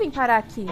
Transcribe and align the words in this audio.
vim 0.00 0.10
parar 0.10 0.38
aqui? 0.38 0.64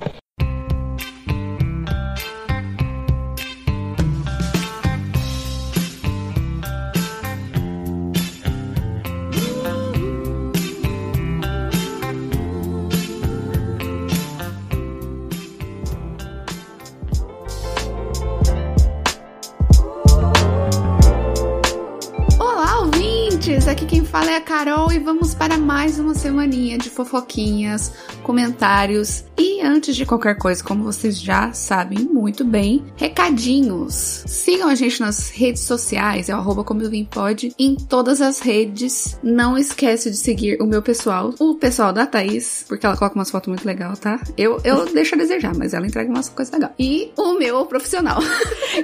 Mais 25.89 25.99
uma 25.99 26.15
semaninha 26.15 26.77
de 26.77 26.91
fofoquinhas, 26.91 27.91
comentários 28.23 29.25
e 29.39 29.63
antes 29.63 29.97
de 29.97 30.05
qualquer 30.05 30.37
coisa, 30.37 30.63
como 30.63 30.85
vocês 30.85 31.19
já 31.19 31.51
sabem 31.55 32.01
muito 32.01 32.45
bem, 32.45 32.85
recadinhos. 32.95 34.23
Sigam 34.27 34.69
a 34.69 34.75
gente 34.75 35.01
nas 35.01 35.31
redes 35.31 35.63
sociais, 35.63 36.29
é 36.29 36.35
o 36.35 36.37
arroba 36.37 36.63
como 36.63 36.83
eu 36.83 36.91
vim 36.91 37.07
pode, 37.07 37.55
em 37.59 37.75
todas 37.75 38.21
as 38.21 38.39
redes. 38.39 39.19
Não 39.23 39.57
esquece 39.57 40.11
de 40.11 40.19
seguir 40.19 40.61
o 40.61 40.67
meu 40.67 40.83
pessoal, 40.83 41.35
o 41.39 41.55
pessoal 41.55 41.91
da 41.91 42.05
Thaís, 42.05 42.67
porque 42.69 42.85
ela 42.85 42.95
coloca 42.95 43.15
umas 43.15 43.31
fotos 43.31 43.49
muito 43.49 43.65
legais, 43.65 43.99
tá? 43.99 44.21
Eu, 44.37 44.61
eu 44.65 44.85
deixo 44.93 45.15
a 45.15 45.19
desejar, 45.19 45.55
mas 45.57 45.73
ela 45.73 45.87
entrega 45.87 46.11
umas 46.11 46.29
coisas 46.29 46.53
legais. 46.53 46.75
E 46.79 47.11
o 47.17 47.39
meu 47.39 47.65
profissional. 47.65 48.19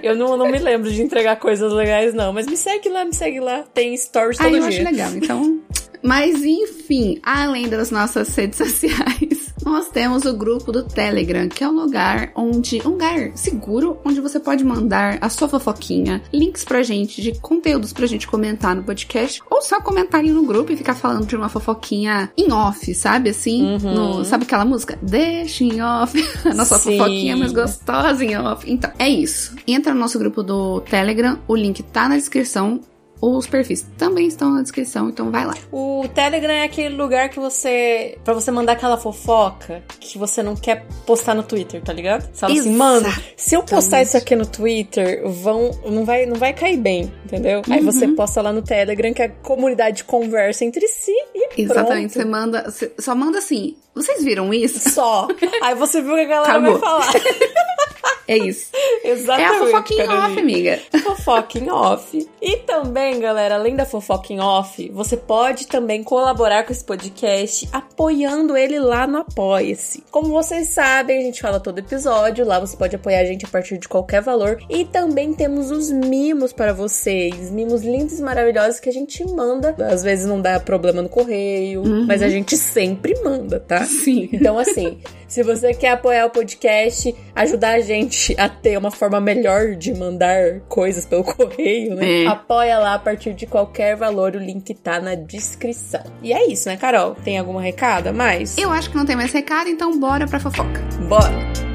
eu 0.03 0.17
não, 0.17 0.39
não 0.39 0.51
me 0.51 0.57
lembro 0.59 0.91
de 0.91 1.03
entregar 1.03 1.37
coisas 1.37 1.71
legais, 1.71 2.15
não, 2.15 2.33
mas 2.33 2.47
me 2.47 2.57
segue 2.57 2.89
lá, 2.89 3.05
me 3.05 3.15
segue 3.15 3.41
lá. 3.41 3.63
Tem 3.75 3.95
stories 3.95 4.39
todo 4.39 4.47
Ai, 4.47 4.53
dia. 4.53 4.61
Eu 4.61 4.67
acho 4.69 4.83
legal, 4.83 5.11
então. 5.15 5.61
Mas 6.05 6.45
enfim, 6.45 7.19
além 7.23 7.67
das 7.67 7.91
nossas 7.91 8.35
redes 8.37 8.59
sociais, 8.59 9.55
nós 9.65 9.89
temos 9.89 10.27
o 10.27 10.35
grupo 10.35 10.71
do 10.71 10.83
Telegram, 10.83 11.49
que 11.49 11.65
é 11.65 11.69
um 11.69 11.73
lugar 11.73 12.31
onde 12.35 12.83
um 12.87 12.91
lugar 12.91 13.33
seguro 13.35 13.99
onde 14.05 14.21
você 14.21 14.39
pode 14.39 14.63
mandar 14.63 15.17
a 15.23 15.31
sua 15.31 15.49
fofoquinha, 15.49 16.23
links 16.31 16.65
pra 16.65 16.83
gente 16.83 17.23
de 17.23 17.33
conteúdos 17.41 17.93
pra 17.93 18.07
gente 18.07 18.29
comentar 18.29 18.77
no 18.77 18.83
podcast, 18.83 19.41
ou 19.51 19.63
só 19.63 19.81
comentar 19.81 20.23
no 20.23 20.45
grupo 20.45 20.73
e 20.73 20.77
ficar 20.77 20.95
falando 20.95 21.27
de 21.27 21.37
uma 21.37 21.49
fofoquinha 21.49 22.31
em 22.37 22.53
off, 22.53 22.95
sabe 22.95 23.31
assim? 23.31 23.65
Uhum. 23.65 23.95
No, 23.95 24.25
sabe 24.25 24.45
aquela 24.45 24.65
música? 24.65 24.99
Deixa 25.01 25.65
em 25.65 25.81
off. 25.81 26.23
a 26.45 26.53
nossa 26.53 26.79
Sim. 26.79 26.99
fofoquinha 26.99 27.37
mais 27.37 27.53
gostosa 27.53 28.23
em 28.23 28.37
off. 28.37 28.71
Então, 28.71 28.91
é 28.99 29.09
isso. 29.09 29.57
Entra 29.67 29.95
no 29.95 30.01
nosso 30.01 30.19
grupo 30.19 30.43
do 30.43 30.83
Telegram, 30.83 31.39
o 31.49 31.57
link 31.57 31.83
tá 31.83 32.09
na 32.09 32.17
descrição 32.17 32.81
os 33.33 33.47
perfis 33.47 33.87
também 33.97 34.27
estão 34.27 34.51
na 34.51 34.63
descrição, 34.63 35.09
então 35.09 35.31
vai 35.31 35.47
lá. 35.47 35.55
O 35.73 36.07
Telegram 36.15 36.53
é 36.53 36.65
aquele 36.65 36.95
lugar 36.95 37.29
que 37.29 37.39
você. 37.39 38.19
para 38.25 38.35
você 38.35 38.51
mandar 38.51 38.73
aquela 38.73 38.97
fofoca 38.97 39.83
que 40.01 40.19
você 40.19 40.43
não 40.43 40.55
quer 40.57 40.87
postar 41.07 41.35
no 41.35 41.43
Twitter, 41.43 41.83
tá 41.83 41.93
ligado? 41.93 42.23
Você 42.33 42.41
fala 42.41 42.53
assim, 42.53 42.77
mano, 42.77 43.09
se 43.37 43.55
eu 43.55 43.63
postar 43.63 44.03
isso 44.03 44.17
aqui 44.17 44.37
no 44.37 44.47
Twitter, 44.47 45.29
vão. 45.29 45.71
Não 45.85 46.05
vai, 46.05 46.27
não 46.27 46.37
vai 46.37 46.53
cair 46.53 46.77
bem, 46.77 47.13
entendeu? 47.25 47.63
Uhum. 47.67 47.75
Aí 47.75 47.81
você 47.81 48.09
posta 48.09 48.43
lá 48.43 48.53
no 48.53 48.63
Telegram 48.63 49.13
que 49.13 49.23
a 49.23 49.29
comunidade 49.29 50.05
conversa 50.05 50.65
entre 50.65 50.87
si 50.89 51.13
e 51.35 51.63
Exatamente, 51.63 52.13
pronto. 52.13 52.13
você 52.13 52.25
manda. 52.25 52.71
Você 52.71 52.93
só 52.99 53.15
manda 53.15 53.39
assim. 53.39 53.77
Vocês 53.95 54.25
viram 54.25 54.53
isso? 54.53 54.91
Só. 54.91 55.29
Aí 55.63 55.75
você 55.75 56.03
viu 56.03 56.15
que 56.15 56.23
a 56.23 56.25
galera 56.25 56.59
Acabou. 56.59 56.79
vai 56.79 56.81
falar. 56.81 57.13
É 58.27 58.39
isso. 58.39 58.71
Exatamente. 59.03 59.43
É 59.43 59.57
a 59.57 59.59
fofoquinha 59.59 60.11
off, 60.11 60.41
amiga. 60.41 60.81
Fofoquinha 61.03 61.75
off. 61.75 62.29
E 62.41 62.57
também, 62.59 63.21
galera, 63.21 63.57
além 63.57 63.77
da 63.77 63.85
fofoquinha 63.85 64.43
off, 64.43 64.91
você 64.91 65.17
pode 65.17 65.67
também 65.67 66.03
colaborar 66.03 66.65
com 66.65 66.73
esse 66.73 66.85
podcast 66.85 67.69
apoiando 67.73 68.57
ele 68.57 68.79
lá 68.79 69.07
no 69.07 69.19
Apoia-se. 69.19 70.03
Como 70.11 70.29
vocês 70.29 70.69
sabem, 70.69 71.19
a 71.19 71.23
gente 71.23 71.41
fala 71.41 71.61
todo 71.61 71.79
episódio, 71.79 72.47
lá 72.47 72.59
você 72.59 72.77
pode 72.77 72.97
apoiar 72.97 73.21
a 73.21 73.25
gente 73.25 73.45
a 73.45 73.49
partir 73.49 73.79
de 73.79 73.89
qualquer 73.89 74.23
valor. 74.23 74.59
E 74.71 74.85
também 74.85 75.35
temos 75.35 75.71
os 75.71 75.91
mimos 75.91 76.53
para 76.53 76.73
vocês, 76.73 77.51
mimos 77.51 77.83
lindos 77.83 78.19
e 78.19 78.23
maravilhosos 78.23 78.81
que 78.81 78.89
a 78.89 78.93
gente 78.93 79.25
manda. 79.25 79.75
Às 79.79 80.03
vezes 80.03 80.27
não 80.27 80.41
dá 80.41 80.59
problema 80.59 81.03
no 81.03 81.09
correio, 81.09 81.83
uhum. 81.83 82.07
mas 82.07 82.23
a 82.23 82.29
gente 82.29 82.57
sempre 82.57 83.15
manda, 83.23 83.61
tá? 83.61 83.84
Sim. 83.85 84.29
Então, 84.33 84.59
assim, 84.59 84.99
se 85.27 85.43
você 85.43 85.75
quer 85.75 85.93
apoiar 85.93 86.27
o 86.27 86.31
podcast, 86.31 87.15
ajudar 87.35 87.75
a 87.75 87.81
gente 87.81 88.35
a 88.39 88.49
ter 88.49 88.79
uma 88.79 88.91
forma 88.91 89.21
melhor 89.21 89.75
de 89.75 89.93
mandar 89.95 90.61
coisas 90.69 91.05
pelo 91.07 91.25
correio, 91.25 91.95
né? 91.95 92.25
É. 92.25 92.27
Apoia 92.27 92.79
lá 92.79 92.95
a 92.95 92.99
partir 92.99 93.35
de 93.35 93.47
qualquer 93.47 93.97
valor, 93.97 94.35
o 94.35 94.39
link 94.39 94.73
tá 94.75 95.01
na 95.01 95.15
descrição. 95.15 96.03
E 96.23 96.33
é 96.33 96.47
isso, 96.47 96.69
né, 96.69 96.77
Carol? 96.77 97.15
Tem 97.15 97.39
alguma 97.39 97.61
recado 97.61 98.09
a 98.09 98.13
mais? 98.13 98.57
Eu 98.59 98.71
acho 98.71 98.91
que 98.91 98.97
não 98.97 99.07
tem 99.07 99.17
mais 99.17 99.33
recado, 99.33 99.69
então 99.69 99.99
bora 99.99 100.27
pra 100.27 100.41
fofoca. 100.41 100.81
Bora! 101.09 101.74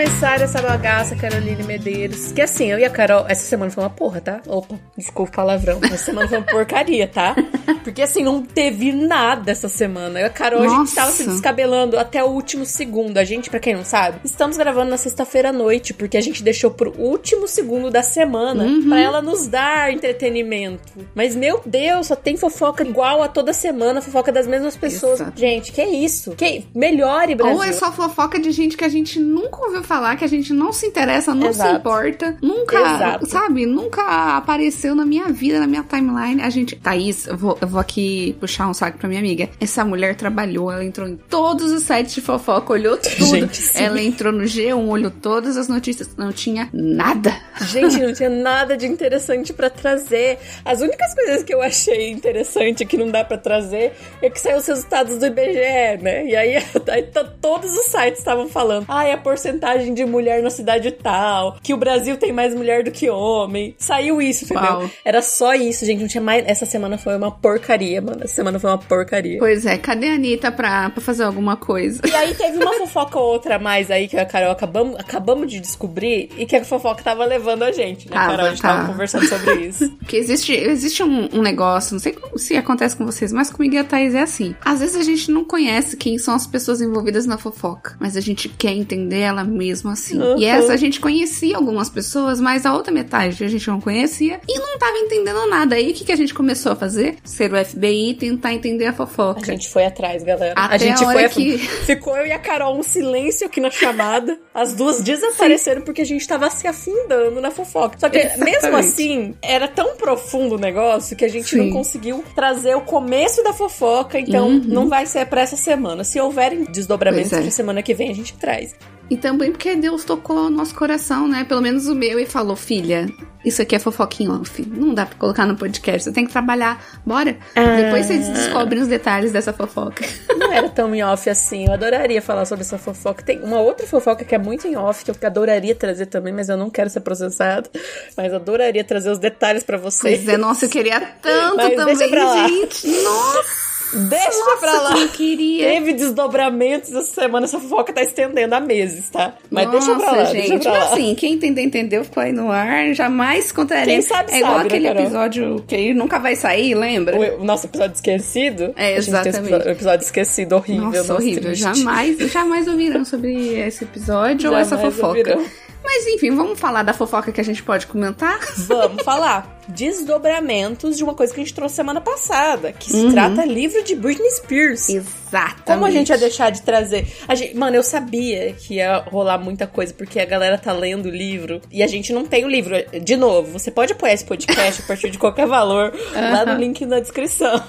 Começar 0.00 0.40
essa 0.40 0.62
bagaça, 0.62 1.14
Caroline 1.14 1.62
Medeiros. 1.62 2.32
Que 2.32 2.40
assim, 2.40 2.72
eu 2.72 2.78
e 2.78 2.86
a 2.86 2.88
Carol, 2.88 3.26
essa 3.28 3.46
semana 3.46 3.70
foi 3.70 3.84
uma 3.84 3.90
porra, 3.90 4.18
tá? 4.18 4.40
Opa, 4.46 4.76
desculpa 4.96 5.30
o 5.30 5.34
palavrão. 5.34 5.78
Essa 5.82 6.06
semana 6.06 6.26
foi 6.26 6.38
uma 6.38 6.46
porcaria, 6.46 7.06
tá? 7.06 7.36
Porque 7.84 8.00
assim, 8.00 8.24
não 8.24 8.42
teve 8.42 8.92
nada 8.92 9.50
essa 9.50 9.68
semana. 9.68 10.18
Eu 10.18 10.24
e 10.24 10.26
a 10.26 10.30
Carol, 10.30 10.62
Nossa. 10.62 10.74
a 10.74 10.78
gente 10.78 10.94
tava 10.94 11.10
se 11.10 11.24
descabelando 11.24 11.98
até 11.98 12.24
o 12.24 12.28
último 12.28 12.64
segundo. 12.64 13.18
A 13.18 13.24
gente, 13.24 13.50
para 13.50 13.60
quem 13.60 13.74
não 13.74 13.84
sabe, 13.84 14.20
estamos 14.24 14.56
gravando 14.56 14.90
na 14.90 14.96
sexta-feira 14.96 15.50
à 15.50 15.52
noite, 15.52 15.92
porque 15.92 16.16
a 16.16 16.20
gente 16.22 16.42
deixou 16.42 16.70
pro 16.70 16.98
último 16.98 17.46
segundo 17.46 17.90
da 17.90 18.02
semana 18.02 18.64
uhum. 18.64 18.88
para 18.88 19.00
ela 19.00 19.20
nos 19.20 19.46
dar 19.48 19.92
entretenimento. 19.92 20.94
Mas, 21.14 21.36
meu 21.36 21.60
Deus, 21.66 22.06
só 22.06 22.16
tem 22.16 22.38
fofoca 22.38 22.82
igual 22.82 23.22
a 23.22 23.28
toda 23.28 23.52
semana, 23.52 24.00
fofoca 24.00 24.32
das 24.32 24.46
mesmas 24.46 24.78
pessoas. 24.78 25.20
Exato. 25.20 25.38
Gente, 25.38 25.72
que 25.72 25.82
isso? 25.82 26.30
Que 26.36 26.64
melhore, 26.74 27.34
Brasil. 27.34 27.56
Ou 27.56 27.62
é 27.62 27.72
só 27.72 27.92
fofoca 27.92 28.38
de 28.38 28.50
gente 28.50 28.78
que 28.78 28.84
a 28.84 28.88
gente 28.88 29.20
nunca 29.20 29.62
ouviu 29.62 29.82
falar, 29.90 30.14
que 30.14 30.24
a 30.24 30.28
gente 30.28 30.52
não 30.52 30.72
se 30.72 30.86
interessa, 30.86 31.34
não 31.34 31.48
Exato. 31.48 31.70
se 31.70 31.76
importa, 31.78 32.36
nunca, 32.40 32.78
Exato. 32.78 33.26
sabe, 33.26 33.66
nunca 33.66 34.36
apareceu 34.36 34.94
na 34.94 35.04
minha 35.04 35.24
vida, 35.30 35.58
na 35.58 35.66
minha 35.66 35.82
timeline. 35.82 36.40
A 36.42 36.48
gente, 36.48 36.76
Thaís, 36.76 37.26
eu 37.26 37.36
vou, 37.36 37.58
eu 37.60 37.66
vou 37.66 37.80
aqui 37.80 38.36
puxar 38.38 38.68
um 38.68 38.74
saco 38.74 38.98
pra 38.98 39.08
minha 39.08 39.18
amiga. 39.18 39.48
Essa 39.60 39.84
mulher 39.84 40.14
trabalhou, 40.14 40.70
ela 40.70 40.84
entrou 40.84 41.08
em 41.08 41.16
todos 41.16 41.72
os 41.72 41.82
sites 41.82 42.14
de 42.14 42.20
fofoca, 42.20 42.72
olhou 42.72 42.96
tudo. 43.02 43.26
Gente, 43.26 43.60
ela 43.74 44.00
entrou 44.00 44.32
no 44.32 44.44
G1, 44.44 44.88
olhou 44.88 45.10
todas 45.10 45.56
as 45.56 45.66
notícias, 45.66 46.10
não 46.16 46.30
tinha 46.30 46.68
nada. 46.72 47.36
Gente, 47.62 47.98
não 47.98 48.12
tinha 48.14 48.30
nada 48.30 48.76
de 48.76 48.86
interessante 48.86 49.52
para 49.52 49.68
trazer. 49.68 50.38
As 50.64 50.80
únicas 50.80 51.12
coisas 51.14 51.42
que 51.42 51.52
eu 51.52 51.60
achei 51.60 52.12
interessante 52.12 52.86
que 52.86 52.96
não 52.96 53.10
dá 53.10 53.24
para 53.24 53.38
trazer 53.38 53.92
é 54.22 54.30
que 54.30 54.38
saiu 54.38 54.58
os 54.58 54.66
resultados 54.68 55.18
do 55.18 55.26
IBGE, 55.26 56.00
né? 56.00 56.26
E 56.26 56.36
aí, 56.36 56.54
aí 56.88 57.02
todos 57.40 57.72
os 57.72 57.86
sites 57.86 58.20
estavam 58.20 58.48
falando, 58.48 58.84
ai, 58.88 59.10
a 59.10 59.18
porcentagem 59.18 59.79
porcentagem 59.80 59.94
de 59.94 60.04
mulher 60.04 60.42
na 60.42 60.50
cidade 60.50 60.90
tal, 60.90 61.56
que 61.62 61.72
o 61.72 61.76
Brasil 61.76 62.16
tem 62.16 62.32
mais 62.32 62.54
mulher 62.54 62.84
do 62.84 62.90
que 62.90 63.08
homem. 63.08 63.74
Saiu 63.78 64.20
isso, 64.20 64.44
entendeu? 64.44 64.62
Uau. 64.62 64.90
Era 65.04 65.22
só 65.22 65.54
isso, 65.54 65.84
gente. 65.84 66.00
Não 66.00 66.08
tinha 66.08 66.22
mais. 66.22 66.44
Essa 66.46 66.66
semana 66.66 66.98
foi 66.98 67.16
uma 67.16 67.30
porcaria, 67.30 68.00
mano. 68.00 68.22
Essa 68.22 68.34
semana 68.34 68.58
foi 68.58 68.70
uma 68.70 68.78
porcaria. 68.78 69.38
Pois 69.38 69.64
é, 69.66 69.78
cadê 69.78 70.08
a 70.08 70.14
Anitta 70.14 70.52
pra, 70.52 70.90
pra 70.90 71.00
fazer 71.00 71.24
alguma 71.24 71.56
coisa? 71.56 72.02
E 72.06 72.14
aí 72.14 72.34
teve 72.34 72.62
uma 72.62 72.72
fofoca 72.74 73.18
ou 73.18 73.32
outra 73.32 73.58
mais 73.58 73.90
aí 73.90 74.08
que 74.08 74.16
a 74.16 74.26
Carol 74.26 74.50
acabamos, 74.50 74.98
acabamos 74.98 75.50
de 75.50 75.60
descobrir 75.60 76.30
e 76.36 76.46
que 76.46 76.56
a 76.56 76.64
fofoca 76.64 77.02
tava 77.02 77.24
levando 77.24 77.62
a 77.62 77.72
gente, 77.72 78.08
né, 78.08 78.16
Carol? 78.16 78.46
A 78.46 78.50
gente 78.50 78.62
tá. 78.62 78.76
tava 78.76 78.88
conversando 78.88 79.26
sobre 79.26 79.54
isso. 79.66 79.90
Porque 79.98 80.16
existe, 80.16 80.52
existe 80.52 81.02
um, 81.02 81.28
um, 81.32 81.42
negócio, 81.42 81.94
não 81.94 82.00
sei 82.00 82.16
se 82.36 82.56
acontece 82.56 82.96
com 82.96 83.06
vocês, 83.06 83.32
mas 83.32 83.50
comigo 83.50 83.74
e 83.74 83.78
a 83.78 83.84
Thaís 83.84 84.14
é 84.14 84.22
assim. 84.22 84.54
Às 84.64 84.80
vezes 84.80 84.96
a 84.96 85.02
gente 85.02 85.30
não 85.30 85.44
conhece 85.44 85.96
quem 85.96 86.18
são 86.18 86.34
as 86.34 86.46
pessoas 86.46 86.80
envolvidas 86.80 87.26
na 87.26 87.38
fofoca, 87.38 87.96
mas 87.98 88.16
a 88.16 88.20
gente 88.20 88.48
quer 88.48 88.72
entender 88.72 89.20
ela 89.20 89.44
mesmo 89.44 89.69
assim. 89.90 90.18
Uhum. 90.18 90.38
E 90.38 90.44
essa 90.44 90.72
a 90.72 90.76
gente 90.76 91.00
conhecia 91.00 91.56
algumas 91.56 91.88
pessoas, 91.88 92.40
mas 92.40 92.66
a 92.66 92.74
outra 92.74 92.92
metade 92.92 93.44
a 93.44 93.48
gente 93.48 93.68
não 93.68 93.80
conhecia 93.80 94.40
e 94.48 94.58
não 94.58 94.78
tava 94.78 94.96
entendendo 94.98 95.46
nada. 95.46 95.76
Aí 95.76 95.90
o 95.90 95.94
que, 95.94 96.04
que 96.04 96.12
a 96.12 96.16
gente 96.16 96.34
começou 96.34 96.72
a 96.72 96.76
fazer? 96.76 97.16
Ser 97.24 97.52
o 97.52 97.64
FBI 97.64 98.10
e 98.10 98.14
tentar 98.14 98.52
entender 98.52 98.86
a 98.86 98.92
fofoca. 98.92 99.40
A 99.40 99.44
gente 99.44 99.68
foi 99.68 99.84
atrás, 99.84 100.22
galera. 100.22 100.54
Até 100.56 100.74
a 100.74 100.78
gente 100.78 101.04
a 101.04 101.12
foi 101.12 101.28
que... 101.28 101.58
Ficou 101.86 102.16
eu 102.16 102.26
e 102.26 102.32
a 102.32 102.38
Carol 102.38 102.78
um 102.78 102.82
silêncio 102.82 103.46
aqui 103.46 103.60
na 103.60 103.70
chamada. 103.70 104.38
As 104.54 104.74
duas 104.74 105.00
desapareceram 105.00 105.80
Sim. 105.80 105.84
porque 105.84 106.02
a 106.02 106.06
gente 106.06 106.26
tava 106.26 106.48
se 106.50 106.66
afundando 106.66 107.40
na 107.40 107.50
fofoca. 107.50 107.98
Só 107.98 108.08
que 108.08 108.18
Exatamente. 108.18 108.62
mesmo 108.62 108.76
assim, 108.76 109.34
era 109.42 109.68
tão 109.68 109.96
profundo 109.96 110.56
o 110.56 110.58
negócio 110.58 111.16
que 111.16 111.24
a 111.24 111.28
gente 111.28 111.50
Sim. 111.50 111.66
não 111.66 111.70
conseguiu 111.70 112.24
trazer 112.34 112.74
o 112.74 112.80
começo 112.80 113.42
da 113.42 113.52
fofoca. 113.52 114.18
Então, 114.18 114.48
uhum. 114.48 114.62
não 114.66 114.88
vai 114.88 115.06
ser 115.06 115.26
pra 115.26 115.42
essa 115.42 115.56
semana. 115.56 116.04
Se 116.04 116.20
houverem 116.20 116.64
desdobramentos 116.64 117.32
é. 117.32 117.40
pra 117.40 117.50
semana 117.50 117.82
que 117.82 117.94
vem, 117.94 118.10
a 118.10 118.14
gente 118.14 118.34
traz. 118.34 118.74
E 119.10 119.16
também 119.16 119.50
porque 119.50 119.74
Deus 119.74 120.04
tocou 120.04 120.46
o 120.46 120.50
nosso 120.50 120.72
coração, 120.72 121.26
né? 121.26 121.42
Pelo 121.42 121.60
menos 121.60 121.88
o 121.88 121.94
meu, 121.96 122.20
e 122.20 122.26
falou: 122.26 122.54
filha, 122.54 123.08
isso 123.44 123.60
aqui 123.60 123.74
é 123.74 123.78
fofoquinho 123.80 124.40
off. 124.40 124.64
Não 124.64 124.94
dá 124.94 125.04
pra 125.04 125.18
colocar 125.18 125.46
no 125.46 125.56
podcast. 125.56 126.04
Você 126.04 126.12
tem 126.12 126.24
que 126.24 126.30
trabalhar. 126.30 126.80
Bora. 127.04 127.36
Ah. 127.56 127.76
Depois 127.76 128.06
vocês 128.06 128.28
descobrem 128.28 128.80
os 128.80 128.86
detalhes 128.86 129.32
dessa 129.32 129.52
fofoca. 129.52 130.04
Não 130.38 130.52
era 130.52 130.68
tão 130.68 130.94
em 130.94 131.02
off 131.02 131.28
assim. 131.28 131.66
Eu 131.66 131.72
adoraria 131.72 132.22
falar 132.22 132.44
sobre 132.44 132.62
essa 132.62 132.78
fofoca. 132.78 133.24
Tem 133.24 133.40
uma 133.40 133.60
outra 133.60 133.84
fofoca 133.84 134.24
que 134.24 134.34
é 134.34 134.38
muito 134.38 134.68
em 134.68 134.76
off, 134.76 135.04
que 135.04 135.10
eu 135.10 135.16
adoraria 135.22 135.74
trazer 135.74 136.06
também, 136.06 136.32
mas 136.32 136.48
eu 136.48 136.56
não 136.56 136.70
quero 136.70 136.88
ser 136.88 137.00
processado. 137.00 137.68
Mas 138.16 138.32
adoraria 138.32 138.84
trazer 138.84 139.10
os 139.10 139.18
detalhes 139.18 139.64
pra 139.64 139.76
vocês. 139.76 140.18
Pois 140.18 140.28
é, 140.28 140.36
nossa, 140.36 140.66
eu 140.66 140.70
queria 140.70 141.00
tanto 141.20 141.56
Mas 141.56 141.74
também, 141.74 141.96
gente. 141.96 142.88
Nossa! 143.02 143.69
Deixa 143.92 144.26
Nossa, 144.38 144.56
pra 144.60 144.72
lá. 144.72 144.88
como 144.92 144.98
eu 145.04 145.08
queria. 145.08 145.68
Teve 145.68 145.92
desdobramentos 145.94 146.92
essa 146.94 147.12
semana, 147.20 147.46
essa 147.46 147.58
fofoca 147.58 147.92
tá 147.92 148.02
estendendo 148.02 148.54
há 148.54 148.60
meses, 148.60 149.10
tá? 149.10 149.34
Mas 149.50 149.66
Nossa, 149.66 149.78
deixa 149.78 150.00
pra 150.00 150.12
lá, 150.12 150.24
gente. 150.26 150.48
deixa 150.48 150.58
pra 150.60 150.70
Mas 150.72 150.80
lá. 150.88 150.92
assim, 150.94 151.14
quem 151.14 151.32
entender, 151.34 151.62
entendeu, 151.62 152.04
ficou 152.04 152.22
aí 152.22 152.32
no 152.32 152.50
ar. 152.50 152.94
Jamais 152.94 153.50
contaria. 153.52 153.86
Quem 153.86 154.02
sabe, 154.02 154.32
é 154.32 154.38
igual 154.38 154.52
sabe, 154.58 154.62
né, 154.62 154.66
aquele 154.68 154.88
Carol? 154.88 155.02
episódio 155.02 155.64
que 155.66 155.94
nunca 155.94 156.18
vai 156.18 156.36
sair, 156.36 156.74
lembra? 156.74 157.16
O, 157.16 157.40
o 157.40 157.44
nosso 157.44 157.66
episódio 157.66 157.94
esquecido. 157.94 158.72
É, 158.76 158.96
exatamente. 158.96 159.38
episódio- 159.38 159.70
episódio 159.70 160.04
esquecido, 160.04 160.56
horrível. 160.56 160.84
Nossa, 160.90 161.14
horrível. 161.14 161.42
triste. 161.42 161.60
Jamais, 161.62 162.16
jamais 162.32 162.68
ouvirão 162.68 163.04
sobre 163.04 163.58
esse 163.58 163.84
episódio 163.84 164.50
ou 164.50 164.56
essa 164.56 164.76
Jamais 164.76 164.94
fofoca. 164.94 165.18
ouvirão. 165.18 165.44
Mas 165.82 166.06
enfim, 166.06 166.30
vamos 166.34 166.58
falar 166.58 166.82
da 166.82 166.92
fofoca 166.92 167.32
que 167.32 167.40
a 167.40 167.44
gente 167.44 167.62
pode 167.62 167.86
comentar? 167.86 168.38
Vamos 168.68 169.02
falar 169.02 169.58
desdobramentos 169.68 170.96
de 170.96 171.04
uma 171.04 171.14
coisa 171.14 171.32
que 171.32 171.40
a 171.40 171.44
gente 171.44 171.54
trouxe 171.54 171.74
semana 171.76 172.00
passada, 172.00 172.72
que 172.72 172.92
Uhum. 172.92 173.08
se 173.08 173.12
trata 173.14 173.44
livro 173.44 173.82
de 173.84 173.94
Britney 173.94 174.30
Spears. 174.30 174.88
Exatamente. 174.88 175.62
Como 175.64 175.84
a 175.84 175.90
gente 175.90 176.08
ia 176.10 176.18
deixar 176.18 176.50
de 176.50 176.62
trazer? 176.62 177.06
A 177.28 177.34
gente- 177.34 177.56
mano, 177.56 177.76
eu 177.76 177.82
sabia 177.82 178.52
que 178.52 178.74
ia 178.74 178.98
rolar 178.98 179.38
muita 179.38 179.66
coisa, 179.66 179.92
porque 179.94 180.18
a 180.20 180.24
galera 180.24 180.58
tá 180.58 180.72
lendo 180.72 181.06
o 181.06 181.10
livro 181.10 181.60
e 181.70 181.82
a 181.82 181.86
gente 181.86 182.12
não 182.12 182.24
tem 182.24 182.44
o 182.44 182.48
livro. 182.48 182.74
De 183.02 183.16
novo, 183.16 183.52
você 183.58 183.70
pode 183.70 183.92
apoiar 183.92 184.14
esse 184.14 184.24
podcast 184.24 184.82
a 184.82 184.86
partir 184.86 185.10
de 185.10 185.18
qualquer 185.18 185.46
valor 185.46 185.92
lá 186.14 186.44
no 186.46 186.58
link 186.60 186.84
na 186.86 187.00
descrição. 187.00 187.62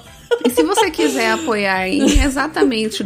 E 0.46 0.50
se 0.50 0.64
você 0.64 0.90
quiser 0.92 1.32
apoiar 1.32 1.88
em 1.88 2.02
exatamente 2.24 3.04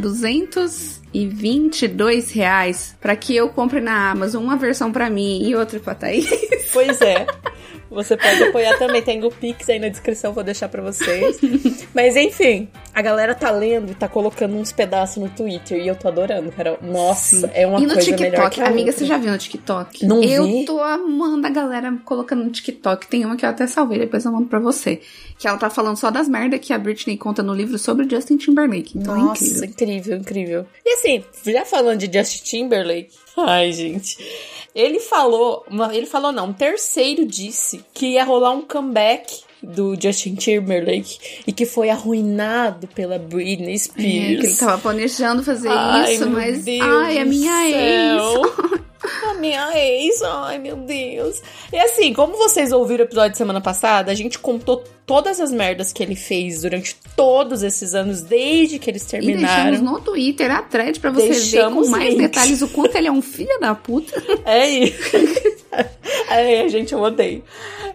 222 1.24 2.32
reais 2.32 2.96
para 3.00 3.16
que 3.16 3.36
eu 3.36 3.50
compre 3.50 3.80
na 3.80 4.12
Amazon 4.12 4.44
uma 4.44 4.58
versão 4.58 4.92
pra 4.92 5.10
mim 5.10 5.42
e 5.48 5.56
outra 5.56 5.80
pra 5.80 5.96
Thaís, 5.96 6.28
Pois 6.74 7.00
é. 7.02 7.26
Você 7.90 8.18
pode 8.18 8.44
apoiar 8.44 8.78
também, 8.80 9.02
tem 9.02 9.24
o 9.24 9.30
Pix 9.32 9.70
aí 9.70 9.80
na 9.80 9.88
descrição, 9.88 10.34
vou 10.34 10.44
deixar 10.44 10.68
pra 10.70 10.82
vocês. 10.82 11.38
Mas 11.94 12.16
enfim, 12.16 12.68
a 12.94 13.02
galera 13.02 13.36
tá 13.36 13.52
lendo 13.52 13.92
e 13.92 13.96
tá 13.96 14.08
colocando 14.08 14.56
uns 14.56 14.72
pedaços 14.72 15.18
no 15.18 15.30
Twitter 15.30 15.80
e 15.80 15.88
eu 15.88 15.96
tô 15.96 16.08
adorando, 16.08 16.52
Carol. 16.52 16.78
Nossa, 16.82 17.50
é 17.54 17.66
uma 17.66 17.80
e 17.80 17.86
no 17.86 17.94
coisa 17.94 18.12
melhor 18.12 18.26
TikTok, 18.32 18.56
que 18.56 18.62
a 18.62 18.68
amiga, 18.68 18.92
você 18.92 19.06
já 19.06 19.18
viu 19.18 19.32
no 19.32 19.38
TikTok? 19.38 20.06
Não 20.06 20.24
eu 20.24 20.44
vi. 20.46 20.66
tô 20.66 20.82
amando 20.82 21.46
a 21.48 21.50
galera 21.50 21.96
colocando 22.04 22.44
no 22.44 22.50
TikTok. 22.52 23.08
Tem 23.08 23.26
uma 23.26 23.36
que 23.36 23.46
eu 23.46 23.50
até 23.50 23.68
salvei, 23.68 24.00
depois 24.00 24.26
eu 24.26 24.32
mando 24.32 24.48
pra 24.48 24.60
você. 24.60 25.02
Que 25.38 25.48
ela 25.48 25.58
tá 25.58 25.70
falando 25.70 25.98
só 25.98 26.10
das 26.10 26.28
merdas 26.30 26.60
que 26.62 26.72
a 26.74 26.78
Britney 26.80 27.18
conta 27.18 27.44
no 27.44 27.54
livro 27.54 27.78
sobre 27.78 28.10
Justin 28.10 28.38
Timberlake. 28.38 28.98
Então 28.98 29.16
é 29.16 29.20
Nossa, 29.20 29.44
incrível. 29.44 29.66
incrível, 29.66 30.18
incrível. 30.18 30.66
E 30.86 30.94
assim, 30.94 31.24
já 31.46 31.66
falando 31.66 32.00
de 32.00 32.20
Justin 32.20 32.44
Timberlake, 32.44 33.10
ai, 33.48 33.72
gente. 33.72 34.18
Ele 34.74 35.00
falou, 35.00 35.66
ele 35.94 36.06
falou 36.06 36.32
não, 36.32 36.48
um 36.48 36.54
terceiro 36.54 37.26
disse 37.26 37.84
que 37.94 38.08
ia 38.14 38.24
rolar 38.26 38.52
um 38.52 38.62
comeback 38.62 39.42
do 39.64 39.96
Justin 40.00 40.36
Timberlake 40.36 41.18
e 41.48 41.52
que 41.54 41.66
foi 41.66 41.90
arruinado 41.90 42.86
pela 42.88 43.18
Britney 43.18 43.74
É, 43.74 43.78
Spears. 43.78 44.40
que 44.42 44.46
ele 44.48 44.56
tava 44.58 44.78
planejando 44.80 45.44
fazer 45.44 45.70
Ai, 45.70 46.14
isso, 46.16 46.30
mas. 46.30 46.64
Deus 46.66 46.82
ai, 46.82 47.18
a 47.20 47.26
minha 47.26 47.72
céu. 47.72 48.42
ex. 48.44 48.86
A 49.30 49.36
minha 49.36 49.70
ai 50.24 50.58
meu 50.60 50.76
Deus. 50.78 51.42
E 51.72 51.78
assim, 51.78 52.14
como 52.14 52.38
vocês 52.38 52.72
ouviram 52.72 53.04
o 53.04 53.08
episódio 53.08 53.32
de 53.32 53.38
semana 53.38 53.62
passada, 53.62 54.12
a 54.12 54.16
gente 54.16 54.38
contou 54.40 54.84
todas 55.06 55.40
as 55.40 55.52
merdas 55.52 55.94
que 55.94 56.02
ele 56.02 56.16
fez 56.16 56.62
durante 56.62 56.96
todos 57.16 57.62
esses 57.64 57.94
anos, 57.94 58.22
desde 58.22 58.80
que 58.80 58.90
eles 58.90 59.04
E 59.04 59.08
terminaram. 59.08 59.70
deixamos 59.72 59.82
no 59.92 60.02
Twitter 60.02 60.50
a 60.52 60.62
thread 60.64 61.00
pra 61.00 61.12
você 61.12 61.28
ver 61.28 61.34
Deixamos 61.34 61.86
com 61.86 61.92
mais 61.92 62.10
link. 62.10 62.18
detalhes 62.22 62.62
o 62.62 62.68
quanto 62.70 62.96
ele 62.96 63.08
é 63.08 63.12
um 63.12 63.22
filho 63.22 63.60
da 63.60 63.76
puta. 63.76 64.14
É 64.46 64.68
isso. 64.68 65.12
É, 66.30 66.68
gente, 66.70 66.94
eu 66.94 67.02
odeio. 67.02 67.44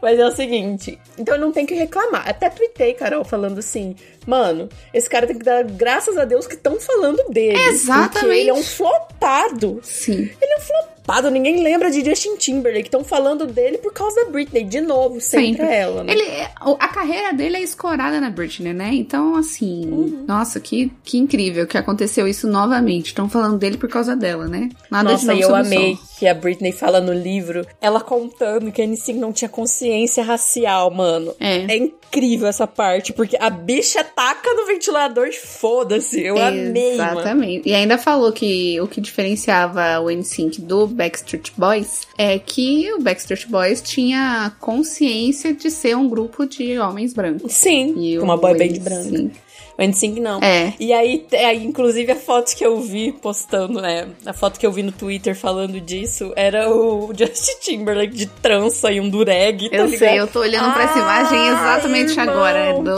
Mas 0.02 0.18
é 0.18 0.26
o 0.26 0.30
seguinte, 0.34 0.98
então 1.18 1.36
não 1.38 1.50
tenho 1.52 1.66
que 1.66 1.74
reclamar. 1.74 2.28
Até 2.28 2.48
tuitei, 2.50 2.92
Carol, 2.94 3.24
falando 3.24 3.58
assim, 3.58 3.94
mano, 4.26 4.68
esse 4.92 5.08
cara 5.08 5.26
tem 5.26 5.38
que 5.38 5.44
dar 5.44 5.64
graças 5.64 6.16
a 6.18 6.24
Deus 6.24 6.46
que 6.46 6.54
estão 6.54 6.78
falando 6.78 7.22
dele. 7.30 7.58
Exatamente. 7.68 8.12
Porque 8.20 8.34
ele 8.36 8.50
é 8.50 8.54
um 8.54 8.62
flopado. 8.62 9.80
Sim. 9.82 10.30
Ele 10.40 10.52
é 10.52 10.56
um 10.56 10.60
flopado, 10.60 10.99
ninguém 11.30 11.62
lembra 11.62 11.90
de 11.90 12.04
Justin 12.04 12.36
Timberlake. 12.36 12.86
Estão 12.86 13.02
falando 13.04 13.46
dele 13.46 13.78
por 13.78 13.92
causa 13.92 14.24
da 14.24 14.30
Britney, 14.30 14.64
de 14.64 14.80
novo, 14.80 15.20
sempre, 15.20 15.58
Sempre. 15.58 15.66
ela, 15.74 16.04
né? 16.04 16.12
Ele, 16.12 16.22
é- 16.22 16.50
a 16.78 16.88
carreira 16.88 17.32
dele 17.32 17.56
é 17.56 17.62
escorada 17.62 18.20
na 18.20 18.30
Britney, 18.30 18.72
né? 18.72 18.90
Então, 18.92 19.34
assim, 19.36 19.86
Uhum. 19.90 20.24
nossa, 20.26 20.60
que, 20.60 20.92
que 21.04 21.18
incrível 21.18 21.66
que 21.66 21.76
aconteceu 21.78 22.28
isso 22.28 22.46
novamente. 22.46 23.06
Estão 23.06 23.28
falando 23.28 23.58
dele 23.58 23.76
por 23.76 23.88
causa 23.88 24.14
dela, 24.14 24.46
né? 24.46 24.68
Nada 24.90 25.14
de 25.16 25.26
Nossa, 25.26 25.26
novo 25.26 25.38
e 25.38 25.42
eu 25.42 25.54
amei 25.54 25.98
que 26.18 26.26
a 26.26 26.34
Britney 26.34 26.72
fala 26.72 27.00
no 27.00 27.12
livro, 27.12 27.66
ela 27.80 28.00
contando 28.00 28.70
que 28.70 28.82
a 28.82 28.86
NSYNC 28.86 29.18
não 29.18 29.32
tinha 29.32 29.48
consciência 29.48 30.22
racial, 30.22 30.90
mano. 30.90 31.34
É. 31.40 31.60
É 31.72 31.76
incrível 31.76 32.46
essa 32.46 32.66
parte, 32.66 33.12
porque 33.12 33.36
a 33.40 33.48
bicha 33.48 34.04
taca 34.04 34.52
no 34.54 34.66
ventilador 34.66 35.26
e 35.28 35.32
foda-se. 35.32 36.20
Eu 36.22 36.36
amei, 36.40 36.96
mano. 36.96 37.20
Exatamente. 37.20 37.68
E 37.68 37.74
ainda 37.74 37.96
falou 37.96 38.30
que 38.32 38.78
o 38.80 38.86
que 38.86 39.00
diferenciava 39.00 39.98
o 40.00 40.10
NSYNC 40.10 40.60
do 40.60 40.86
Backstreet 40.90 41.52
Boys 41.56 42.06
é 42.18 42.38
que 42.38 42.92
o 42.94 43.00
Backstreet 43.00 43.46
Boys 43.48 43.80
tinha 43.80 44.52
consciência 44.60 45.52
de 45.54 45.70
ser 45.70 45.96
um 45.96 46.08
grupo 46.08 46.46
de 46.46 46.78
homens 46.78 47.12
brancos. 47.12 47.52
Sim, 47.52 47.94
E 47.98 48.18
uma 48.18 48.36
boy 48.36 48.56
band 48.56 48.78
branca. 48.80 49.30
O 49.78 49.82
NSYNC 49.82 50.20
não. 50.20 50.40
É. 50.42 50.74
E 50.78 50.92
aí, 50.92 51.24
aí, 51.32 51.64
inclusive, 51.64 52.12
a 52.12 52.16
foto 52.16 52.54
que 52.54 52.62
eu 52.66 52.82
vi 52.82 53.12
postando, 53.12 53.80
né? 53.80 54.08
A 54.26 54.32
foto 54.34 54.60
que 54.60 54.66
eu 54.66 54.70
vi 54.70 54.82
no 54.82 54.92
Twitter 54.92 55.34
falando 55.34 55.80
disso 55.80 56.34
era 56.36 56.68
o 56.70 57.10
Justin 57.16 57.52
Timberlake 57.62 58.14
de 58.14 58.26
trança 58.26 58.92
e 58.92 59.00
um 59.00 59.08
dureg, 59.08 59.70
tá 59.70 59.76
Eu 59.76 59.86
ligado? 59.86 59.98
sei, 59.98 60.20
eu 60.20 60.26
tô 60.26 60.40
olhando 60.40 60.70
pra 60.74 60.82
essa 60.82 60.98
imagem 60.98 61.46
exatamente 61.46 62.20
Ai, 62.20 62.28
agora, 62.28 62.58
é 62.58 62.68
irmão, 62.68 62.84
que 62.84 62.90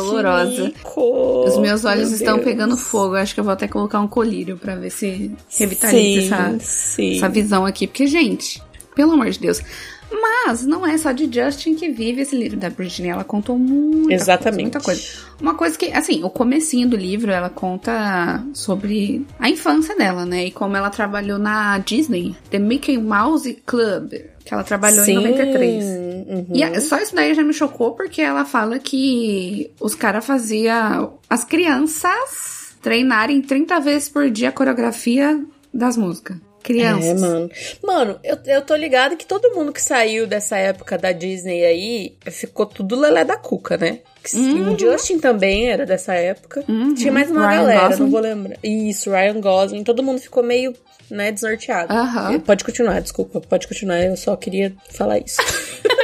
Os 1.44 1.58
meus 1.58 1.84
olhos 1.84 2.10
Meu 2.10 2.18
estão 2.18 2.34
Deus. 2.34 2.44
pegando 2.44 2.76
fogo. 2.76 3.14
Acho 3.14 3.34
que 3.34 3.40
eu 3.40 3.44
vou 3.44 3.52
até 3.52 3.68
colocar 3.68 4.00
um 4.00 4.08
colírio 4.08 4.56
pra 4.56 4.74
ver 4.74 4.90
se 4.90 5.30
revitaliza 5.58 6.36
Sim, 6.36 6.56
essa, 6.56 6.58
sim. 6.60 7.16
essa 7.16 7.28
visão 7.28 7.64
aqui. 7.66 7.86
Porque, 7.86 8.06
gente, 8.06 8.62
pelo 8.94 9.12
amor 9.12 9.30
de 9.30 9.38
Deus. 9.38 9.60
Mas 10.20 10.62
não 10.66 10.86
é 10.86 10.98
só 10.98 11.10
de 11.10 11.24
Justin 11.32 11.74
que 11.74 11.88
vive 11.88 12.20
esse 12.20 12.36
livro 12.36 12.58
da 12.58 12.68
Britney. 12.68 13.10
Ela 13.10 13.24
contou 13.24 13.58
muita 13.58 14.12
Exatamente. 14.12 14.72
coisa, 14.72 14.78
muita 14.78 14.80
coisa. 14.80 15.02
Uma 15.40 15.54
coisa 15.54 15.78
que, 15.78 15.86
assim, 15.92 16.22
o 16.22 16.28
comecinho 16.28 16.88
do 16.88 16.96
livro, 16.96 17.30
ela 17.30 17.48
conta 17.48 18.44
sobre 18.52 19.26
a 19.38 19.48
infância 19.48 19.96
dela, 19.96 20.26
né? 20.26 20.46
E 20.46 20.50
como 20.50 20.76
ela 20.76 20.90
trabalhou 20.90 21.38
na 21.38 21.78
Disney, 21.78 22.36
The 22.50 22.58
Mickey 22.58 22.98
Mouse 22.98 23.54
Club, 23.64 24.12
que 24.44 24.52
ela 24.52 24.64
trabalhou 24.64 25.04
Sim, 25.04 25.18
em 25.18 25.30
93. 25.30 25.84
uhum. 25.84 26.46
E 26.52 26.80
só 26.80 26.98
isso 26.98 27.14
daí 27.14 27.34
já 27.34 27.42
me 27.42 27.52
chocou, 27.52 27.92
porque 27.92 28.20
ela 28.20 28.44
fala 28.44 28.78
que 28.78 29.70
os 29.80 29.94
caras 29.94 30.24
faziam 30.24 31.18
as 31.28 31.44
crianças 31.44 32.74
treinarem 32.80 33.40
30 33.40 33.80
vezes 33.80 34.08
por 34.08 34.30
dia 34.30 34.48
a 34.48 34.52
coreografia 34.52 35.42
das 35.72 35.96
músicas. 35.96 36.36
Crianças. 36.62 37.06
É, 37.06 37.14
mano. 37.14 37.50
Mano, 37.82 38.20
eu, 38.22 38.38
eu 38.46 38.62
tô 38.62 38.74
ligado 38.74 39.16
que 39.16 39.26
todo 39.26 39.54
mundo 39.54 39.72
que 39.72 39.82
saiu 39.82 40.26
dessa 40.26 40.56
época 40.56 40.96
da 40.96 41.12
Disney 41.12 41.64
aí 41.64 42.16
ficou 42.30 42.66
tudo 42.66 42.98
lelé 42.98 43.24
da 43.24 43.36
cuca, 43.36 43.76
né? 43.76 43.98
Que- 44.22 44.36
O 44.36 44.78
Justin 44.78 45.18
também 45.18 45.68
era 45.70 45.84
dessa 45.84 46.14
época. 46.14 46.64
Uhum. 46.68 46.94
Tinha 46.94 47.12
mais 47.12 47.30
uma 47.30 47.48
Ryan 47.48 47.58
galera, 47.60 47.80
Gosling. 47.88 48.00
não 48.04 48.10
vou 48.10 48.20
lembrar. 48.20 48.56
Isso, 48.62 49.10
Ryan 49.10 49.40
Gosling. 49.40 49.82
Todo 49.84 50.02
mundo 50.02 50.20
ficou 50.20 50.42
meio, 50.42 50.72
né, 51.10 51.32
desnorteado. 51.32 51.92
Aham. 51.92 52.38
Pode 52.40 52.62
continuar, 52.64 53.00
desculpa. 53.00 53.40
Pode 53.40 53.66
continuar, 53.66 54.00
eu 54.00 54.16
só 54.16 54.36
queria 54.36 54.72
falar 54.90 55.18
isso. 55.18 55.38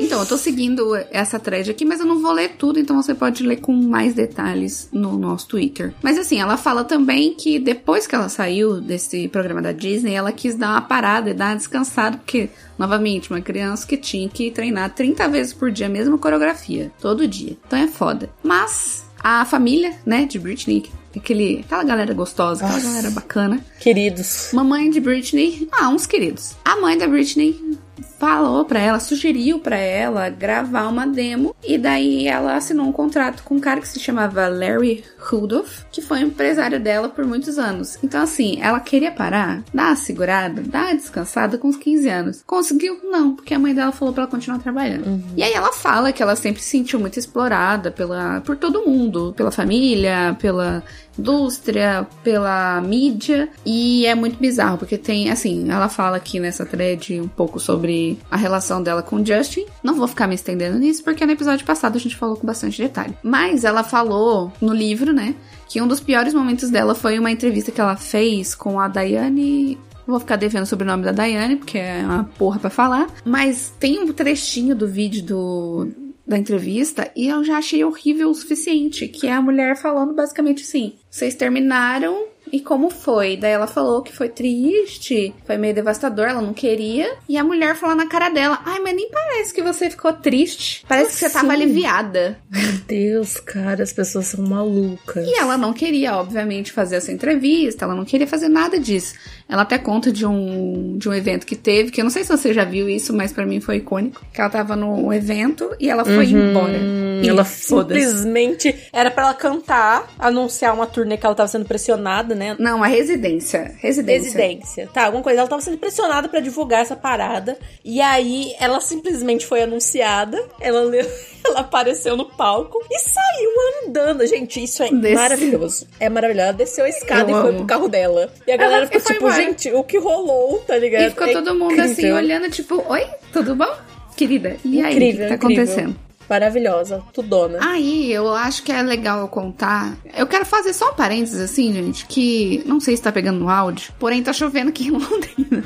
Então, 0.00 0.20
eu 0.20 0.26
tô 0.26 0.36
seguindo 0.36 0.94
essa 1.10 1.38
thread 1.38 1.70
aqui, 1.70 1.84
mas 1.84 2.00
eu 2.00 2.06
não 2.06 2.20
vou 2.20 2.32
ler 2.32 2.56
tudo, 2.56 2.78
então 2.78 3.00
você 3.00 3.14
pode 3.14 3.42
ler 3.42 3.56
com 3.56 3.72
mais 3.72 4.14
detalhes 4.14 4.88
no 4.92 5.16
nosso 5.18 5.48
Twitter. 5.48 5.94
Mas 6.02 6.18
assim, 6.18 6.40
ela 6.40 6.56
fala 6.56 6.84
também 6.84 7.34
que 7.34 7.58
depois 7.58 8.06
que 8.06 8.14
ela 8.14 8.28
saiu 8.28 8.80
desse 8.80 9.28
programa 9.28 9.62
da 9.62 9.72
Disney, 9.72 10.14
ela 10.14 10.32
quis 10.32 10.54
dar 10.54 10.70
uma 10.70 10.82
parada 10.82 11.30
e 11.30 11.34
dar 11.34 11.50
uma 11.50 11.56
descansada, 11.56 12.16
porque, 12.18 12.50
novamente, 12.78 13.30
uma 13.30 13.40
criança 13.40 13.86
que 13.86 13.96
tinha 13.96 14.28
que 14.28 14.50
treinar 14.50 14.94
30 14.94 15.28
vezes 15.28 15.52
por 15.52 15.70
dia 15.70 15.86
a 15.86 15.90
mesma 15.90 16.18
coreografia, 16.18 16.90
todo 17.00 17.26
dia. 17.26 17.56
Então 17.66 17.78
é 17.78 17.88
foda. 17.88 18.30
Mas 18.42 19.04
a 19.22 19.44
família, 19.44 19.94
né, 20.04 20.24
de 20.24 20.38
Britney, 20.38 20.84
aquele, 21.16 21.60
aquela 21.64 21.84
galera 21.84 22.14
gostosa, 22.14 22.64
aquela 22.64 22.78
Nossa. 22.78 22.88
galera 22.88 23.10
bacana, 23.10 23.60
Queridos. 23.80 24.50
Mamãe 24.52 24.90
de 24.90 25.00
Britney, 25.00 25.68
ah, 25.72 25.88
uns 25.88 26.06
queridos. 26.06 26.54
A 26.64 26.76
mãe 26.76 26.96
da 26.96 27.06
Britney 27.06 27.78
falou 28.18 28.64
para 28.64 28.80
ela, 28.80 29.00
sugeriu 29.00 29.58
para 29.58 29.76
ela 29.76 30.28
gravar 30.28 30.88
uma 30.88 31.06
demo 31.06 31.54
e 31.64 31.78
daí 31.78 32.26
ela 32.26 32.56
assinou 32.56 32.86
um 32.86 32.92
contrato 32.92 33.42
com 33.42 33.56
um 33.56 33.60
cara 33.60 33.80
que 33.80 33.88
se 33.88 34.00
chamava 34.00 34.48
Larry 34.48 35.04
Rudolph, 35.18 35.82
que 35.90 36.00
foi 36.00 36.20
empresário 36.20 36.80
dela 36.80 37.08
por 37.08 37.24
muitos 37.24 37.58
anos. 37.58 37.98
Então 38.02 38.22
assim, 38.22 38.58
ela 38.60 38.80
queria 38.80 39.10
parar, 39.10 39.62
dar 39.72 39.88
uma 39.88 39.96
segurada, 39.96 40.62
dar 40.62 40.86
uma 40.86 40.94
descansada 40.94 41.58
com 41.58 41.68
uns 41.68 41.76
15 41.76 42.08
anos. 42.08 42.42
Conseguiu? 42.46 43.00
Não, 43.04 43.34
porque 43.34 43.54
a 43.54 43.58
mãe 43.58 43.74
dela 43.74 43.92
falou 43.92 44.12
para 44.12 44.24
ela 44.24 44.30
continuar 44.30 44.58
trabalhando. 44.58 45.06
Uhum. 45.06 45.22
E 45.36 45.42
aí 45.42 45.52
ela 45.52 45.72
fala 45.72 46.12
que 46.12 46.22
ela 46.22 46.36
sempre 46.36 46.62
se 46.62 46.70
sentiu 46.70 47.00
muito 47.00 47.18
explorada 47.18 47.90
pela 47.90 48.40
por 48.40 48.56
todo 48.56 48.86
mundo, 48.86 49.34
pela 49.36 49.50
família, 49.50 50.36
pela 50.38 50.82
indústria, 51.18 52.06
pela 52.22 52.80
mídia, 52.80 53.48
e 53.64 54.06
é 54.06 54.14
muito 54.14 54.38
bizarro, 54.38 54.78
porque 54.78 54.98
tem, 54.98 55.30
assim, 55.30 55.70
ela 55.70 55.88
fala 55.88 56.16
aqui 56.16 56.38
nessa 56.38 56.64
thread 56.64 57.20
um 57.20 57.28
pouco 57.28 57.58
sobre 57.58 57.85
a 58.30 58.36
relação 58.36 58.82
dela 58.82 59.02
com 59.02 59.16
o 59.16 59.26
Justin. 59.26 59.66
Não 59.82 59.94
vou 59.94 60.08
ficar 60.08 60.26
me 60.26 60.34
estendendo 60.34 60.78
nisso, 60.78 61.02
porque 61.02 61.24
no 61.26 61.32
episódio 61.32 61.66
passado 61.66 61.96
a 61.96 62.00
gente 62.00 62.16
falou 62.16 62.36
com 62.36 62.46
bastante 62.46 62.80
detalhe. 62.80 63.14
Mas 63.22 63.64
ela 63.64 63.82
falou 63.82 64.52
no 64.60 64.72
livro, 64.72 65.12
né, 65.12 65.34
que 65.68 65.80
um 65.80 65.88
dos 65.88 66.00
piores 66.00 66.34
momentos 66.34 66.70
dela 66.70 66.94
foi 66.94 67.18
uma 67.18 67.30
entrevista 67.30 67.72
que 67.72 67.80
ela 67.80 67.96
fez 67.96 68.54
com 68.54 68.80
a 68.80 68.88
Daiane 68.88 69.78
Vou 70.06 70.20
ficar 70.20 70.36
devendo 70.36 70.62
o 70.62 70.66
sobrenome 70.66 71.02
da 71.02 71.10
Daiane, 71.10 71.56
porque 71.56 71.78
é 71.78 72.02
uma 72.04 72.24
porra 72.38 72.60
pra 72.60 72.70
falar. 72.70 73.08
Mas 73.24 73.72
tem 73.80 73.98
um 73.98 74.12
trechinho 74.12 74.72
do 74.76 74.86
vídeo 74.86 75.20
do, 75.20 75.88
da 76.26 76.38
entrevista 76.38 77.10
e 77.16 77.26
eu 77.26 77.42
já 77.42 77.58
achei 77.58 77.84
horrível 77.84 78.30
o 78.30 78.34
suficiente, 78.34 79.08
que 79.08 79.26
é 79.26 79.32
a 79.32 79.42
mulher 79.42 79.76
falando 79.76 80.14
basicamente 80.14 80.62
assim: 80.62 80.94
vocês 81.10 81.34
terminaram 81.34 82.24
e 82.52 82.60
como 82.60 82.90
foi? 82.90 83.36
Daí 83.36 83.52
ela 83.52 83.66
falou 83.66 84.02
que 84.02 84.12
foi 84.12 84.28
triste, 84.28 85.34
foi 85.44 85.56
meio 85.56 85.74
devastador, 85.74 86.28
ela 86.28 86.40
não 86.40 86.54
queria. 86.54 87.16
E 87.28 87.36
a 87.36 87.44
mulher 87.44 87.76
falou 87.76 87.96
na 87.96 88.06
cara 88.06 88.28
dela: 88.28 88.60
Ai, 88.64 88.80
mas 88.80 88.94
nem 88.94 89.10
parece 89.10 89.52
que 89.52 89.62
você 89.62 89.90
ficou 89.90 90.12
triste. 90.12 90.84
Parece 90.88 91.08
assim? 91.08 91.24
que 91.24 91.30
você 91.30 91.38
tava 91.38 91.52
aliviada. 91.52 92.38
Meu 92.50 92.72
Deus, 92.86 93.38
cara, 93.40 93.82
as 93.82 93.92
pessoas 93.92 94.26
são 94.26 94.44
malucas. 94.44 95.26
E 95.26 95.38
ela 95.38 95.56
não 95.56 95.72
queria, 95.72 96.16
obviamente, 96.16 96.72
fazer 96.72 96.96
essa 96.96 97.12
entrevista, 97.12 97.84
ela 97.84 97.94
não 97.94 98.04
queria 98.04 98.26
fazer 98.26 98.48
nada 98.48 98.78
disso. 98.78 99.14
Ela 99.48 99.62
até 99.62 99.78
conta 99.78 100.10
de 100.10 100.26
um, 100.26 100.98
de 100.98 101.08
um 101.08 101.14
evento 101.14 101.46
que 101.46 101.54
teve, 101.54 101.90
que 101.90 102.00
eu 102.00 102.04
não 102.04 102.10
sei 102.10 102.24
se 102.24 102.36
você 102.36 102.52
já 102.52 102.64
viu 102.64 102.88
isso, 102.88 103.12
mas 103.12 103.32
para 103.32 103.46
mim 103.46 103.60
foi 103.60 103.76
icônico. 103.76 104.24
Que 104.32 104.40
ela 104.40 104.50
tava 104.50 104.74
no 104.74 105.12
evento 105.12 105.74
e 105.78 105.88
ela 105.88 106.04
foi 106.04 106.34
uhum. 106.34 106.50
embora. 106.50 106.78
E 107.22 107.28
ela 107.28 107.44
simplesmente 107.44 108.74
era 108.92 109.10
para 109.10 109.24
ela 109.24 109.34
cantar, 109.34 110.08
anunciar 110.18 110.74
uma 110.74 110.86
turnê 110.86 111.16
que 111.16 111.24
ela 111.24 111.34
tava 111.34 111.48
sendo 111.48 111.64
pressionada, 111.64 112.34
né? 112.36 112.56
Não, 112.58 112.82
a 112.82 112.86
residência. 112.86 113.74
Residência. 113.78 114.38
Residência. 114.38 114.90
Tá, 114.92 115.06
alguma 115.06 115.22
coisa. 115.22 115.40
Ela 115.40 115.48
tava 115.48 115.62
sendo 115.62 115.78
pressionada 115.78 116.28
para 116.28 116.40
divulgar 116.40 116.82
essa 116.82 116.94
parada. 116.94 117.58
E 117.84 118.00
aí 118.00 118.54
ela 118.60 118.80
simplesmente 118.80 119.46
foi 119.46 119.62
anunciada. 119.62 120.42
Ela 120.60 120.82
leu 120.82 121.06
ela 121.44 121.60
apareceu 121.60 122.16
no 122.16 122.26
palco 122.26 122.78
e 122.90 122.98
saiu 122.98 123.50
andando. 123.86 124.26
Gente, 124.26 124.62
isso 124.62 124.82
é 124.82 124.90
Desce. 124.90 125.14
maravilhoso. 125.14 125.86
É 125.98 126.08
maravilhoso. 126.08 126.46
Ela 126.46 126.52
desceu 126.52 126.84
a 126.84 126.88
escada 126.88 127.30
Eu 127.30 127.38
e 127.38 127.42
foi 127.42 127.52
pro 127.54 127.64
carro 127.64 127.88
dela. 127.88 128.32
E 128.46 128.52
a 128.52 128.56
galera 128.56 128.86
ficou 128.86 129.00
tipo, 129.00 129.14
embora. 129.14 129.34
gente, 129.34 129.72
o 129.72 129.82
que 129.82 129.98
rolou, 129.98 130.58
tá 130.60 130.76
ligado? 130.76 131.06
E 131.06 131.10
ficou 131.10 131.26
é 131.26 131.32
todo 131.32 131.54
mundo 131.54 131.72
assim, 131.80 131.92
incrível. 131.92 132.16
assim, 132.16 132.24
olhando, 132.24 132.50
tipo, 132.50 132.84
oi, 132.88 133.06
tudo 133.32 133.54
bom? 133.54 133.74
Querida, 134.16 134.56
e 134.64 134.82
aí, 134.82 134.94
incrível, 134.94 135.26
o 135.26 135.28
que 135.28 135.36
tá 135.38 135.44
incrível. 135.44 135.64
acontecendo? 135.64 136.05
Maravilhosa, 136.28 137.02
tudona. 137.12 137.58
Aí, 137.60 138.12
eu 138.12 138.34
acho 138.34 138.62
que 138.62 138.72
é 138.72 138.82
legal 138.82 139.20
eu 139.20 139.28
contar. 139.28 139.96
Eu 140.16 140.26
quero 140.26 140.44
fazer 140.44 140.72
só 140.72 140.90
um 140.90 140.94
parênteses 140.94 141.40
assim, 141.40 141.72
gente, 141.72 142.06
que 142.06 142.62
não 142.66 142.80
sei 142.80 142.96
se 142.96 143.02
tá 143.02 143.12
pegando 143.12 143.38
no 143.38 143.48
áudio, 143.48 143.92
porém 143.98 144.22
tá 144.22 144.32
chovendo 144.32 144.70
aqui 144.70 144.88
em 144.88 144.90
Londrina. 144.90 145.64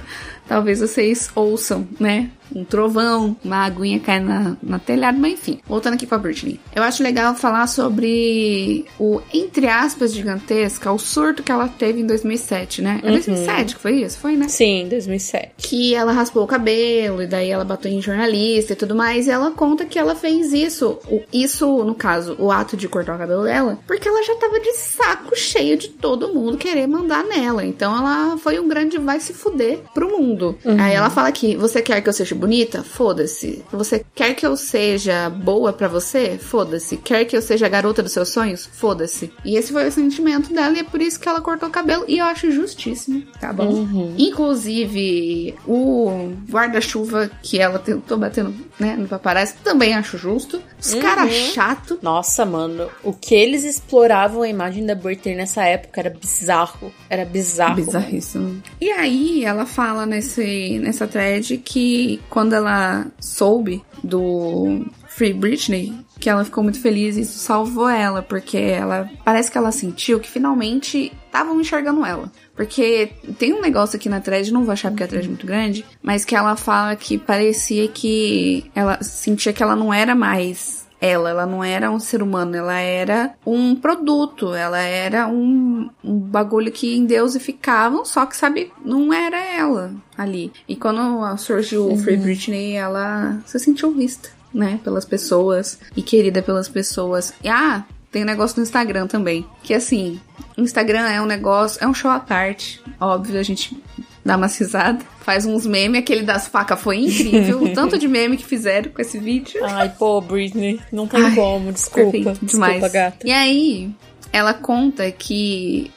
Talvez 0.51 0.81
vocês 0.81 1.31
ouçam, 1.37 1.87
né? 2.01 2.29
um 2.55 2.65
trovão, 2.65 3.37
uma 3.45 3.65
aguinha 3.65 4.01
cai 4.01 4.21
na, 4.21 4.57
na 4.63 4.79
telhado, 4.79 5.19
mas 5.19 5.35
enfim. 5.35 5.61
Voltando 5.67 5.95
aqui 5.95 6.07
pra 6.07 6.19
Britney. 6.19 6.61
Eu 6.75 6.83
acho 6.83 7.03
legal 7.03 7.35
falar 7.35 7.67
sobre 7.67 8.85
o, 8.99 9.21
entre 9.33 9.69
aspas, 9.69 10.13
gigantesca, 10.13 10.93
o 10.93 10.99
surto 10.99 11.43
que 11.43 11.53
ela 11.53 11.69
teve 11.69 12.01
em 12.01 12.07
2007, 12.07 12.83
né? 12.83 13.01
É 13.03 13.07
uhum. 13.07 13.13
2007 13.13 13.77
que 13.77 13.81
foi 13.81 14.03
isso? 14.03 14.19
Foi, 14.19 14.37
né? 14.37 14.49
Sim, 14.49 14.87
2007. 14.89 15.53
Que 15.59 15.95
ela 15.95 16.13
raspou 16.13 16.45
o 16.45 16.47
cabelo, 16.47 17.23
e 17.23 17.27
daí 17.27 17.51
ela 17.51 17.65
bateu 17.65 17.91
em 17.91 18.03
jornalista 18.03 18.73
e 18.73 18.77
tudo 18.77 18.95
mais, 18.95 19.27
e 19.27 19.31
ela 19.31 19.51
conta 19.53 19.85
que 19.85 19.99
ela 19.99 20.15
fez 20.15 20.53
isso, 20.53 20.99
o, 21.09 21.23
isso, 21.33 21.85
no 21.85 21.95
caso, 21.95 22.37
o 22.39 22.51
ato 22.51 22.77
de 22.77 22.89
cortar 22.89 23.15
o 23.15 23.19
cabelo 23.19 23.45
dela, 23.45 23.79
porque 23.87 24.09
ela 24.09 24.23
já 24.23 24.35
tava 24.37 24.59
de 24.61 24.73
saco 24.75 25.37
cheio 25.37 25.77
de 25.77 25.89
todo 25.89 26.35
mundo 26.35 26.57
querer 26.57 26.87
mandar 26.87 27.25
nela. 27.25 27.65
Então 27.65 27.97
ela 27.97 28.37
foi 28.39 28.59
um 28.59 28.69
grande 28.69 28.99
vai 28.99 29.21
se 29.21 29.33
fuder 29.33 29.81
pro 29.95 30.11
mundo. 30.11 30.40
Uhum. 30.65 30.81
Aí 30.81 30.95
ela 30.95 31.11
fala 31.11 31.31
que 31.33 31.57
você 31.57 31.81
quer 31.83 32.01
que 32.01 32.09
eu 32.09 32.13
seja 32.13 32.35
bonita? 32.35 32.83
Foda-se. 32.83 33.65
Você 33.73 34.05
quer 34.15 34.35
que 34.35 34.47
eu 34.47 34.57
seja 34.57 35.31
boa 35.31 35.73
para 35.73 35.89
você? 35.89 36.39
Foda-se. 36.39 36.97
Quer 36.97 37.25
que 37.25 37.37
eu 37.37 37.43
seja 37.43 37.67
a 37.67 37.69
garota 37.69 38.03
dos 38.03 38.13
seus 38.13 38.29
sonhos? 38.29 38.69
Foda-se. 38.73 39.33
E 39.45 39.57
esse 39.57 39.73
foi 39.73 39.89
o 39.89 39.93
sentimento 39.93 40.53
dela 40.53 40.77
e 40.77 40.81
é 40.81 40.85
por 40.85 41.01
isso 41.01 41.19
que 41.19 41.29
ela 41.29 41.41
cortou 41.41 41.69
o 41.69 41.73
cabelo. 41.73 42.05
E 42.09 42.19
eu 42.19 42.25
acho 42.27 42.51
justíssimo, 42.51 43.23
tá 43.41 43.53
bom? 43.53 43.69
Uhum. 43.69 44.15
Inclusive, 44.19 45.55
o 45.67 46.33
guarda-chuva 46.51 47.31
que 47.43 47.59
ela 47.59 47.79
tentou 47.79 48.19
batendo 48.19 48.55
né, 48.81 48.97
no 48.97 49.07
paparazzi 49.07 49.55
também 49.63 49.95
acho 49.95 50.17
justo. 50.17 50.61
Os 50.81 50.95
uhum. 50.95 51.01
caras 51.01 51.33
chato. 51.33 51.99
Nossa, 52.03 52.45
mano. 52.47 52.89
O 53.05 53.13
que 53.13 53.35
eles 53.35 53.65
exploravam 53.65 54.43
a 54.43 54.49
imagem 54.49 54.85
da 54.87 54.95
Britney 54.95 55.37
nessa 55.37 55.65
época 55.65 56.01
era 56.01 56.11
bizarro. 56.11 56.93
Era 57.09 57.25
bizarro. 57.25 57.77
Bizarríssimo. 57.77 58.63
E 58.81 58.91
aí, 58.91 59.45
ela 59.45 59.67
fala 59.67 60.07
nesse, 60.07 60.79
nessa 60.79 61.07
thread 61.07 61.59
que 61.59 62.21
quando 62.31 62.55
ela 62.55 63.07
soube 63.21 63.83
do 64.03 64.85
Free 65.09 65.35
Britney, 65.35 65.95
que 66.21 66.29
ela 66.29 66.45
ficou 66.45 66.63
muito 66.63 66.81
feliz 66.81 67.17
e 67.17 67.23
isso 67.23 67.39
salvou 67.39 67.89
ela, 67.89 68.23
porque 68.23 68.59
ela 68.59 69.11
parece 69.25 69.51
que 69.51 69.59
ela 69.59 69.73
sentiu 69.73 70.21
que 70.21 70.31
finalmente 70.31 71.13
estavam 71.27 71.61
enxergando 71.61 72.05
ela. 72.05 72.31
Porque 72.55 73.13
tem 73.39 73.55
um 73.55 73.61
negócio 73.61 73.97
aqui 73.97 74.09
na 74.09 74.21
thread, 74.21 74.53
não 74.53 74.65
vou 74.65 74.73
achar 74.73 74.91
porque 74.91 75.05
a 75.05 75.09
thread 75.09 75.25
é 75.25 75.29
muito 75.29 75.47
grande, 75.47 75.85
mas 76.03 76.25
que 76.25 76.37
ela 76.37 76.57
fala 76.57 76.95
que 76.95 77.17
parecia 77.17 77.89
que 77.89 78.71
ela 78.75 79.03
sentia 79.03 79.53
que 79.53 79.63
ela 79.63 79.75
não 79.75 79.93
era 79.93 80.15
mais 80.15 80.81
ela. 81.01 81.31
Ela 81.31 81.47
não 81.47 81.65
era 81.65 81.91
um 81.91 81.99
ser 81.99 82.23
humano, 82.23 82.55
ela 82.55 82.79
era 82.79 83.35
um 83.47 83.75
produto, 83.75 84.53
ela 84.53 84.79
era 84.79 85.27
um, 85.27 85.89
um 86.05 86.19
bagulho 86.19 86.71
que 86.71 86.97
em 86.97 87.07
Deus 87.07 87.37
ficavam, 87.39 88.05
só 88.05 88.27
que, 88.27 88.37
sabe, 88.37 88.71
não 88.85 89.13
era 89.13 89.39
ela 89.39 89.93
ali. 90.17 90.53
E 90.69 90.77
quando 90.77 91.37
surgiu 91.39 91.91
o 91.91 91.97
Free 91.97 92.19
Britney, 92.19 92.75
ela 92.75 93.39
se 93.47 93.59
sentiu 93.59 93.93
vista, 93.93 94.29
né, 94.53 94.81
pelas 94.83 95.05
pessoas 95.05 95.79
e 95.97 96.03
querida 96.03 96.43
pelas 96.43 96.69
pessoas. 96.69 97.33
E, 97.43 97.49
ah, 97.49 97.85
tem 98.11 98.23
um 98.23 98.27
negócio 98.27 98.57
no 98.57 98.63
Instagram 98.63 99.07
também, 99.07 99.47
que 99.63 99.73
assim, 99.73 100.21
Instagram 100.59 101.09
é 101.09 101.21
um 101.21 101.27
negócio, 101.27 101.83
é 101.83 101.87
um 101.87 101.95
show 101.95 102.11
à 102.11 102.21
parte. 102.21 102.83
Óbvio, 103.01 103.39
a 103.39 103.43
gente 103.43 103.81
dá 104.25 104.37
uma 104.37 104.47
risada. 104.47 104.99
Faz 105.21 105.47
uns 105.47 105.67
memes, 105.67 106.01
aquele 106.01 106.23
das 106.23 106.49
facas 106.49 106.81
foi 106.81 106.99
incrível. 106.99 107.63
o 107.63 107.73
tanto 107.73 107.99
de 107.99 108.09
meme 108.09 108.37
que 108.37 108.45
fizeram 108.45 108.91
com 108.91 109.01
esse 109.01 109.19
vídeo. 109.19 109.65
Ai, 109.65 109.89
pô, 109.97 110.21
Britney, 110.21 110.81
não 110.93 111.07
tem 111.07 111.23
Ai, 111.23 111.35
como, 111.35 111.73
desculpa. 111.73 112.11
Perfeito, 112.11 112.47
demais. 112.47 112.75
Desculpa, 112.75 112.93
gata. 112.93 113.27
E 113.27 113.33
aí, 113.33 113.91
ela 114.33 114.55
conta 114.55 115.11
que 115.11 115.91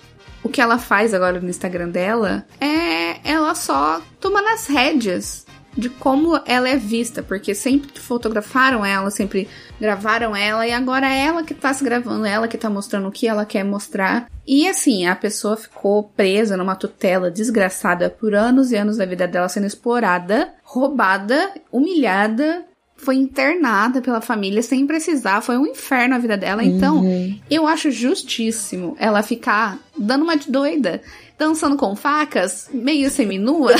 o 0.44 0.50
que 0.50 0.62
ela 0.62 0.78
faz 0.78 1.14
agora 1.14 1.40
no 1.40 1.50
Instagram 1.50 1.90
dela 1.90 2.46
é 2.60 2.94
ela 3.24 3.56
só 3.56 4.02
toma 4.20 4.42
nas 4.42 4.68
rédeas 4.68 5.43
de 5.76 5.90
como 5.90 6.40
ela 6.46 6.70
é 6.70 6.78
vista, 6.78 7.24
porque 7.24 7.56
sempre 7.56 8.00
fotografaram 8.00 8.86
ela, 8.86 9.10
sempre 9.10 9.48
gravaram 9.80 10.36
ela, 10.36 10.68
e 10.68 10.72
agora 10.72 11.08
é 11.08 11.26
ela 11.26 11.44
que 11.44 11.54
tá 11.54 11.74
se 11.74 11.84
gravando, 11.84 12.26
ela 12.26 12.48
que 12.48 12.58
tá 12.58 12.70
mostrando 12.70 13.08
o 13.08 13.12
que 13.12 13.28
ela 13.28 13.46
quer 13.46 13.64
mostrar. 13.64 14.30
E 14.46 14.68
assim, 14.68 15.08
a 15.08 15.16
pessoa 15.16 15.58
ficou 15.58 16.04
presa 16.04 16.56
numa 16.56 16.76
tutela 16.76 17.32
desgraçada 17.32 18.10
por 18.10 18.36
anos 18.36 18.72
e 18.72 18.76
anos 18.76 18.98
da 18.98 19.06
vida 19.06 19.28
dela 19.28 19.50
sendo 19.50 19.68
explorada, 19.68 20.54
roubada, 20.64 21.52
humilhada, 21.72 22.66
foi 22.96 23.16
internada 23.16 24.02
pela 24.02 24.22
família 24.22 24.62
sem 24.62 24.88
precisar, 24.88 25.42
foi 25.42 25.58
um 25.58 25.68
inferno 25.68 26.16
a 26.16 26.20
vida 26.20 26.38
dela. 26.38 26.64
Então, 26.64 27.00
uhum. 27.00 27.38
eu 27.50 27.68
acho 27.68 27.92
justíssimo 27.92 28.96
ela 28.98 29.22
ficar 29.22 29.78
dando 29.98 30.24
uma 30.24 30.38
de 30.38 30.50
doida 30.50 31.02
dançando 31.38 31.76
com 31.76 31.96
facas, 31.96 32.70
meio 32.72 33.10
seminua, 33.10 33.74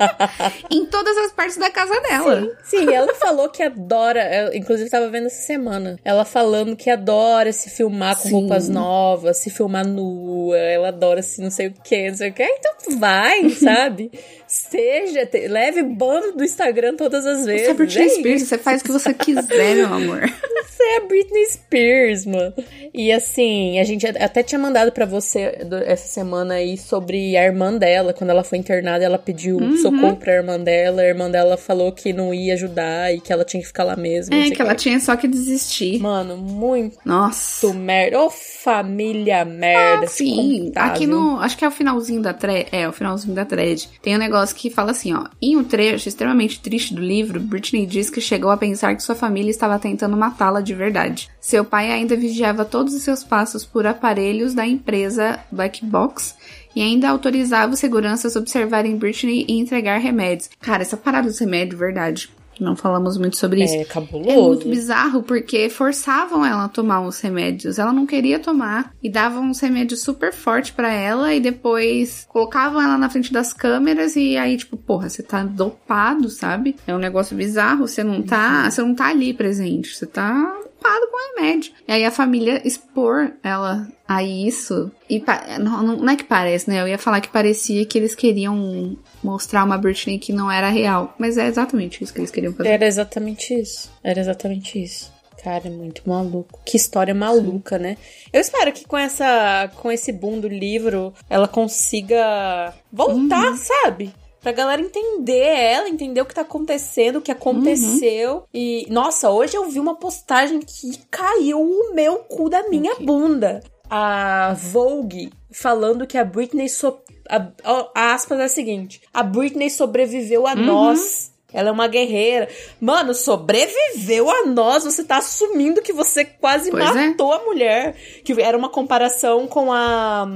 em 0.70 0.86
todas 0.86 1.16
as 1.18 1.32
partes 1.32 1.56
da 1.56 1.70
casa 1.70 1.98
dela. 2.00 2.40
Sim, 2.62 2.86
sim, 2.86 2.94
ela 2.94 3.14
falou 3.14 3.48
que 3.48 3.62
adora, 3.62 4.50
inclusive 4.54 4.86
estava 4.86 5.08
vendo 5.08 5.26
essa 5.26 5.42
semana, 5.42 5.98
ela 6.04 6.24
falando 6.24 6.76
que 6.76 6.90
adora 6.90 7.52
se 7.52 7.70
filmar 7.70 8.16
com 8.16 8.28
sim. 8.28 8.32
roupas 8.32 8.68
novas, 8.68 9.38
se 9.38 9.50
filmar 9.50 9.86
nua, 9.86 10.56
ela 10.56 10.88
adora 10.88 11.22
se 11.22 11.40
não 11.40 11.50
sei 11.50 11.68
o 11.68 11.72
que, 11.72 12.10
não 12.10 12.16
sei 12.16 12.30
o 12.30 12.32
que, 12.32 12.44
então 12.44 12.98
vai, 12.98 13.48
sabe? 13.50 14.10
Seja, 14.52 15.24
te, 15.24 15.48
leve 15.48 15.82
bando 15.82 16.32
do 16.32 16.44
Instagram 16.44 16.94
todas 16.94 17.24
as 17.24 17.46
vezes. 17.46 17.64
Você 17.64 17.70
é 17.70 17.74
Britney 17.74 18.08
Spears, 18.10 18.42
você 18.42 18.58
faz 18.58 18.82
o 18.82 18.84
que 18.84 18.92
você 18.92 19.14
quiser, 19.14 19.76
meu 19.76 19.86
amor. 19.86 20.20
Você 20.72 20.82
é 20.82 21.00
Britney 21.00 21.46
Spears, 21.46 22.24
mano. 22.24 22.54
E 22.94 23.12
assim, 23.12 23.78
a 23.78 23.84
gente 23.84 24.06
até 24.06 24.42
tinha 24.42 24.58
mandado 24.58 24.90
para 24.90 25.04
você 25.04 25.58
essa 25.86 26.08
semana 26.08 26.54
aí 26.54 26.76
sobre 26.76 27.36
a 27.36 27.44
irmã 27.44 27.72
dela. 27.76 28.12
Quando 28.12 28.30
ela 28.30 28.42
foi 28.42 28.58
internada, 28.58 29.04
ela 29.04 29.18
pediu 29.18 29.58
uhum. 29.58 29.76
socorro 29.76 30.16
pra 30.16 30.34
irmã 30.34 30.58
dela. 30.58 31.02
A 31.02 31.06
irmã 31.06 31.30
dela 31.30 31.56
falou 31.56 31.92
que 31.92 32.12
não 32.12 32.32
ia 32.34 32.54
ajudar 32.54 33.14
e 33.14 33.20
que 33.20 33.32
ela 33.32 33.44
tinha 33.44 33.60
que 33.60 33.66
ficar 33.66 33.84
lá 33.84 33.96
mesmo. 33.96 34.34
É, 34.34 34.44
que, 34.44 34.50
que 34.52 34.62
ela 34.62 34.74
tinha 34.74 34.98
só 34.98 35.14
que 35.14 35.28
desistir. 35.28 36.00
Mano, 36.00 36.36
muito. 36.36 36.98
Nossa. 37.04 37.72
merda. 37.72 38.18
Ô, 38.18 38.26
oh, 38.26 38.30
família 38.30 39.44
merda. 39.44 40.06
Ah, 40.06 40.08
sim, 40.08 40.72
aqui 40.74 41.06
no. 41.06 41.38
Acho 41.38 41.56
que 41.56 41.64
é 41.64 41.68
o 41.68 41.72
finalzinho 41.72 42.22
da 42.22 42.32
thread. 42.32 42.66
É, 42.72 42.88
o 42.88 42.92
finalzinho 42.92 43.34
da 43.34 43.44
thread. 43.44 43.88
Tem 44.02 44.16
um 44.16 44.18
negócio 44.18 44.41
que 44.50 44.70
fala 44.70 44.92
assim, 44.92 45.12
ó. 45.12 45.26
Em 45.42 45.58
um 45.58 45.62
trecho 45.62 46.08
extremamente 46.08 46.58
triste 46.58 46.94
do 46.94 47.02
livro, 47.02 47.38
Britney 47.38 47.84
diz 47.84 48.08
que 48.08 48.22
chegou 48.22 48.50
a 48.50 48.56
pensar 48.56 48.96
que 48.96 49.02
sua 49.02 49.14
família 49.14 49.50
estava 49.50 49.78
tentando 49.78 50.16
matá-la 50.16 50.62
de 50.62 50.72
verdade. 50.72 51.28
Seu 51.38 51.66
pai 51.66 51.92
ainda 51.92 52.16
vigiava 52.16 52.64
todos 52.64 52.94
os 52.94 53.02
seus 53.02 53.22
passos 53.22 53.66
por 53.66 53.86
aparelhos 53.86 54.54
da 54.54 54.66
empresa 54.66 55.38
Black 55.52 55.84
Box 55.84 56.34
e 56.74 56.80
ainda 56.80 57.10
autorizava 57.10 57.74
os 57.74 57.78
seguranças 57.78 58.34
a 58.34 58.40
observarem 58.40 58.96
Britney 58.96 59.44
e 59.46 59.58
entregar 59.58 59.98
remédios. 59.98 60.48
Cara, 60.58 60.82
essa 60.82 60.96
parada 60.96 61.28
dos 61.28 61.38
remédios, 61.38 61.78
verdade. 61.78 62.30
Não 62.60 62.76
falamos 62.76 63.16
muito 63.16 63.36
sobre 63.36 63.64
isso. 63.64 63.74
É 63.74 63.84
cabuloso. 63.84 64.30
É 64.30 64.36
muito 64.36 64.68
bizarro 64.68 65.22
porque 65.22 65.68
forçavam 65.68 66.44
ela 66.44 66.64
a 66.64 66.68
tomar 66.68 67.00
os 67.00 67.20
remédios. 67.20 67.78
Ela 67.78 67.92
não 67.92 68.06
queria 68.06 68.38
tomar 68.38 68.92
e 69.02 69.10
davam 69.10 69.44
uns 69.44 69.60
remédios 69.60 70.02
super 70.02 70.32
fortes 70.32 70.70
para 70.70 70.92
ela 70.92 71.34
e 71.34 71.40
depois 71.40 72.26
colocavam 72.28 72.80
ela 72.80 72.98
na 72.98 73.08
frente 73.08 73.32
das 73.32 73.52
câmeras 73.52 74.16
e 74.16 74.36
aí 74.36 74.56
tipo, 74.56 74.76
porra, 74.76 75.08
você 75.08 75.22
tá 75.22 75.42
dopado, 75.42 76.28
sabe? 76.28 76.76
É 76.86 76.94
um 76.94 76.98
negócio 76.98 77.36
bizarro, 77.36 77.86
você 77.86 78.04
não 78.04 78.22
tá, 78.22 78.64
uhum. 78.64 78.70
você 78.70 78.82
não 78.82 78.94
tá 78.94 79.06
ali 79.08 79.32
presente, 79.32 79.94
você 79.94 80.06
tá 80.06 80.54
preocupado 80.82 81.06
com 81.08 81.16
o 81.16 81.34
remédio. 81.36 81.72
E 81.86 81.92
aí 81.92 82.04
a 82.04 82.10
família 82.10 82.60
expor 82.66 83.32
ela 83.42 83.88
a 84.06 84.22
isso. 84.22 84.90
E 85.08 85.22
não, 85.60 85.82
não, 85.82 86.10
é 86.10 86.16
que 86.16 86.24
parece, 86.24 86.68
né? 86.68 86.80
Eu 86.80 86.88
ia 86.88 86.98
falar 86.98 87.20
que 87.20 87.28
parecia 87.28 87.86
que 87.86 87.96
eles 87.96 88.14
queriam 88.14 88.96
mostrar 89.22 89.64
uma 89.64 89.78
Britney 89.78 90.18
que 90.18 90.32
não 90.32 90.50
era 90.50 90.68
real. 90.68 91.14
Mas 91.18 91.38
é 91.38 91.46
exatamente 91.46 92.02
isso 92.02 92.12
que 92.12 92.20
eles 92.20 92.30
queriam 92.30 92.52
fazer. 92.52 92.70
Era 92.70 92.86
exatamente 92.86 93.54
isso. 93.54 93.90
Era 94.02 94.20
exatamente 94.20 94.82
isso. 94.82 95.12
Cara, 95.42 95.66
é 95.66 95.70
muito 95.70 96.02
maluco. 96.08 96.60
Que 96.64 96.76
história 96.76 97.14
maluca, 97.14 97.76
Sim. 97.76 97.82
né? 97.82 97.96
Eu 98.32 98.40
espero 98.40 98.72
que 98.72 98.84
com 98.84 98.96
essa 98.96 99.70
com 99.76 99.90
esse 99.90 100.12
boom 100.12 100.38
do 100.38 100.48
livro 100.48 101.12
ela 101.28 101.48
consiga 101.48 102.72
voltar, 102.92 103.50
uhum. 103.50 103.56
sabe? 103.56 104.12
Pra 104.42 104.50
galera 104.50 104.82
entender 104.82 105.38
ela, 105.38 105.88
entender 105.88 106.20
o 106.20 106.26
que 106.26 106.34
tá 106.34 106.40
acontecendo, 106.40 107.16
o 107.16 107.22
que 107.22 107.30
aconteceu. 107.30 108.34
Uhum. 108.34 108.42
E, 108.52 108.86
nossa, 108.90 109.30
hoje 109.30 109.56
eu 109.56 109.70
vi 109.70 109.78
uma 109.78 109.94
postagem 109.94 110.58
que 110.60 110.98
caiu 111.10 111.60
o 111.60 111.94
meu 111.94 112.18
cu 112.18 112.50
da 112.50 112.68
minha 112.68 112.92
okay. 112.92 113.06
bunda. 113.06 113.62
A 113.88 114.54
Vogue 114.54 115.30
falando 115.52 116.06
que 116.06 116.18
a 116.18 116.24
Britney. 116.24 116.68
So 116.68 116.98
a, 117.28 117.48
a, 117.94 118.14
aspas 118.14 118.40
é 118.40 118.44
a 118.44 118.48
seguinte: 118.48 119.02
a 119.12 119.22
Britney 119.22 119.70
sobreviveu 119.70 120.46
a 120.46 120.54
uhum. 120.54 120.64
nós. 120.64 121.31
Ela 121.52 121.68
é 121.68 121.72
uma 121.72 121.86
guerreira. 121.86 122.48
Mano, 122.80 123.14
sobreviveu 123.14 124.30
a 124.30 124.46
nós. 124.46 124.84
Você 124.84 125.04
tá 125.04 125.18
assumindo 125.18 125.82
que 125.82 125.92
você 125.92 126.24
quase 126.24 126.70
pois 126.70 126.84
é. 126.84 127.08
matou 127.08 127.32
é. 127.32 127.36
a 127.36 127.44
mulher. 127.44 127.96
Que 128.24 128.40
era 128.40 128.56
uma 128.56 128.68
comparação 128.68 129.46
com 129.46 129.72
a 129.72 130.26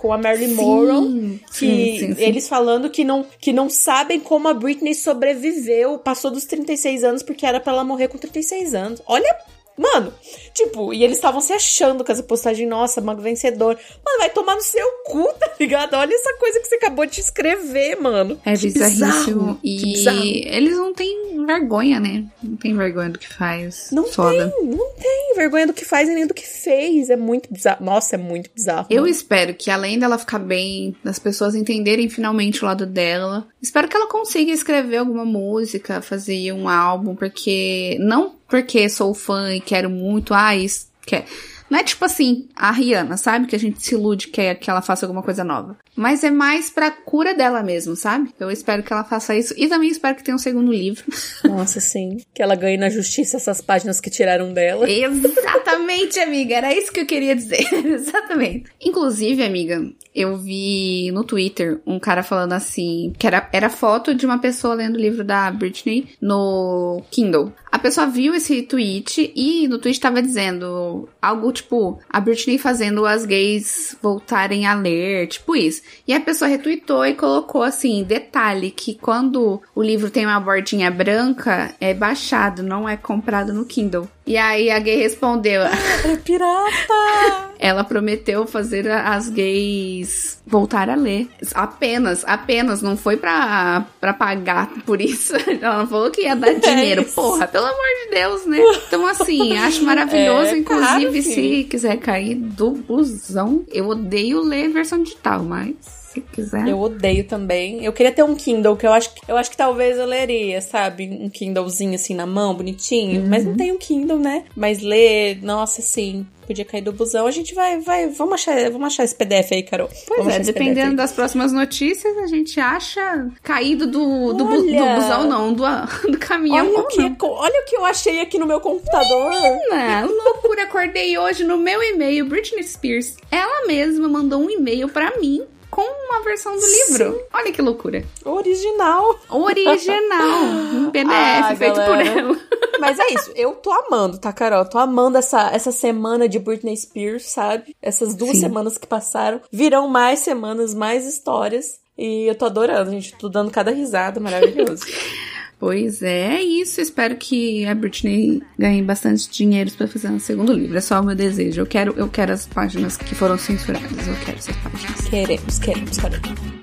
com 0.00 0.12
a 0.12 0.18
Marilyn 0.18 0.54
Monroe, 0.54 1.40
que 1.48 1.54
sim, 1.54 1.98
sim, 1.98 2.14
sim. 2.14 2.22
eles 2.22 2.48
falando 2.48 2.88
que 2.88 3.02
não, 3.02 3.26
que 3.40 3.52
não 3.52 3.68
sabem 3.68 4.20
como 4.20 4.46
a 4.46 4.54
Britney 4.54 4.94
sobreviveu, 4.94 5.98
passou 5.98 6.30
dos 6.30 6.44
36 6.44 7.02
anos 7.02 7.22
porque 7.24 7.44
era 7.44 7.58
para 7.58 7.72
ela 7.72 7.82
morrer 7.82 8.06
com 8.06 8.16
36 8.16 8.74
anos. 8.76 9.02
Olha 9.04 9.36
Mano, 9.78 10.12
tipo, 10.52 10.92
e 10.92 11.04
eles 11.04 11.16
estavam 11.16 11.40
se 11.40 11.52
achando 11.52 12.04
com 12.04 12.10
essa 12.10 12.22
postagem, 12.22 12.66
nossa, 12.66 13.00
mago 13.00 13.22
vencedor. 13.22 13.78
Mano, 14.04 14.18
vai 14.18 14.28
tomar 14.30 14.56
no 14.56 14.62
seu 14.62 14.86
cu, 15.06 15.24
tá 15.38 15.52
ligado? 15.58 15.94
Olha 15.94 16.12
essa 16.12 16.34
coisa 16.34 16.58
que 16.60 16.66
você 16.66 16.74
acabou 16.74 17.06
de 17.06 17.20
escrever, 17.20 18.00
mano. 18.00 18.40
É 18.44 18.56
bizarríssimo. 18.56 19.58
E 19.62 19.80
bizarro. 19.80 20.24
eles 20.24 20.76
não 20.76 20.92
têm 20.92 21.46
vergonha, 21.46 22.00
né? 22.00 22.24
Não 22.42 22.56
tem 22.56 22.76
vergonha 22.76 23.10
do 23.10 23.18
que 23.18 23.28
faz. 23.28 23.90
Não 23.92 24.04
Foda. 24.04 24.50
tem, 24.50 24.66
não 24.66 24.90
tem 24.94 25.34
vergonha 25.36 25.66
do 25.66 25.72
que 25.72 25.84
faz 25.84 26.08
e 26.08 26.14
nem 26.14 26.26
do 26.26 26.34
que 26.34 26.46
fez. 26.46 27.08
É 27.08 27.16
muito 27.16 27.52
bizarro. 27.52 27.84
Nossa, 27.84 28.16
é 28.16 28.18
muito 28.18 28.50
bizarro. 28.52 28.86
Eu 28.90 29.02
mano. 29.02 29.08
espero 29.08 29.54
que 29.54 29.70
além 29.70 29.98
dela 29.98 30.18
ficar 30.18 30.40
bem, 30.40 30.96
das 31.04 31.18
pessoas 31.18 31.54
entenderem 31.54 32.08
finalmente 32.08 32.62
o 32.62 32.66
lado 32.66 32.84
dela, 32.84 33.46
espero 33.62 33.88
que 33.88 33.96
ela 33.96 34.08
consiga 34.08 34.50
escrever 34.50 34.98
alguma 34.98 35.24
música, 35.24 36.02
fazer 36.02 36.52
um 36.52 36.68
álbum, 36.68 37.14
porque 37.14 37.96
não 38.00 38.37
porque 38.48 38.88
sou 38.88 39.14
fã 39.14 39.54
e 39.54 39.60
quero 39.60 39.90
muito, 39.90 40.34
ah, 40.34 40.56
isso, 40.56 40.88
quer. 41.06 41.26
Não 41.70 41.78
é 41.78 41.82
tipo 41.82 42.04
assim, 42.04 42.48
a 42.56 42.70
Rihanna, 42.70 43.16
sabe? 43.16 43.46
Que 43.46 43.56
a 43.56 43.58
gente 43.58 43.82
se 43.82 43.94
ilude 43.94 44.28
que, 44.28 44.54
que 44.54 44.70
ela 44.70 44.82
faça 44.82 45.04
alguma 45.04 45.22
coisa 45.22 45.44
nova. 45.44 45.76
Mas 45.94 46.22
é 46.22 46.30
mais 46.30 46.70
pra 46.70 46.90
cura 46.90 47.34
dela 47.34 47.62
mesmo, 47.62 47.96
sabe? 47.96 48.30
Eu 48.38 48.50
espero 48.50 48.82
que 48.82 48.92
ela 48.92 49.04
faça 49.04 49.34
isso. 49.34 49.52
E 49.56 49.66
também 49.68 49.90
espero 49.90 50.16
que 50.16 50.22
tenha 50.22 50.34
um 50.34 50.38
segundo 50.38 50.72
livro. 50.72 51.04
Nossa, 51.44 51.80
sim. 51.80 52.18
Que 52.32 52.42
ela 52.42 52.54
ganhe 52.54 52.76
na 52.76 52.88
justiça 52.88 53.36
essas 53.36 53.60
páginas 53.60 54.00
que 54.00 54.08
tiraram 54.10 54.52
dela. 54.52 54.88
Exatamente, 54.88 56.20
amiga. 56.20 56.54
Era 56.54 56.74
isso 56.74 56.92
que 56.92 57.00
eu 57.00 57.06
queria 57.06 57.34
dizer. 57.34 57.66
Exatamente. 57.84 58.70
Inclusive, 58.80 59.42
amiga, 59.42 59.84
eu 60.14 60.36
vi 60.36 61.10
no 61.12 61.24
Twitter 61.24 61.80
um 61.86 61.98
cara 61.98 62.22
falando 62.22 62.52
assim, 62.52 63.12
que 63.18 63.26
era, 63.26 63.48
era 63.52 63.68
foto 63.68 64.14
de 64.14 64.24
uma 64.24 64.38
pessoa 64.38 64.74
lendo 64.74 64.96
o 64.96 65.00
livro 65.00 65.24
da 65.24 65.50
Britney 65.50 66.08
no 66.20 67.02
Kindle. 67.10 67.52
A 67.70 67.78
pessoa 67.78 68.06
viu 68.06 68.34
esse 68.34 68.62
tweet 68.62 69.32
e 69.34 69.68
no 69.68 69.78
tweet 69.78 70.00
tava 70.00 70.22
dizendo 70.22 71.08
algo 71.20 71.52
tipo, 71.58 71.98
a 72.08 72.20
Britney 72.20 72.58
fazendo 72.58 73.06
as 73.06 73.24
gays 73.24 73.96
voltarem 74.02 74.66
a 74.66 74.74
ler, 74.74 75.26
tipo 75.28 75.54
isso. 75.54 75.82
E 76.06 76.12
a 76.12 76.20
pessoa 76.20 76.48
retweetou 76.48 77.04
e 77.04 77.14
colocou 77.14 77.62
assim, 77.62 78.02
detalhe 78.02 78.70
que 78.70 78.94
quando 78.94 79.60
o 79.74 79.82
livro 79.82 80.10
tem 80.10 80.26
uma 80.26 80.40
bordinha 80.40 80.90
branca, 80.90 81.74
é 81.80 81.92
baixado, 81.92 82.62
não 82.62 82.88
é 82.88 82.96
comprado 82.96 83.52
no 83.52 83.64
Kindle. 83.64 84.08
E 84.28 84.36
aí 84.36 84.70
a 84.70 84.78
gay 84.78 84.96
respondeu: 84.96 85.62
É 85.62 86.16
pirata! 86.22 87.48
Ela 87.58 87.82
prometeu 87.82 88.46
fazer 88.46 88.86
as 88.88 89.30
gays 89.30 90.38
voltar 90.46 90.90
a 90.90 90.94
ler. 90.94 91.28
Apenas, 91.54 92.24
apenas. 92.26 92.82
Não 92.82 92.94
foi 92.94 93.16
pra, 93.16 93.86
pra 93.98 94.12
pagar 94.12 94.70
por 94.84 95.00
isso. 95.00 95.32
Ela 95.60 95.86
falou 95.86 96.10
que 96.10 96.20
ia 96.20 96.36
dar 96.36 96.50
é 96.50 96.54
dinheiro. 96.54 97.00
É 97.00 97.04
Porra, 97.04 97.48
pelo 97.48 97.64
amor 97.64 97.86
de 98.04 98.10
Deus, 98.10 98.46
né? 98.46 98.58
Então, 98.86 99.06
assim, 99.06 99.56
acho 99.58 99.82
maravilhoso. 99.82 100.50
É, 100.50 100.58
inclusive, 100.58 101.22
se 101.22 101.64
quiser 101.64 101.96
cair 101.96 102.34
do 102.34 102.72
busão, 102.72 103.64
eu 103.72 103.88
odeio 103.88 104.42
ler 104.42 104.68
versão 104.68 105.02
digital, 105.02 105.42
mas 105.42 105.74
se 106.20 106.26
quiser. 106.32 106.68
Eu 106.68 106.80
odeio 106.80 107.24
também. 107.24 107.84
Eu 107.84 107.92
queria 107.92 108.12
ter 108.12 108.22
um 108.22 108.34
Kindle, 108.34 108.76
que 108.76 108.86
eu 108.86 108.92
acho, 108.92 109.10
eu 109.26 109.36
acho 109.36 109.50
que 109.50 109.56
talvez 109.56 109.98
eu 109.98 110.06
leria, 110.06 110.60
sabe? 110.60 111.08
Um 111.08 111.28
Kindlezinho 111.28 111.94
assim 111.94 112.14
na 112.14 112.26
mão, 112.26 112.54
bonitinho. 112.54 113.22
Uhum. 113.22 113.28
Mas 113.28 113.44
não 113.44 113.56
tem 113.56 113.72
um 113.72 113.78
Kindle, 113.78 114.18
né? 114.18 114.44
Mas 114.56 114.80
ler, 114.80 115.38
nossa, 115.42 115.82
sim 115.82 116.26
podia 116.48 116.64
cair 116.64 116.80
do 116.80 116.92
busão. 116.92 117.26
A 117.26 117.30
gente 117.30 117.54
vai, 117.54 117.78
vai, 117.78 118.08
vamos 118.08 118.34
achar, 118.34 118.70
vamos 118.70 118.86
achar 118.86 119.04
esse 119.04 119.14
PDF 119.14 119.52
aí, 119.52 119.62
Carol. 119.62 119.90
Pois 120.06 120.20
vamos 120.20 120.34
é, 120.34 120.38
dependendo 120.40 120.96
das 120.96 121.12
próximas 121.12 121.52
notícias, 121.52 122.16
a 122.16 122.26
gente 122.26 122.58
acha 122.58 123.28
caído 123.42 123.86
do, 123.86 124.32
do, 124.32 124.44
bu, 124.46 124.62
do 124.62 124.94
busão, 124.94 125.28
não, 125.28 125.52
do, 125.52 125.64
do 126.10 126.18
caminhão. 126.18 126.66
Olha 126.66 126.80
o, 126.80 126.86
que, 126.86 127.00
olha 127.00 127.60
o 127.60 127.64
que 127.66 127.76
eu 127.76 127.84
achei 127.84 128.20
aqui 128.20 128.38
no 128.38 128.46
meu 128.46 128.60
computador. 128.60 129.30
Menina, 129.30 130.06
loucura, 130.06 130.62
acordei 130.62 131.18
hoje 131.18 131.44
no 131.44 131.58
meu 131.58 131.82
e-mail, 131.82 132.26
Britney 132.26 132.62
Spears. 132.62 133.16
Ela 133.30 133.66
mesma 133.66 134.08
mandou 134.08 134.40
um 134.40 134.48
e-mail 134.48 134.88
para 134.88 135.18
mim 135.18 135.44
com 135.78 136.06
uma 136.06 136.24
versão 136.24 136.56
do 136.56 136.66
livro. 136.66 137.14
Sim. 137.14 137.24
Olha 137.32 137.52
que 137.52 137.62
loucura. 137.62 138.04
Original. 138.24 139.16
Original. 139.30 140.28
Um 140.88 140.90
PDF 140.90 141.08
ah, 141.08 141.54
feito 141.56 141.76
galera. 141.76 142.10
por 142.10 142.18
ela. 142.18 142.36
Mas 142.80 142.98
é 142.98 143.12
isso. 143.12 143.30
Eu 143.36 143.52
tô 143.52 143.70
amando, 143.70 144.18
tá, 144.18 144.32
Carol? 144.32 144.64
Tô 144.64 144.76
amando 144.78 145.18
essa, 145.18 145.50
essa 145.50 145.70
semana 145.70 146.28
de 146.28 146.38
Britney 146.40 146.76
Spears, 146.76 147.26
sabe? 147.26 147.76
Essas 147.80 148.14
duas 148.16 148.32
Sim. 148.32 148.40
semanas 148.40 148.76
que 148.76 148.88
passaram. 148.88 149.40
Virão 149.52 149.86
mais 149.86 150.18
semanas, 150.18 150.74
mais 150.74 151.06
histórias. 151.06 151.78
E 151.96 152.26
eu 152.26 152.34
tô 152.34 152.46
adorando, 152.46 152.90
gente. 152.90 153.16
Tô 153.16 153.28
dando 153.28 153.50
cada 153.50 153.70
risada 153.70 154.18
maravilhoso. 154.18 154.84
Pois 155.58 156.02
é, 156.02 156.36
é 156.36 156.42
isso. 156.42 156.80
Espero 156.80 157.16
que 157.16 157.66
a 157.66 157.74
Britney 157.74 158.42
ganhe 158.58 158.82
bastante 158.82 159.28
dinheiro 159.28 159.70
para 159.72 159.88
fazer 159.88 160.08
um 160.08 160.20
segundo 160.20 160.52
livro. 160.52 160.76
É 160.76 160.80
só 160.80 161.00
o 161.00 161.04
meu 161.04 161.16
desejo. 161.16 161.60
Eu 161.60 161.66
quero, 161.66 161.94
eu 161.96 162.08
quero 162.08 162.32
as 162.32 162.46
páginas 162.46 162.96
que 162.96 163.14
foram 163.14 163.36
censuradas. 163.36 164.06
Eu 164.06 164.14
quero 164.24 164.38
essas 164.38 164.56
páginas. 164.56 165.00
Queremos, 165.08 165.58
queremos, 165.58 165.98
queremos. 165.98 166.58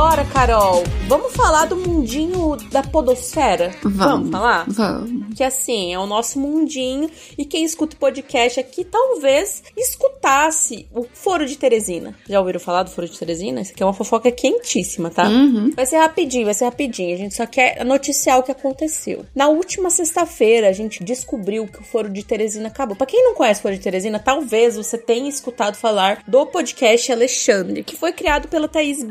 Agora, 0.00 0.24
Carol, 0.24 0.82
vamos 1.06 1.34
falar 1.34 1.66
do 1.66 1.76
mundinho 1.76 2.56
da 2.72 2.82
podosfera? 2.82 3.70
Vamos. 3.82 4.30
falar? 4.30 4.64
Vamos. 4.66 5.34
Que 5.36 5.44
assim, 5.44 5.92
é 5.92 5.98
o 5.98 6.06
nosso 6.06 6.40
mundinho 6.40 7.10
e 7.36 7.44
quem 7.44 7.64
escuta 7.64 7.94
o 7.94 7.98
podcast 7.98 8.58
aqui 8.58 8.82
talvez 8.82 9.62
escutasse 9.76 10.86
o 10.94 11.04
Foro 11.12 11.44
de 11.44 11.58
Teresina. 11.58 12.16
Já 12.26 12.40
ouviram 12.40 12.58
falar 12.58 12.84
do 12.84 12.90
Foro 12.90 13.06
de 13.06 13.18
Teresina? 13.18 13.60
Isso 13.60 13.72
aqui 13.72 13.82
é 13.82 13.86
uma 13.86 13.92
fofoca 13.92 14.32
quentíssima, 14.32 15.10
tá? 15.10 15.28
Uhum. 15.28 15.70
Vai 15.76 15.84
ser 15.84 15.98
rapidinho, 15.98 16.46
vai 16.46 16.54
ser 16.54 16.64
rapidinho. 16.64 17.14
A 17.14 17.18
gente 17.18 17.34
só 17.34 17.44
quer 17.44 17.84
noticiar 17.84 18.38
o 18.38 18.42
que 18.42 18.50
aconteceu. 18.50 19.26
Na 19.34 19.48
última 19.48 19.90
sexta-feira, 19.90 20.70
a 20.70 20.72
gente 20.72 21.04
descobriu 21.04 21.66
que 21.66 21.80
o 21.80 21.84
Foro 21.84 22.08
de 22.08 22.24
Teresina 22.24 22.68
acabou. 22.68 22.96
Pra 22.96 23.06
quem 23.06 23.22
não 23.22 23.34
conhece 23.34 23.60
o 23.60 23.62
Foro 23.64 23.74
de 23.74 23.82
Teresina, 23.82 24.18
talvez 24.18 24.76
você 24.76 24.96
tenha 24.96 25.28
escutado 25.28 25.76
falar 25.76 26.22
do 26.26 26.46
podcast 26.46 27.12
Alexandre, 27.12 27.84
que 27.84 27.96
foi 27.96 28.14
criado 28.14 28.48
pela 28.48 28.66
Thaís 28.66 29.04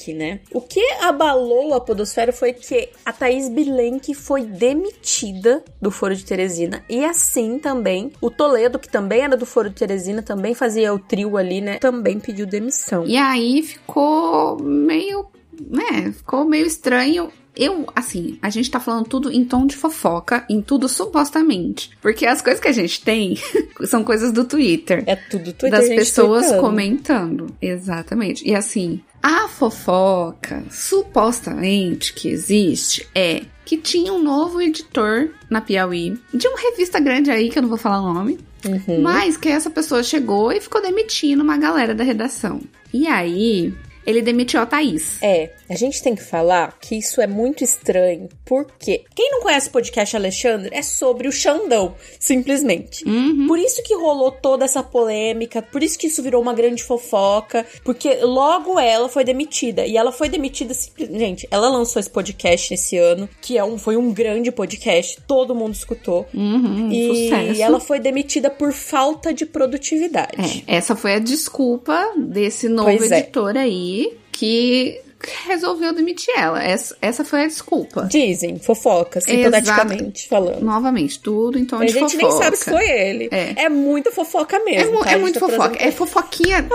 Bilenque, 0.00 0.14
né? 0.14 0.40
O 0.52 0.60
que 0.60 0.80
abalou 1.02 1.74
a 1.74 1.80
podosfera 1.80 2.32
foi 2.32 2.52
que 2.52 2.88
a 3.04 3.12
Thaís 3.12 3.48
Bilenque 3.48 4.14
foi 4.14 4.42
demitida 4.44 5.62
do 5.80 5.90
Foro 5.90 6.14
de 6.14 6.24
Teresina 6.24 6.82
e 6.88 7.04
assim 7.04 7.58
também 7.58 8.12
o 8.20 8.30
Toledo, 8.30 8.78
que 8.78 8.88
também 8.88 9.22
era 9.22 9.36
do 9.36 9.46
Foro 9.46 9.68
de 9.68 9.76
Teresina, 9.76 10.22
também 10.22 10.54
fazia 10.54 10.92
o 10.94 10.98
trio 10.98 11.36
ali, 11.36 11.60
né? 11.60 11.78
Também 11.78 12.18
pediu 12.18 12.46
demissão. 12.46 13.04
E 13.06 13.16
aí 13.16 13.62
ficou 13.62 14.58
meio. 14.62 15.26
né? 15.68 16.12
Ficou 16.12 16.44
meio 16.44 16.66
estranho. 16.66 17.30
Eu, 17.56 17.84
assim, 17.96 18.38
a 18.40 18.48
gente 18.48 18.70
tá 18.70 18.78
falando 18.78 19.06
tudo 19.08 19.30
em 19.30 19.44
tom 19.44 19.66
de 19.66 19.76
fofoca, 19.76 20.46
em 20.48 20.62
tudo 20.62 20.88
supostamente. 20.88 21.90
Porque 22.00 22.24
as 22.24 22.40
coisas 22.40 22.60
que 22.60 22.68
a 22.68 22.72
gente 22.72 23.02
tem 23.02 23.36
são 23.84 24.04
coisas 24.04 24.32
do 24.32 24.44
Twitter. 24.44 25.02
É 25.06 25.16
tudo 25.16 25.52
Twitter, 25.52 25.70
das 25.70 25.88
pessoas 25.88 26.52
comentando. 26.52 27.48
Exatamente. 27.60 28.48
E 28.48 28.54
assim, 28.54 29.00
a 29.22 29.48
fofoca, 29.48 30.64
supostamente 30.70 32.12
que 32.14 32.28
existe, 32.28 33.06
é 33.14 33.42
que 33.64 33.76
tinha 33.76 34.12
um 34.12 34.22
novo 34.22 34.60
editor 34.60 35.30
na 35.48 35.60
Piauí, 35.60 36.18
de 36.32 36.48
uma 36.48 36.58
revista 36.58 36.98
grande 36.98 37.30
aí, 37.30 37.50
que 37.50 37.58
eu 37.58 37.62
não 37.62 37.68
vou 37.68 37.78
falar 37.78 38.00
o 38.00 38.12
nome, 38.12 38.38
Uhum. 38.64 39.00
mas 39.00 39.36
que 39.38 39.48
essa 39.48 39.70
pessoa 39.70 40.02
chegou 40.02 40.52
e 40.52 40.60
ficou 40.60 40.82
demitindo 40.82 41.42
uma 41.42 41.56
galera 41.56 41.94
da 41.94 42.04
redação. 42.04 42.60
E 42.92 43.06
aí, 43.06 43.72
ele 44.06 44.20
demitiu 44.20 44.60
a 44.60 44.66
Thaís. 44.66 45.16
É, 45.22 45.52
a 45.70 45.76
gente 45.76 46.02
tem 46.02 46.16
que 46.16 46.22
falar 46.22 46.76
que 46.80 46.96
isso 46.96 47.20
é 47.20 47.28
muito 47.28 47.62
estranho, 47.62 48.28
porque 48.44 49.04
quem 49.14 49.30
não 49.30 49.40
conhece 49.42 49.68
o 49.68 49.72
podcast 49.72 50.16
Alexandre 50.16 50.70
é 50.72 50.82
sobre 50.82 51.28
o 51.28 51.32
Xandão, 51.32 51.94
simplesmente. 52.18 53.04
Uhum. 53.08 53.46
Por 53.46 53.58
isso 53.58 53.80
que 53.84 53.94
rolou 53.94 54.32
toda 54.32 54.64
essa 54.64 54.82
polêmica, 54.82 55.62
por 55.62 55.80
isso 55.82 55.96
que 55.96 56.08
isso 56.08 56.22
virou 56.22 56.42
uma 56.42 56.52
grande 56.52 56.82
fofoca, 56.82 57.64
porque 57.84 58.16
logo 58.22 58.80
ela 58.80 59.08
foi 59.08 59.22
demitida. 59.22 59.86
E 59.86 59.96
ela 59.96 60.10
foi 60.10 60.28
demitida 60.28 60.74
simplesmente. 60.74 61.20
Gente, 61.20 61.48
ela 61.50 61.68
lançou 61.68 62.00
esse 62.00 62.10
podcast 62.10 62.74
esse 62.74 62.96
ano, 62.96 63.28
que 63.40 63.56
é 63.56 63.62
um, 63.62 63.78
foi 63.78 63.96
um 63.96 64.12
grande 64.12 64.50
podcast, 64.50 65.20
todo 65.26 65.54
mundo 65.54 65.74
escutou. 65.74 66.26
Uhum, 66.34 66.88
um 66.88 66.92
e 66.92 67.28
sucesso. 67.30 67.62
ela 67.62 67.78
foi 67.78 68.00
demitida 68.00 68.50
por 68.50 68.72
falta 68.72 69.32
de 69.32 69.46
produtividade. 69.46 70.64
É, 70.66 70.76
essa 70.76 70.96
foi 70.96 71.14
a 71.14 71.18
desculpa 71.20 72.12
desse 72.16 72.68
novo 72.68 72.96
Pois 72.96 73.12
é. 73.12 73.20
editor 73.20 73.56
aí 73.56 74.18
que 74.32 75.00
resolveu 75.46 75.92
demitir 75.92 76.32
ela. 76.36 76.62
Essa, 76.62 76.96
essa 77.02 77.24
foi 77.24 77.42
a 77.44 77.46
desculpa. 77.46 78.06
Dizem, 78.10 78.58
fofocas, 78.58 79.26
Exato. 79.26 79.40
hipoteticamente 79.40 80.28
falando. 80.28 80.62
Novamente, 80.62 81.20
tudo 81.20 81.58
em 81.58 81.64
tom 81.64 81.76
A 81.76 81.84
de 81.84 81.92
gente 81.92 82.16
fofoca. 82.16 82.22
nem 82.22 82.42
sabe 82.42 82.56
se 82.56 82.70
foi 82.70 82.88
ele. 82.88 83.28
É. 83.30 83.64
É, 83.64 83.68
muita 83.68 84.10
fofoca 84.10 84.56
É, 84.56 84.64
mesmo. 84.64 84.92
mu- 84.98 85.04
tá? 85.04 85.12
é 85.12 85.14
A 85.14 85.18
muito 85.18 85.38
tá 85.38 85.46
fofoca. 85.46 85.68
trazendo 85.70 85.88
É 85.88 85.92
fofoquinha. 85.92 86.68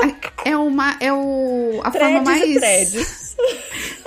É 0.43 0.55
uma. 0.57 0.97
É 0.99 1.11
o. 1.11 1.81
A 1.83 1.91
forma 1.91 2.23
threads 2.23 2.23
mais. 2.23 2.43
e 2.43 2.53
threads. 2.59 3.25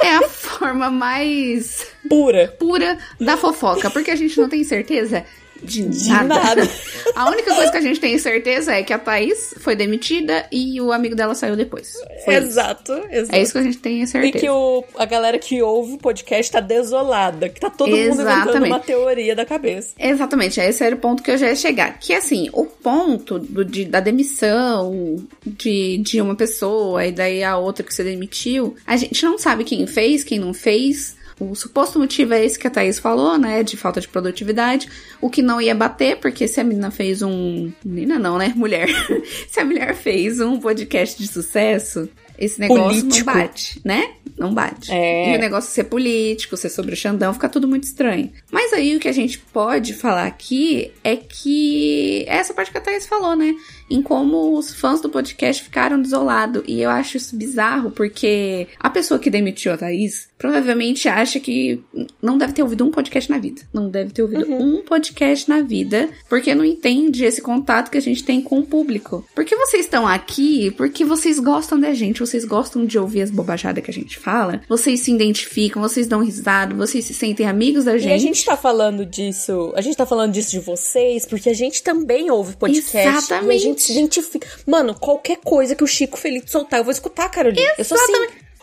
É 0.03 0.14
a 0.14 0.22
forma 0.29 0.90
mais 0.90 1.87
Pura. 2.09 2.48
pura 2.59 2.96
da 3.20 3.37
fofoca. 3.37 3.90
Porque 3.90 4.11
a 4.11 4.16
gente 4.16 4.40
não 4.40 4.48
tem 4.48 4.64
certeza 4.64 5.24
de 5.62 5.83
De 5.83 6.09
nada. 6.09 6.35
nada. 6.35 6.68
A 7.14 7.31
única 7.31 7.55
coisa 7.55 7.71
que 7.71 7.79
a 7.79 7.81
gente 7.81 8.01
tem 8.01 8.16
certeza 8.18 8.73
é 8.73 8.83
que 8.83 8.92
a 8.92 8.99
Thaís 8.99 9.55
foi 9.59 9.75
demitida 9.77 10.47
e 10.53 10.81
o 10.81 10.92
amigo 10.92 11.14
dela 11.14 11.35
saiu 11.35 11.57
depois. 11.57 11.92
Foi. 12.25 12.35
Exato, 12.35 12.92
exato. 13.11 13.35
É 13.37 13.42
isso 13.42 13.53
que 13.53 13.59
a 13.59 13.62
gente 13.62 13.79
tem 13.79 14.03
E 14.03 14.07
certeza. 14.07 14.38
que 14.38 14.49
o, 14.49 14.85
a 14.97 15.05
galera 15.05 15.38
que 15.38 15.61
ouve 15.62 15.94
o 15.94 15.99
podcast 15.99 16.53
tá 16.53 16.61
desolada. 16.61 17.49
Que 17.49 17.61
tá 17.61 17.71
todo 17.71 17.90
mundo 17.90 17.99
inventando 18.01 18.21
Exatamente. 18.29 18.73
uma 18.73 18.81
teoria 18.81 19.35
da 19.35 19.44
cabeça. 19.44 19.94
Exatamente, 19.99 20.61
esse 20.61 20.83
era 20.85 20.94
o 20.94 20.99
ponto 20.99 21.23
que 21.23 21.31
eu 21.31 21.38
já 21.38 21.49
ia 21.49 21.57
chegar. 21.57 21.99
Que 21.99 22.12
assim, 22.14 22.49
o 22.53 22.64
ponto 22.66 23.38
do, 23.38 23.64
de- 23.64 23.85
da 23.85 24.01
demissão 24.01 25.16
de, 25.47 25.99
de 25.99 26.21
uma 26.21 26.35
pessoa 26.35 27.05
e 27.07 27.12
daí 27.12 27.42
a 27.42 27.57
outra 27.57 27.85
que 27.85 27.92
se 27.94 28.03
demitiu, 28.05 28.77
a 28.87 28.97
gente 28.97 29.23
não 29.25 29.38
sabe 29.38 29.64
quem 29.64 29.87
fez, 29.87 30.25
quem 30.25 30.38
não 30.38 30.53
fez. 30.55 31.16
O 31.40 31.55
suposto 31.55 31.98
motivo 31.98 32.35
é 32.35 32.44
esse 32.44 32.59
que 32.59 32.66
a 32.66 32.70
Thaís 32.70 32.98
falou, 32.98 33.38
né? 33.38 33.62
De 33.62 33.77
falta 33.77 34.01
de 34.01 34.09
produtividade. 34.09 34.88
O 35.20 35.31
que 35.31 35.40
não 35.40 35.61
ia 35.61 35.74
bater, 35.74 36.16
porque 36.18 36.48
se 36.48 36.61
a 36.61 36.64
menina 36.64 36.90
fez 36.90 37.22
um. 37.22 37.72
Menina 37.85 38.18
não, 38.18 38.38
né? 38.38 38.53
Mulher. 38.57 38.88
se 39.48 39.61
a 39.61 39.64
mulher 39.64 39.94
fez 39.94 40.40
um 40.40 40.59
podcast 40.59 41.16
de 41.16 41.29
sucesso, 41.29 42.09
esse 42.38 42.61
negócio 42.61 43.01
Político. 43.01 43.27
não 43.27 43.35
bate, 43.35 43.81
né? 43.85 44.12
Não 44.38 44.55
bate. 44.55 44.92
É. 44.92 45.33
E 45.33 45.37
o 45.37 45.40
negócio 45.40 45.72
ser 45.72 45.85
político, 45.85 46.57
ser 46.57 46.68
sobre 46.68 46.94
o 46.94 46.96
Xandão, 46.96 47.35
fica 47.35 47.48
tudo 47.48 47.66
muito 47.66 47.85
estranho. 47.85 48.33
Mas 48.51 48.72
aí 48.72 48.96
o 48.96 49.01
que 49.01 49.09
a 49.09 49.12
gente 49.12 49.38
pode 49.38 49.92
falar 49.94 50.27
aqui 50.27 50.92
é 51.03 51.16
que 51.16 52.24
é 52.29 52.37
essa 52.37 52.55
parte 52.55 52.70
que 52.70 52.79
a 52.79 52.81
Thaís 52.81 53.07
falou, 53.07 53.35
né? 53.35 53.55
Em 53.90 54.03
como 54.03 54.57
os 54.57 54.74
fãs 54.74 55.01
do 55.01 55.09
podcast 55.09 55.62
ficaram 55.62 56.01
desolados. 56.01 56.62
E 56.66 56.81
eu 56.81 56.90
acho 56.90 57.16
isso 57.16 57.37
bizarro, 57.37 57.90
porque 57.90 58.66
a 58.79 58.90
pessoa 58.90 59.18
que 59.18 59.31
demitiu 59.31 59.72
a 59.72 59.77
Thaís 59.77 60.29
provavelmente 60.38 61.09
acha 61.09 61.40
que 61.40 61.83
não 62.22 62.38
deve 62.38 62.53
ter 62.53 62.62
ouvido 62.62 62.85
um 62.85 62.90
podcast 62.90 63.31
na 63.31 63.38
vida. 63.38 63.62
Não 63.72 63.90
deve 63.90 64.12
ter 64.12 64.22
ouvido 64.22 64.46
um 64.53 64.83
podcast 64.83 65.48
na 65.48 65.61
vida, 65.61 66.09
porque 66.29 66.55
não 66.55 66.64
entende 66.64 67.24
esse 67.24 67.42
contato 67.42 67.90
que 67.90 67.98
a 67.98 68.03
gente 68.03 68.22
tem 68.22 68.40
com 68.40 68.61
o 68.61 68.66
público. 68.66 69.27
Porque 69.35 69.57
vocês 69.57 69.85
estão 69.85 70.07
aqui 70.07 70.70
porque 70.77 71.05
vocês 71.05 71.38
gostam 71.38 71.79
da 71.79 71.92
gente, 71.92 72.20
vocês 72.20 72.44
gostam 72.44 72.87
de 72.87 72.98
ouvir 72.98 73.22
as 73.22 73.31
bobajadas 73.31 73.83
que 73.83 73.90
a 73.90 73.94
gente 73.94 74.18
fala, 74.18 74.61
vocês 74.68 75.01
se 75.01 75.12
identificam, 75.12 75.83
vocês 75.83 76.07
dão 76.07 76.22
risada, 76.22 76.74
vocês 76.74 77.05
se 77.05 77.14
sentem 77.14 77.46
amigos 77.46 77.85
da 77.85 77.98
gente. 77.98 78.11
E 78.11 78.14
a 78.14 78.18
gente 78.18 78.44
tá 78.44 78.57
falando 78.57 79.05
disso. 79.05 79.72
A 79.74 79.81
gente 79.81 79.96
tá 79.96 80.07
falando 80.07 80.33
disso 80.33 80.51
de 80.51 80.61
vocês, 80.61 81.27
porque 81.27 81.48
a 81.48 81.55
gente 81.55 81.83
também 81.83 82.31
ouve 82.31 82.57
podcast. 82.57 83.09
Exatamente. 83.09 83.48
Gente 83.79 83.83
se 83.85 83.93
identifica. 83.93 84.47
Mano, 84.67 84.95
qualquer 84.95 85.38
coisa 85.38 85.75
que 85.75 85.85
o 85.85 85.87
Chico 85.87 86.19
Feliz 86.19 86.45
soltar, 86.51 86.81
eu 86.81 86.85
vou 86.85 86.93
escutar, 86.93 87.29
Carolina. 87.31 87.73
Eu 87.79 87.85
sou 87.85 87.97
assim. 87.97 88.12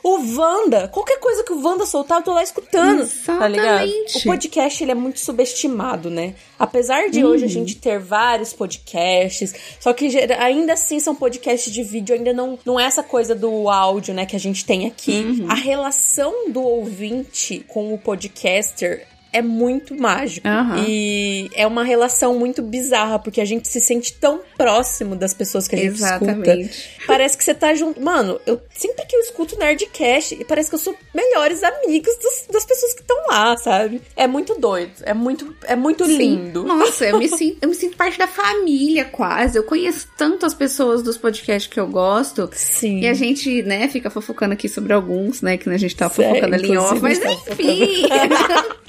O 0.07 0.19
Wanda, 0.37 0.87
qualquer 0.87 1.19
coisa 1.19 1.43
que 1.43 1.51
o 1.51 1.59
Wanda 1.59 1.83
soltar, 1.83 2.19
eu 2.19 2.23
tô 2.23 2.31
lá 2.31 2.43
escutando. 2.43 3.09
Tá 3.25 3.47
ligado? 3.47 3.81
Exatamente. 3.87 4.17
O 4.19 4.23
podcast, 4.23 4.83
ele 4.83 4.91
é 4.91 4.95
muito 4.95 5.19
subestimado, 5.19 6.11
né? 6.11 6.35
Apesar 6.59 7.09
de 7.09 7.23
Uhum. 7.23 7.31
hoje 7.31 7.45
a 7.45 7.47
gente 7.47 7.75
ter 7.77 7.97
vários 7.99 8.53
podcasts, 8.53 9.55
só 9.79 9.93
que 9.93 10.05
ainda 10.37 10.73
assim 10.73 10.99
são 10.99 11.15
podcasts 11.15 11.73
de 11.73 11.81
vídeo, 11.81 12.13
ainda 12.13 12.31
não, 12.33 12.59
não 12.63 12.79
é 12.79 12.83
essa 12.83 13.01
coisa 13.01 13.33
do 13.33 13.67
áudio, 13.67 14.13
né, 14.13 14.27
que 14.27 14.35
a 14.35 14.39
gente 14.39 14.63
tem 14.63 14.85
aqui. 14.85 15.21
Uhum. 15.39 15.47
A 15.49 15.55
relação 15.55 16.51
do 16.51 16.61
ouvinte 16.61 17.65
com 17.67 17.91
o 17.91 17.97
podcaster 17.97 19.07
é 19.37 19.41
muito 19.41 19.95
mágico. 19.99 20.47
Aham. 20.47 20.85
E 20.87 21.49
é 21.53 21.65
uma 21.67 21.83
relação 21.83 22.37
muito 22.39 22.61
bizarra, 22.61 23.19
porque 23.19 23.41
a 23.41 23.45
gente 23.45 23.67
se 23.67 23.79
sente 23.81 24.13
tão 24.13 24.41
próximo 24.57 25.15
das 25.15 25.33
pessoas 25.33 25.67
que 25.67 25.75
a 25.75 25.79
gente 25.79 25.95
Exatamente. 25.95 26.69
escuta. 26.69 27.05
Parece 27.07 27.37
que 27.37 27.43
você 27.43 27.53
tá 27.53 27.73
junto. 27.75 28.01
Mano, 28.01 28.39
eu 28.45 28.61
sempre 28.75 29.05
que 29.05 29.15
eu 29.15 29.19
escuto 29.21 29.57
Nerdcast, 29.57 30.43
parece 30.45 30.69
que 30.69 30.75
eu 30.75 30.79
sou 30.79 30.95
melhores 31.13 31.63
amigos 31.63 32.15
dos- 32.17 32.45
das 32.51 32.65
pessoas 32.65 32.93
que 32.93 33.01
estão 33.01 33.17
lá, 33.27 33.55
sabe? 33.57 34.01
É 34.15 34.25
muito 34.27 34.55
doido. 34.59 34.91
É 35.03 35.13
muito, 35.13 35.55
é 35.63 35.75
muito 35.75 36.05
Sim. 36.05 36.17
lindo. 36.17 36.63
Nossa, 36.63 37.05
eu 37.05 37.17
me, 37.19 37.27
sinto, 37.29 37.57
eu 37.61 37.69
me 37.69 37.75
sinto 37.75 37.97
parte 37.97 38.17
da 38.17 38.27
família 38.27 39.05
quase. 39.05 39.57
Eu 39.57 39.63
conheço 39.63 40.07
tantas 40.17 40.53
pessoas 40.53 41.03
dos 41.03 41.17
podcasts 41.17 41.71
que 41.71 41.79
eu 41.79 41.87
gosto. 41.87 42.49
Sim. 42.53 43.01
E 43.01 43.07
a 43.07 43.13
gente, 43.13 43.61
né, 43.63 43.87
fica 43.87 44.09
fofocando 44.09 44.53
aqui 44.53 44.67
sobre 44.69 44.93
alguns, 44.93 45.41
né? 45.41 45.57
Que 45.57 45.69
a 45.69 45.77
gente 45.77 45.95
tá 45.95 46.09
Sério, 46.09 46.29
fofocando 46.31 46.55
ali 46.55 46.69
em 46.69 46.77
off. 46.77 46.99
Mas 47.01 47.19
tá 47.19 47.31
enfim. 47.31 48.03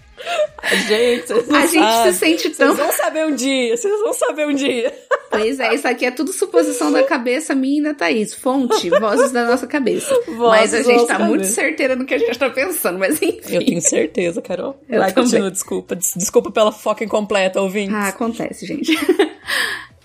A 0.63 0.75
gente, 0.75 1.27
vocês 1.29 1.49
A 1.55 1.67
gente 1.67 2.13
se 2.13 2.19
sente 2.19 2.43
Vocês 2.45 2.57
tão. 2.57 2.75
vão 2.75 2.91
saber 2.93 3.27
um 3.27 3.35
dia, 3.35 3.77
vocês 3.77 4.01
vão 4.01 4.13
saber 4.13 4.47
um 4.47 4.55
dia. 4.55 4.93
Pois 5.31 5.61
é, 5.61 5.75
isso 5.75 5.87
aqui 5.87 6.07
é 6.07 6.11
tudo 6.11 6.33
suposição 6.33 6.91
da 6.91 7.03
cabeça 7.03 7.55
minha 7.55 7.81
e 7.81 7.83
da 7.83 7.95
Thaís. 7.95 8.35
Fonte, 8.35 8.89
vozes 8.91 9.31
da 9.33 9.45
nossa 9.45 9.67
cabeça. 9.67 10.15
mas 10.39 10.73
a 10.73 10.83
gente 10.83 11.07
tá 11.07 11.19
muito 11.19 11.45
certeira 11.45 11.95
no 11.95 12.05
que 12.07 12.15
a 12.15 12.19
gente 12.19 12.39
tá 12.39 12.49
pensando, 12.51 12.99
mas 12.99 13.21
enfim. 13.21 13.55
Eu 13.55 13.65
tenho 13.65 13.81
certeza, 13.83 14.41
Carol. 14.41 14.81
Eu 14.89 15.01
também. 15.01 15.15
continua, 15.15 15.51
desculpa. 15.51 15.95
Des- 15.95 16.15
Desculpa 16.17 16.51
pela 16.51 16.73
foca 16.73 17.05
incompleta, 17.05 17.61
ouvinte. 17.61 17.93
Ah, 17.95 18.09
acontece, 18.09 18.65
gente. 18.67 18.93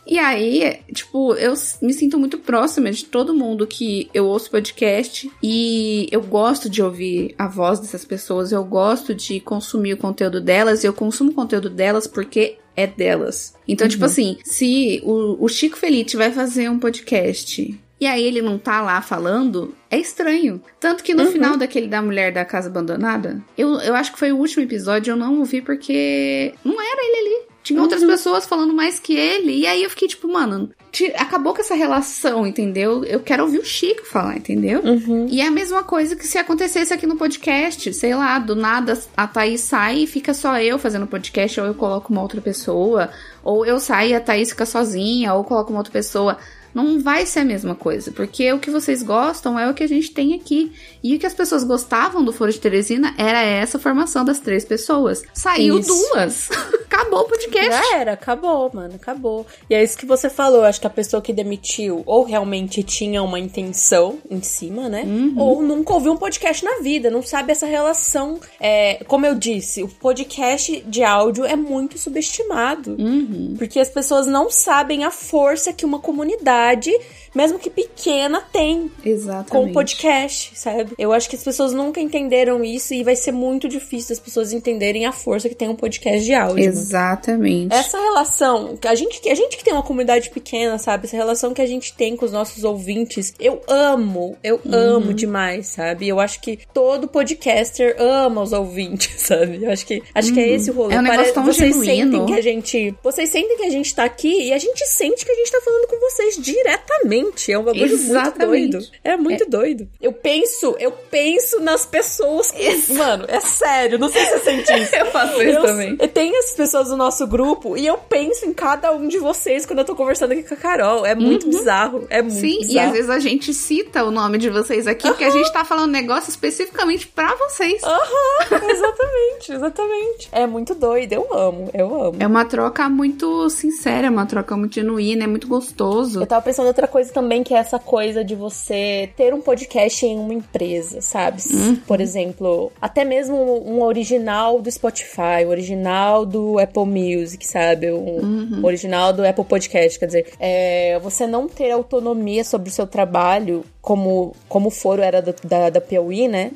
E 0.05 0.17
aí, 0.17 0.79
tipo, 0.93 1.33
eu 1.35 1.53
me 1.81 1.93
sinto 1.93 2.17
muito 2.17 2.37
próxima 2.39 2.91
de 2.91 3.05
todo 3.05 3.35
mundo 3.35 3.67
que 3.67 4.09
eu 4.13 4.25
ouço 4.25 4.49
podcast 4.49 5.29
e 5.43 6.07
eu 6.11 6.21
gosto 6.21 6.69
de 6.69 6.81
ouvir 6.81 7.35
a 7.37 7.47
voz 7.47 7.79
dessas 7.79 8.03
pessoas, 8.03 8.51
eu 8.51 8.63
gosto 8.63 9.13
de 9.13 9.39
consumir 9.39 9.93
o 9.93 9.97
conteúdo 9.97 10.41
delas 10.41 10.83
e 10.83 10.87
eu 10.87 10.93
consumo 10.93 11.31
o 11.31 11.35
conteúdo 11.35 11.69
delas 11.69 12.07
porque 12.07 12.57
é 12.75 12.87
delas. 12.87 13.53
Então, 13.67 13.87
tipo 13.87 14.03
assim, 14.05 14.37
se 14.43 15.01
o, 15.03 15.43
o 15.43 15.47
Chico 15.47 15.77
Felite 15.77 16.17
vai 16.17 16.31
fazer 16.31 16.69
um 16.69 16.79
podcast 16.79 17.79
e 17.99 18.07
aí 18.07 18.23
ele 18.23 18.41
não 18.41 18.57
tá 18.57 18.81
lá 18.81 18.99
falando, 19.01 19.75
é 19.89 19.99
estranho. 19.99 20.59
Tanto 20.79 21.03
que 21.03 21.13
no 21.13 21.25
Uhum. 21.25 21.31
final 21.31 21.57
daquele 21.57 21.87
da 21.87 22.01
mulher 22.01 22.33
da 22.33 22.43
casa 22.43 22.67
abandonada, 22.69 23.39
eu, 23.55 23.75
eu 23.81 23.93
acho 23.93 24.11
que 24.11 24.17
foi 24.17 24.31
o 24.31 24.37
último 24.37 24.63
episódio, 24.63 25.11
eu 25.11 25.15
não 25.15 25.37
ouvi 25.39 25.61
porque 25.61 26.53
não 26.65 26.81
era 26.81 27.01
ele 27.05 27.17
ali. 27.27 27.50
Tinha 27.71 27.81
outras 27.81 28.01
Uhum. 28.01 28.07
pessoas 28.07 28.45
falando 28.45 28.73
mais 28.73 28.99
que 28.99 29.13
ele. 29.15 29.59
E 29.59 29.67
aí 29.67 29.83
eu 29.83 29.89
fiquei 29.89 30.07
tipo, 30.07 30.27
mano, 30.27 30.69
acabou 31.15 31.53
com 31.53 31.61
essa 31.61 31.75
relação, 31.75 32.45
entendeu? 32.45 33.03
Eu 33.05 33.19
quero 33.21 33.43
ouvir 33.43 33.59
o 33.59 33.65
Chico 33.65 34.05
falar, 34.05 34.37
entendeu? 34.37 34.81
Uhum. 34.81 35.27
E 35.29 35.41
é 35.41 35.47
a 35.47 35.51
mesma 35.51 35.83
coisa 35.83 36.15
que 36.15 36.27
se 36.27 36.37
acontecesse 36.37 36.93
aqui 36.93 37.07
no 37.07 37.15
podcast, 37.15 37.93
sei 37.93 38.13
lá, 38.15 38.37
do 38.39 38.55
nada 38.55 38.99
a 39.15 39.27
Thaís 39.27 39.61
sai 39.61 39.99
e 39.99 40.07
fica 40.07 40.33
só 40.33 40.59
eu 40.59 40.77
fazendo 40.77 41.07
podcast, 41.07 41.59
ou 41.59 41.67
eu 41.67 41.73
coloco 41.73 42.11
uma 42.11 42.21
outra 42.21 42.41
pessoa, 42.41 43.09
ou 43.43 43.65
eu 43.65 43.79
saio 43.79 44.11
e 44.11 44.13
a 44.15 44.19
Thaís 44.21 44.49
fica 44.49 44.65
sozinha, 44.65 45.33
ou 45.33 45.43
coloco 45.43 45.71
uma 45.71 45.79
outra 45.79 45.93
pessoa. 45.93 46.37
Não 46.73 47.01
vai 47.01 47.25
ser 47.25 47.39
a 47.41 47.45
mesma 47.45 47.75
coisa, 47.75 48.11
porque 48.13 48.51
o 48.53 48.57
que 48.59 48.71
vocês 48.71 49.03
gostam 49.03 49.59
é 49.59 49.69
o 49.69 49.73
que 49.73 49.83
a 49.83 49.87
gente 49.87 50.11
tem 50.11 50.33
aqui. 50.35 50.71
E 51.03 51.15
o 51.15 51.19
que 51.19 51.25
as 51.25 51.33
pessoas 51.33 51.63
gostavam 51.63 52.23
do 52.23 52.31
Foro 52.31 52.51
de 52.51 52.59
Teresina 52.59 53.13
era 53.17 53.41
essa 53.41 53.79
formação 53.79 54.23
das 54.23 54.39
três 54.39 54.63
pessoas. 54.65 55.23
Saiu 55.33 55.79
Isso. 55.79 55.89
duas. 55.89 56.49
Acabou 56.91 57.21
o 57.21 57.23
podcast. 57.23 57.69
Já 57.69 57.97
era, 57.97 58.11
acabou, 58.11 58.69
mano, 58.73 58.95
acabou. 58.95 59.47
E 59.69 59.73
é 59.73 59.81
isso 59.81 59.97
que 59.97 60.05
você 60.05 60.29
falou, 60.29 60.65
acho 60.65 60.81
que 60.81 60.85
a 60.85 60.89
pessoa 60.89 61.21
que 61.21 61.31
demitiu 61.31 62.03
ou 62.05 62.25
realmente 62.25 62.83
tinha 62.83 63.23
uma 63.23 63.39
intenção 63.39 64.19
em 64.29 64.41
cima, 64.41 64.89
né? 64.89 65.05
Ou 65.37 65.61
nunca 65.61 65.93
ouviu 65.93 66.11
um 66.11 66.17
podcast 66.17 66.65
na 66.65 66.79
vida, 66.79 67.09
não 67.09 67.23
sabe 67.23 67.53
essa 67.53 67.65
relação. 67.65 68.41
É, 68.59 69.01
como 69.07 69.25
eu 69.25 69.35
disse, 69.35 69.81
o 69.81 69.87
podcast 69.87 70.81
de 70.85 71.01
áudio 71.01 71.45
é 71.45 71.55
muito 71.55 71.97
subestimado. 71.97 72.97
Uhum. 72.99 73.55
Porque 73.57 73.79
as 73.79 73.89
pessoas 73.89 74.27
não 74.27 74.49
sabem 74.49 75.05
a 75.05 75.11
força 75.11 75.71
que 75.71 75.85
uma 75.85 75.99
comunidade, 75.99 76.91
mesmo 77.33 77.57
que 77.59 77.69
pequena, 77.69 78.41
tem 78.51 78.91
Exatamente. 79.05 79.49
com 79.49 79.65
o 79.65 79.73
podcast, 79.73 80.51
sabe? 80.55 80.91
Eu 80.97 81.13
acho 81.13 81.29
que 81.29 81.35
as 81.35 81.43
pessoas 81.43 81.73
nunca 81.73 81.99
entenderam 81.99 82.63
isso 82.63 82.93
e 82.93 83.03
vai 83.03 83.15
ser 83.15 83.31
muito 83.31 83.67
difícil 83.69 84.13
as 84.13 84.19
pessoas 84.19 84.51
entenderem 84.53 85.05
a 85.05 85.11
força 85.11 85.47
que 85.49 85.55
tem 85.55 85.69
um 85.69 85.75
podcast 85.75 86.23
de 86.25 86.33
áudio. 86.33 86.55
mano. 86.57 86.67
Exatamente. 86.67 87.73
Essa 87.73 87.99
relação, 87.99 88.77
a 88.85 88.95
gente, 88.95 89.29
a 89.29 89.35
gente 89.35 89.57
que 89.57 89.63
tem 89.63 89.73
uma 89.73 89.83
comunidade 89.83 90.29
pequena, 90.29 90.77
sabe? 90.77 91.05
Essa 91.07 91.15
relação 91.15 91.53
que 91.53 91.61
a 91.61 91.65
gente 91.65 91.93
tem 91.93 92.15
com 92.15 92.25
os 92.25 92.31
nossos 92.31 92.63
ouvintes, 92.63 93.33
eu 93.39 93.61
amo, 93.67 94.37
eu 94.43 94.59
Uhum. 94.65 94.73
amo 94.73 95.13
demais, 95.13 95.67
sabe? 95.67 96.07
Eu 96.07 96.19
acho 96.19 96.39
que 96.41 96.59
todo 96.73 97.07
podcaster 97.07 97.95
ama 97.99 98.41
os 98.41 98.51
ouvintes, 98.53 99.21
sabe? 99.21 99.63
Eu 99.63 99.71
acho 99.71 99.85
que, 99.85 100.03
acho 100.13 100.33
que 100.33 100.39
é 100.39 100.49
esse 100.49 100.69
o 100.71 100.73
rolê. 100.73 100.95
É 100.95 100.99
um 100.99 101.01
negócio 101.01 101.33
tão 101.33 101.45
vocês 101.45 101.73
genuíno. 101.73 101.85
sentem 102.11 102.25
que 102.25 102.33
a 102.33 102.41
gente, 102.41 102.95
vocês 103.03 103.29
sentem 103.29 103.57
que 103.57 103.63
a 103.65 103.69
gente 103.69 103.95
tá 103.95 104.03
aqui 104.03 104.47
e 104.47 104.53
a 104.53 104.57
gente 104.57 104.85
sente 104.87 105.25
que 105.25 105.31
a 105.31 105.35
gente 105.35 105.51
tá 105.51 105.61
falando 105.63 105.87
com 105.87 105.99
vocês 105.99 106.37
diretamente. 106.37 107.20
É 107.51 107.57
um 107.57 107.63
bagulho 107.63 107.87
muito 107.87 108.03
Exatamente. 108.03 108.71
doido. 108.71 108.87
É 109.03 109.17
muito 109.17 109.49
doido. 109.49 109.87
Eu 110.01 110.13
penso, 110.13 110.75
eu 110.79 110.91
penso 110.91 111.59
nas 111.59 111.85
pessoas 111.85 112.51
que, 112.51 112.93
mano, 112.93 113.25
é 113.27 113.39
sério, 113.39 113.97
não 113.99 114.09
sei 114.09 114.21
se 114.25 114.31
você 114.31 114.39
sente 114.39 114.73
isso. 114.83 114.95
Eu 115.01 115.05
faço 115.07 115.41
isso 115.41 115.61
também. 115.61 115.97
Eu 115.99 116.07
tenho 116.07 116.37
as 116.39 116.51
pessoas 116.53 116.89
do 116.89 116.97
nosso 116.97 117.25
grupo 117.27 117.75
e 117.77 117.85
eu 117.87 117.97
penso 117.97 118.45
em 118.45 118.53
cada 118.53 118.91
um 118.93 119.07
de 119.07 119.17
vocês 119.17 119.65
quando 119.65 119.79
eu 119.79 119.85
tô 119.85 119.95
conversando 119.95 120.31
aqui 120.33 120.43
com 120.43 120.53
a 120.53 120.57
Carol. 120.57 121.05
É 121.05 121.15
muito 121.15 121.47
bizarro. 121.47 122.05
É 122.09 122.21
muito 122.21 122.35
Uhum. 122.35 122.39
Sim, 122.41 122.57
e 122.61 122.67
bizarro. 122.67 122.87
às 122.87 122.93
vezes 122.93 123.09
a 123.09 123.19
gente 123.19 123.53
cita 123.53 124.03
o 124.03 124.11
nome 124.11 124.37
de 124.37 124.49
vocês 124.49 124.87
aqui, 124.87 125.07
porque 125.07 125.23
a 125.23 125.29
gente 125.29 125.51
tá 125.51 125.63
falando 125.65 125.91
negócio 125.91 126.29
especificamente 126.29 127.07
pra 127.07 127.35
vocês. 127.35 127.81
Aham, 127.83 128.59
exatamente, 128.69 129.51
exatamente. 129.53 130.29
É 130.31 130.47
muito 130.47 130.73
doido, 130.75 131.13
eu 131.13 131.27
amo, 131.33 131.69
eu 131.73 132.01
amo. 132.03 132.15
É 132.19 132.27
uma 132.27 132.45
troca 132.45 132.87
muito 132.89 133.49
sincera, 133.49 134.09
uma 134.09 134.25
troca 134.25 134.55
muito 134.55 134.75
genuína, 134.75 135.23
é 135.23 135.27
muito 135.27 135.47
gostoso. 135.47 136.21
Eu 136.21 136.27
tava 136.27 136.41
pensando 136.41 136.67
outra 136.67 136.87
coisa 136.87 137.10
também, 137.11 137.43
que 137.43 137.53
é 137.53 137.57
essa 137.57 137.77
coisa 137.77 138.23
de 138.23 138.33
você 138.35 139.09
ter 139.15 139.33
um 139.33 139.41
podcast 139.41 140.05
em 140.05 140.17
uma 140.17 140.33
empresa, 140.33 141.01
sabe? 141.01 141.41
Uhum. 141.53 141.75
Por 141.75 142.01
exemplo, 142.01 142.71
até 142.81 143.03
mesmo 143.05 143.35
um 143.67 143.83
original 143.83 144.61
do 144.61 144.71
Spotify, 144.71 145.45
um 145.45 145.49
original 145.49 146.25
do 146.25 146.57
Apple 146.59 146.85
Music, 146.85 147.45
sabe? 147.47 147.91
Um 147.91 148.21
Uhum. 148.21 148.61
original 148.63 149.13
do 149.13 149.25
Apple 149.25 149.43
Podcast, 149.45 149.99
quer 149.99 150.05
dizer, 150.05 150.33
é, 150.39 150.97
você 150.99 151.27
não 151.27 151.47
ter 151.47 151.71
autonomia 151.71 152.43
sobre 152.43 152.69
o 152.69 152.71
seu 152.71 152.87
trabalho, 152.87 153.63
como, 153.81 154.35
como 154.47 154.67
o 154.67 154.71
foro 154.71 155.01
era 155.01 155.21
da, 155.21 155.33
da, 155.43 155.69
da 155.71 155.81
Piauí, 155.81 156.27
né? 156.27 156.51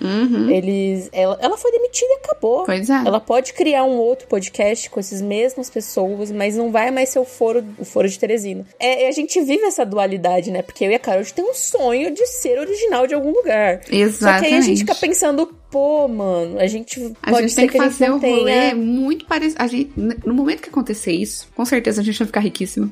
Eles. 0.52 1.10
Ela, 1.12 1.38
ela 1.42 1.58
foi 1.58 1.72
demitida 1.72 2.12
e 2.12 2.18
acabou. 2.24 2.60
Uhum. 2.60 2.66
Pois 2.66 2.90
é. 2.90 3.02
Ela 3.06 3.20
pode 3.20 3.54
criar 3.54 3.84
um 3.84 3.98
outro 3.98 4.28
podcast 4.28 4.90
com 4.90 5.00
essas 5.00 5.22
mesmas 5.22 5.70
pessoas, 5.70 6.32
mas 6.32 6.56
não 6.56 6.72
vai 6.72 6.92
mais 6.92 7.10
ser 7.10 7.20
o 7.20 7.26
foro, 7.26 7.66
o 7.80 7.86
foro 7.86 8.08
de 8.08 8.20
Teresina. 8.20 8.66
É, 8.80 9.08
a 9.08 9.12
gente 9.12 9.42
vive 9.42 9.64
essa 9.64 9.86
dualidade, 9.86 10.52
né? 10.52 10.62
Porque 10.62 10.86
eu 10.86 10.92
e 10.92 10.96
a 10.96 11.00
Carol 11.00 11.22
a 11.22 11.24
gente 11.24 11.34
tem 11.34 11.50
um 11.50 11.54
sonho 11.54 12.14
de 12.14 12.26
ser 12.28 12.60
original 12.60 13.08
de 13.08 13.16
algum 13.16 13.32
lugar. 13.32 13.82
Só 13.82 13.90
que 13.90 13.96
aí 13.96 14.04
a 14.04 14.06
Exatamente. 14.06 14.66
gente 14.66 14.80
fica 14.80 14.96
pensando, 14.96 15.56
pô, 15.76 16.08
mano, 16.08 16.58
a 16.58 16.68
gente 16.68 17.12
A 17.22 17.32
pode 17.32 17.50
gente 17.50 17.56
tem 17.58 17.68
que 17.68 17.74
gente 17.74 17.84
fazer 17.84 18.08
não 18.08 18.16
o 18.16 18.20
rolê 18.22 18.52
tenha. 18.54 18.76
muito 18.78 19.26
parecido. 19.26 19.62
A 19.62 19.68
gente, 19.68 19.92
no 20.26 20.34
momento 20.34 20.62
que 20.62 20.70
acontecer 20.70 21.12
isso, 21.12 21.50
com 21.54 21.66
certeza 21.66 22.00
a 22.00 22.04
gente 22.04 22.18
vai 22.18 22.28
ficar 22.28 22.40
riquíssimo. 22.40 22.90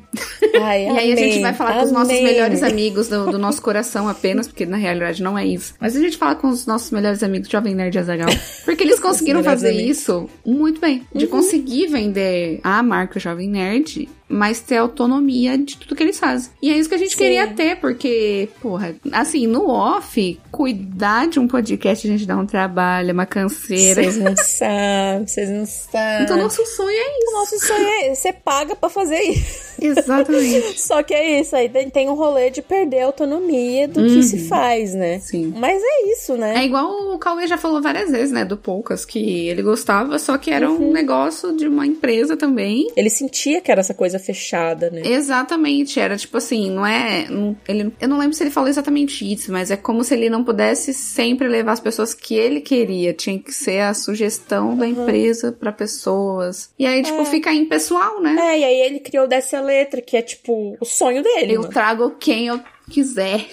Ai, 0.62 0.84
E 0.92 0.98
aí 1.00 1.14
a 1.14 1.16
gente 1.16 1.30
amém, 1.32 1.42
vai 1.44 1.54
falar 1.54 1.76
com 1.80 1.86
os 1.86 1.92
nossos 1.94 2.10
amém. 2.10 2.26
melhores 2.26 2.62
amigos 2.62 3.08
do, 3.08 3.32
do 3.32 3.40
nosso 3.40 3.62
coração 3.62 4.10
apenas, 4.10 4.48
porque 4.50 4.66
na 4.66 4.76
realidade 4.76 5.24
não 5.24 5.38
é 5.38 5.46
isso. 5.46 5.76
Mas 5.80 5.96
a 5.96 6.00
gente 6.02 6.18
fala 6.18 6.36
com 6.36 6.50
os 6.50 6.66
nossos 6.66 6.92
melhores 6.92 7.24
amigos 7.24 7.48
Jovem 7.48 7.74
Nerd 7.74 7.96
e 7.96 8.00
Azagal. 8.00 8.28
Porque 8.66 8.84
eles 8.84 9.00
conseguiram 9.02 9.42
fazer 9.42 9.70
amigos. 9.70 10.00
isso 10.00 10.30
muito 10.46 10.82
bem. 10.82 11.08
De 11.16 11.26
conseguir 11.26 11.88
vender 11.88 12.60
a 12.66 12.84
marca 12.84 13.18
Jovem 13.18 13.48
Nerd, 13.48 14.10
mas 14.34 14.60
ter 14.60 14.78
autonomia 14.78 15.58
de 15.58 15.78
tudo 15.78 15.96
que 15.96 16.04
eles 16.04 16.20
fazem. 16.20 16.52
E 16.62 16.72
é 16.72 16.78
isso 16.78 16.90
que 16.90 16.96
a 16.96 16.98
gente 16.98 17.12
Sim. 17.12 17.18
queria 17.18 17.48
ter, 17.48 17.78
porque, 17.78 18.50
porra, 18.62 18.96
assim, 19.12 19.48
no 19.48 19.70
off, 19.70 20.40
cuidar 20.52 21.28
de 21.28 21.40
um 21.40 21.48
podcast 21.48 22.08
a 22.08 22.12
gente 22.12 22.26
dá 22.26 22.36
um 22.36 22.46
trabalho, 22.46 23.12
é 23.12 23.14
uma 23.14 23.26
canseira. 23.26 24.04
Vocês 24.04 24.18
não 24.18 24.36
sabem, 24.36 25.28
vocês 25.28 25.50
não 25.50 25.66
sabem. 25.66 26.24
Então 26.24 26.38
nosso 26.38 26.66
sonho 26.66 26.90
é 26.90 27.20
isso. 27.20 27.34
Nosso 27.34 27.60
sonho 27.60 27.88
é 27.88 28.16
você 28.16 28.34
paga 28.34 28.76
pra 28.76 28.90
fazer 28.90 29.20
isso. 29.20 29.73
Exatamente. 29.88 30.80
Só 30.82 31.02
que 31.04 31.14
é 31.14 31.40
isso, 31.40 31.56
aí 31.56 31.70
tem- 31.70 32.10
um 32.10 32.14
rolê 32.16 32.50
de 32.50 32.62
perder 32.62 33.00
a 33.02 33.06
autonomia 33.06 33.88
do 33.88 34.04
que 34.04 34.24
se 34.24 34.48
faz, 34.48 34.94
né? 34.94 35.16
Uhum. 35.16 35.22
Sim. 35.22 35.54
Mas 35.58 35.82
é 35.82 36.12
isso, 36.12 36.36
né? 36.36 36.56
É 36.58 36.66
igual 36.66 37.14
o 37.14 37.18
Cauê 37.18 37.48
já 37.48 37.58
falou 37.58 37.82
várias 37.82 38.12
vezes, 38.12 38.32
né? 38.32 38.44
Do 38.44 38.58
Poucas, 38.58 39.06
que 39.06 39.48
ele 39.48 39.62
gostava, 39.62 40.20
só 40.20 40.38
que 40.38 40.52
era 40.52 40.70
um 40.70 40.92
negócio 40.92 41.56
de 41.56 41.68
uma 41.68 41.86
empresa 41.88 42.36
também. 42.36 42.88
Ele 42.96 43.10
sentia 43.10 43.62
que 43.62 43.72
era 43.72 43.80
essa 43.80 43.94
coisa 43.94 44.20
fechada, 44.20 44.90
né? 44.90 45.02
Exatamente, 45.06 46.00
era 46.00 46.18
tipo 46.18 46.38
assim, 46.38 46.70
não 46.70 46.86
é. 46.86 47.26
não- 47.30 47.56
ele, 47.68 47.92
eu 48.02 48.08
não 48.08 48.18
lembro 48.18 48.34
se 48.36 48.44
ele 48.44 48.52
falou 48.52 48.70
exatamente 48.70 49.30
isso, 49.32 49.52
mas 49.52 49.72
é 49.72 49.78
como 49.78 50.04
se 50.04 50.14
ele 50.14 50.30
não 50.30 50.44
pudesse 50.44 50.94
sempre 50.94 51.48
levar 51.48 51.72
as 51.74 51.80
pessoas 51.80 52.14
que 52.14 52.36
ele 52.36 52.60
queria. 52.62 53.14
Tinha 53.14 53.40
que 53.40 53.52
ser 53.54 53.80
a 53.82 53.94
sugestão 53.94 54.76
da 54.76 54.88
empresa 54.88 55.52
pra 55.52 55.72
pessoas. 55.72 56.70
E 56.78 56.86
aí, 56.86 57.02
tipo, 57.04 57.24
fica 57.26 57.52
impessoal, 57.54 58.22
né? 58.22 58.36
É, 58.40 58.60
e 58.60 58.64
aí 58.64 58.82
ele 58.82 59.00
criou 59.00 59.28
dessa 59.28 59.62
letra, 59.74 60.02
que 60.02 60.16
é 60.16 60.22
tipo 60.22 60.78
o 60.80 60.86
sonho 60.86 61.24
dele. 61.24 61.54
Eu 61.54 61.62
mano. 61.62 61.74
trago 61.74 62.16
quem 62.20 62.48
eu 62.48 62.60
quiser. 62.90 63.48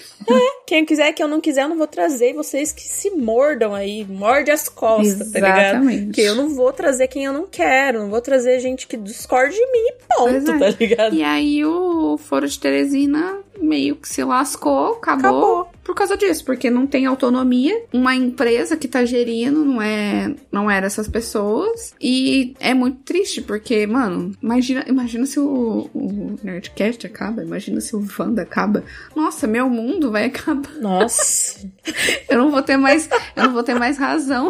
Quem 0.67 0.85
quiser, 0.85 1.11
quem 1.13 1.23
eu 1.23 1.29
não 1.29 1.41
quiser, 1.41 1.63
eu 1.63 1.69
não 1.69 1.77
vou 1.77 1.87
trazer. 1.87 2.29
E 2.29 2.33
vocês 2.33 2.71
que 2.71 2.83
se 2.83 3.09
mordam 3.11 3.73
aí, 3.73 4.05
morde 4.05 4.51
as 4.51 4.69
costas, 4.69 5.31
tá 5.31 5.39
ligado? 5.39 5.59
Exatamente. 5.59 6.05
Porque 6.05 6.21
eu 6.21 6.35
não 6.35 6.49
vou 6.49 6.71
trazer 6.71 7.07
quem 7.07 7.25
eu 7.25 7.33
não 7.33 7.47
quero, 7.47 7.99
não 7.99 8.09
vou 8.09 8.21
trazer 8.21 8.59
gente 8.59 8.87
que 8.87 8.97
discorde 8.97 9.55
de 9.55 9.71
mim 9.71 9.87
e 9.87 9.93
ponto, 10.15 10.51
é. 10.51 10.59
tá 10.59 10.77
ligado? 10.79 11.15
E 11.15 11.23
aí 11.23 11.65
o 11.65 12.17
Foro 12.17 12.47
de 12.47 12.59
Teresina 12.59 13.39
meio 13.59 13.95
que 13.95 14.07
se 14.07 14.23
lascou, 14.23 14.93
acabou, 14.93 15.29
Acabou. 15.29 15.70
Por 15.83 15.95
causa 15.95 16.15
disso, 16.15 16.45
porque 16.45 16.69
não 16.69 16.85
tem 16.85 17.05
autonomia. 17.05 17.83
Uma 17.91 18.15
empresa 18.15 18.77
que 18.77 18.87
tá 18.87 19.03
gerindo 19.03 19.63
não 19.65 19.81
é, 19.81 20.33
não 20.51 20.69
era 20.69 20.85
essas 20.85 21.07
pessoas 21.07 21.93
e 21.99 22.55
é 22.59 22.73
muito 22.73 22.99
triste 23.03 23.41
porque, 23.41 23.85
mano, 23.87 24.31
imagina, 24.41 24.85
imagina 24.87 25.25
se 25.25 25.39
o, 25.39 25.89
o 25.93 26.39
Nerdcast 26.43 27.05
acaba, 27.05 27.43
imagina 27.43 27.81
se 27.81 27.95
o 27.95 28.05
Wanda 28.17 28.43
acaba. 28.43 28.83
Nossa, 29.15 29.47
meu 29.47 29.69
mundo 29.69 30.11
vai 30.11 30.25
acabar. 30.31 30.73
Nossa. 30.79 31.59
Eu 32.29 32.37
não 32.37 32.51
vou 32.51 32.61
ter 32.61 32.77
mais, 32.77 33.09
eu 33.35 33.43
não 33.43 33.53
vou 33.53 33.63
ter 33.63 33.75
mais 33.75 33.97
razão. 33.97 34.49